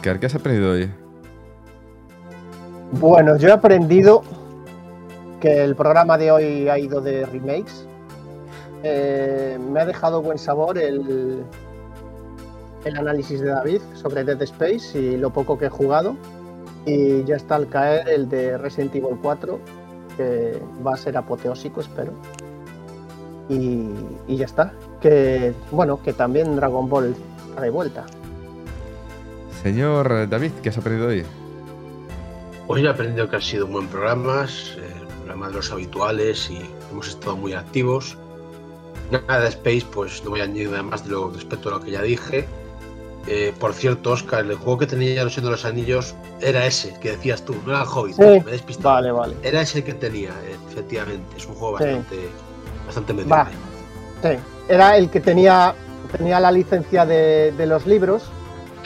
[0.00, 0.90] ¿Qué has aprendido hoy?
[2.92, 4.22] Bueno, yo he aprendido
[5.40, 7.86] que el programa de hoy ha ido de remakes.
[8.82, 11.42] Eh, me ha dejado buen sabor el,
[12.84, 16.16] el análisis de David sobre Dead Space y lo poco que he jugado.
[16.84, 19.58] Y ya está al caer el de Resident Evil 4,
[20.16, 22.12] que va a ser apoteósico, espero.
[23.48, 23.90] Y,
[24.26, 24.72] y ya está.
[25.00, 27.14] Que bueno, que también Dragon Ball
[27.48, 28.04] está de vuelta.
[29.62, 31.24] Señor David, ¿qué has aprendido hoy?
[32.66, 36.50] Hoy he aprendido que ha sido un buen programa, eh, el programa de los habituales
[36.50, 36.60] y
[36.90, 38.16] hemos estado muy activos.
[39.10, 41.80] Nada de Space, pues no voy a añadir nada más de lo respecto a lo
[41.80, 42.46] que ya dije.
[43.28, 47.12] Eh, por cierto, Oscar, el juego que tenía los de los Anillos era ese que
[47.12, 48.22] decías tú, no era el Hobbit, Sí.
[48.22, 48.94] me he despistado.
[48.94, 49.36] Vale, vale.
[49.44, 50.32] Era ese que tenía,
[50.70, 51.36] efectivamente.
[51.36, 51.84] Es un juego Sí.
[51.84, 52.16] bastante,
[52.86, 53.44] bastante Va.
[53.44, 53.52] mediocre.
[54.22, 55.74] Sí, era el que tenía,
[56.16, 58.24] tenía la licencia de, de los libros,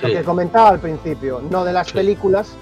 [0.03, 1.95] lo que comentaba al principio, no de las Sí.
[1.95, 2.53] películas.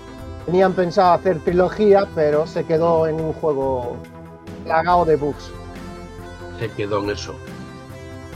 [0.47, 3.97] Tenían pensado hacer trilogía, pero se quedó en un juego
[4.65, 5.51] plagado de bugs.
[6.61, 7.35] se quedó en eso.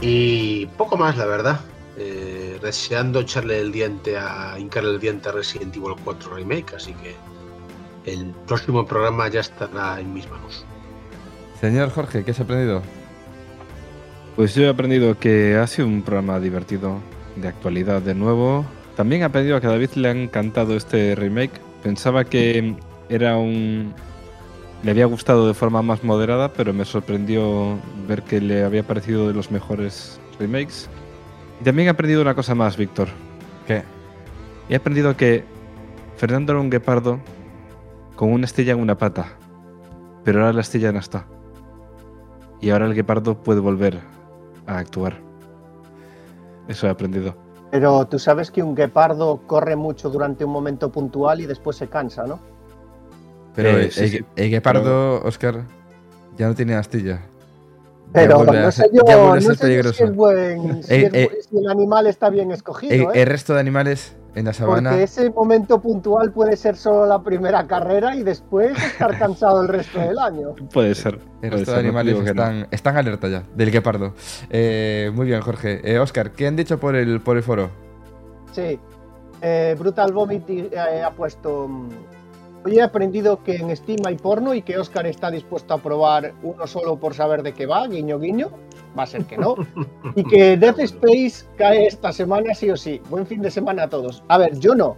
[0.01, 1.59] Y poco más, la verdad.
[1.97, 6.93] Eh, deseando echarle el diente a hincarle el diente a Resident Evil 4 Remake, así
[6.93, 7.15] que
[8.09, 10.65] el próximo programa ya estará en mis manos.
[11.59, 12.81] Señor Jorge, ¿qué has aprendido?
[14.35, 16.99] Pues yo he aprendido que ha sido un programa divertido,
[17.35, 18.65] de actualidad de nuevo.
[18.99, 21.53] También he aprendido que a David le ha encantado este remake.
[21.81, 22.75] Pensaba que
[23.07, 23.93] era un...
[24.83, 27.79] Le había gustado de forma más moderada, pero me sorprendió
[28.09, 30.89] ver que le había parecido de los mejores remakes.
[31.61, 33.07] Y también he aprendido una cosa más, Víctor.
[33.65, 33.83] ¿Qué?
[34.67, 35.45] He aprendido que
[36.17, 37.21] Fernando era un guepardo
[38.17, 39.27] con una estilla en una pata,
[40.25, 41.25] pero ahora la estilla no está.
[42.59, 44.01] Y ahora el guepardo puede volver
[44.67, 45.21] a actuar.
[46.67, 47.48] Eso he aprendido.
[47.71, 51.87] Pero tú sabes que un guepardo corre mucho durante un momento puntual y después se
[51.87, 52.39] cansa, ¿no?
[53.55, 54.25] Pero Eh, el, sí, sí.
[54.35, 55.63] el guepardo, Oscar,
[56.37, 57.21] ya no tiene astilla.
[58.11, 59.55] Pero no sé yo, no sé
[59.93, 63.21] si, es buen, si, Eh, es eh, si el animal está bien escogido, El, ¿eh?
[63.21, 64.91] el resto de animales en la sabana.
[64.91, 69.67] Porque ese momento puntual puede ser solo la primera carrera y después estar cansado el
[69.67, 70.55] resto del año.
[70.73, 71.19] Puede ser.
[71.41, 72.65] El resto de no animales no.
[72.71, 74.13] están alerta ya, del guepardo.
[74.49, 75.81] Eh, muy bien, Jorge.
[75.83, 77.69] Eh, Oscar, ¿qué han dicho por el, por el foro?
[78.53, 78.79] Sí.
[79.41, 81.67] Eh, Brutal Vomit eh, ha puesto.
[81.67, 81.89] mm,
[82.65, 86.33] Hoy he aprendido que en Steam hay porno y que Oscar está dispuesto a probar
[86.43, 88.49] uno solo por saber de qué va, guiño guiño.
[88.97, 89.55] Va a ser que no.
[90.15, 93.01] Y que Death Space cae esta semana sí o sí.
[93.09, 94.23] Buen fin de semana a todos.
[94.27, 94.95] A ver, yo no.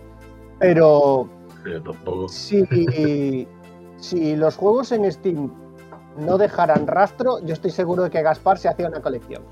[0.59, 1.27] Pero
[1.65, 2.29] Yo tampoco.
[2.29, 3.47] si,
[3.97, 5.51] si los juegos en Steam
[6.17, 9.43] no dejaran rastro, yo estoy seguro de que Gaspar se hacía una colección.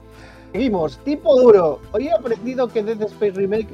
[0.51, 1.79] Seguimos, tipo duro.
[1.91, 3.67] Hoy he aprendido que Dead Space Remake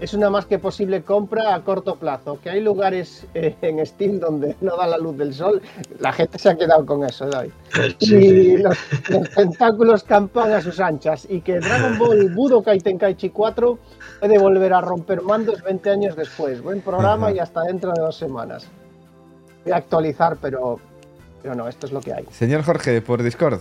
[0.00, 4.20] es una más que posible compra a corto plazo, que hay lugares eh, en Steam
[4.20, 5.60] donde no da la luz del sol.
[5.98, 7.50] La gente se ha quedado con eso, David.
[7.98, 8.56] Sí, Y sí.
[8.58, 8.76] los,
[9.10, 13.78] los tentáculos campan a sus anchas y que Dragon Ball Budokai Tenkaichi 4
[14.20, 16.62] puede volver a romper mandos 20 años después.
[16.62, 18.68] Buen programa y hasta dentro de dos semanas.
[19.64, 20.78] Voy a actualizar, pero,
[21.42, 22.24] pero no, esto es lo que hay.
[22.30, 23.60] Señor Jorge, por Discord.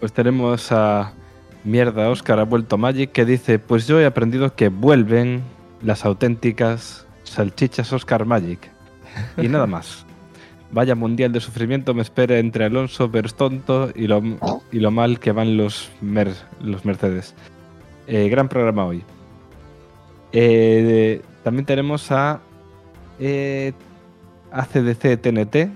[0.00, 1.12] Pues tenemos a
[1.66, 5.42] Mierda Oscar ha vuelto Magic que dice, pues yo he aprendido que vuelven
[5.82, 8.70] las auténticas salchichas Oscar Magic.
[9.36, 10.04] Y nada más.
[10.72, 14.22] Vaya mundial de sufrimiento me espera entre Alonso, Verstonto y lo,
[14.72, 17.34] y lo mal que van los, Mer- los Mercedes.
[18.08, 19.02] Eh, gran programa hoy.
[20.32, 22.40] Eh, también tenemos a
[23.18, 23.72] eh,
[24.52, 25.68] ACDC TNT.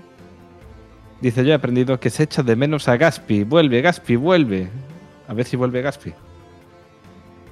[1.20, 3.44] Dice, yo he aprendido que se echa de menos a Gaspi.
[3.44, 4.68] Vuelve, Gaspi, vuelve.
[5.30, 6.12] A ver si vuelve Gaspi.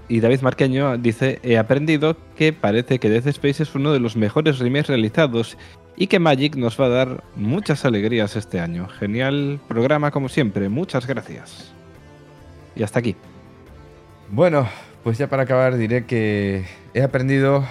[0.08, 4.16] Y David Marqueño dice, he aprendido que parece que Death Space es uno de los
[4.16, 5.56] mejores remakes realizados
[5.94, 8.88] y que Magic nos va a dar muchas alegrías este año.
[8.88, 10.68] Genial programa como siempre.
[10.68, 11.72] Muchas gracias.
[12.74, 13.14] Y hasta aquí.
[14.30, 14.68] Bueno,
[15.04, 17.64] pues ya para acabar diré que he aprendido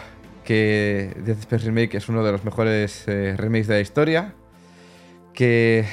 [0.45, 4.33] que Death Space Remake es uno de los mejores eh, remakes de la historia,
[5.33, 5.85] que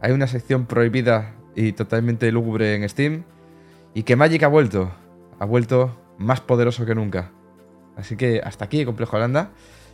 [0.00, 3.24] hay una sección prohibida y totalmente lúgubre en Steam,
[3.94, 4.92] y que Magic ha vuelto,
[5.40, 7.32] ha vuelto más poderoso que nunca.
[7.96, 9.50] Así que hasta aquí, Complejo Holanda.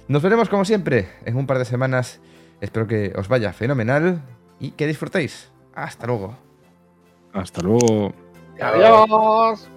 [0.08, 2.20] Nos veremos como siempre en un par de semanas.
[2.60, 4.22] Espero que os vaya fenomenal
[4.58, 5.50] y que disfrutéis.
[5.74, 6.36] Hasta luego.
[7.32, 8.12] Hasta luego.
[8.60, 9.68] Adiós.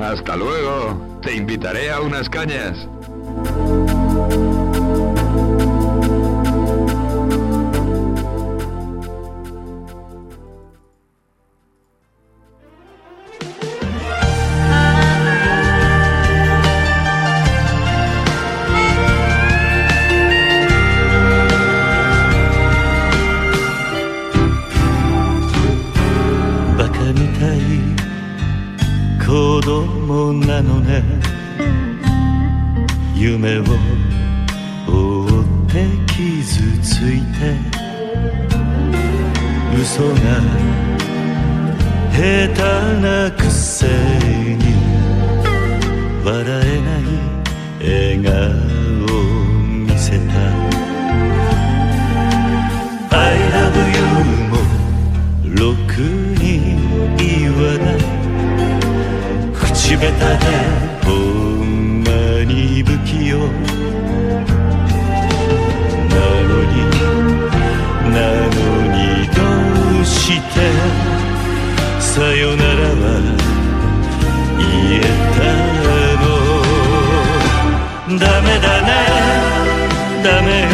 [0.00, 1.18] Hasta luego.
[1.22, 2.88] Te invitaré a unas cañas.
[30.54, 31.02] なのね。
[33.16, 37.56] 夢を追って傷ついて。
[39.76, 40.14] 嘘が
[42.12, 42.62] 下手
[43.00, 44.62] なくせに。
[46.24, 47.02] 笑えない
[47.80, 48.73] 笑顔。
[59.94, 60.50] 口下手で
[61.04, 62.10] ほんま
[62.44, 63.44] に不器用な
[66.42, 66.74] のに
[68.10, 68.56] なの
[68.90, 68.96] に
[69.28, 69.38] ど
[70.00, 70.54] うして
[72.00, 73.04] さよならは
[74.58, 74.64] 言
[74.98, 75.00] え
[75.36, 75.42] た
[76.22, 76.24] の。
[78.18, 78.88] ダメだね
[80.22, 80.73] ダメ。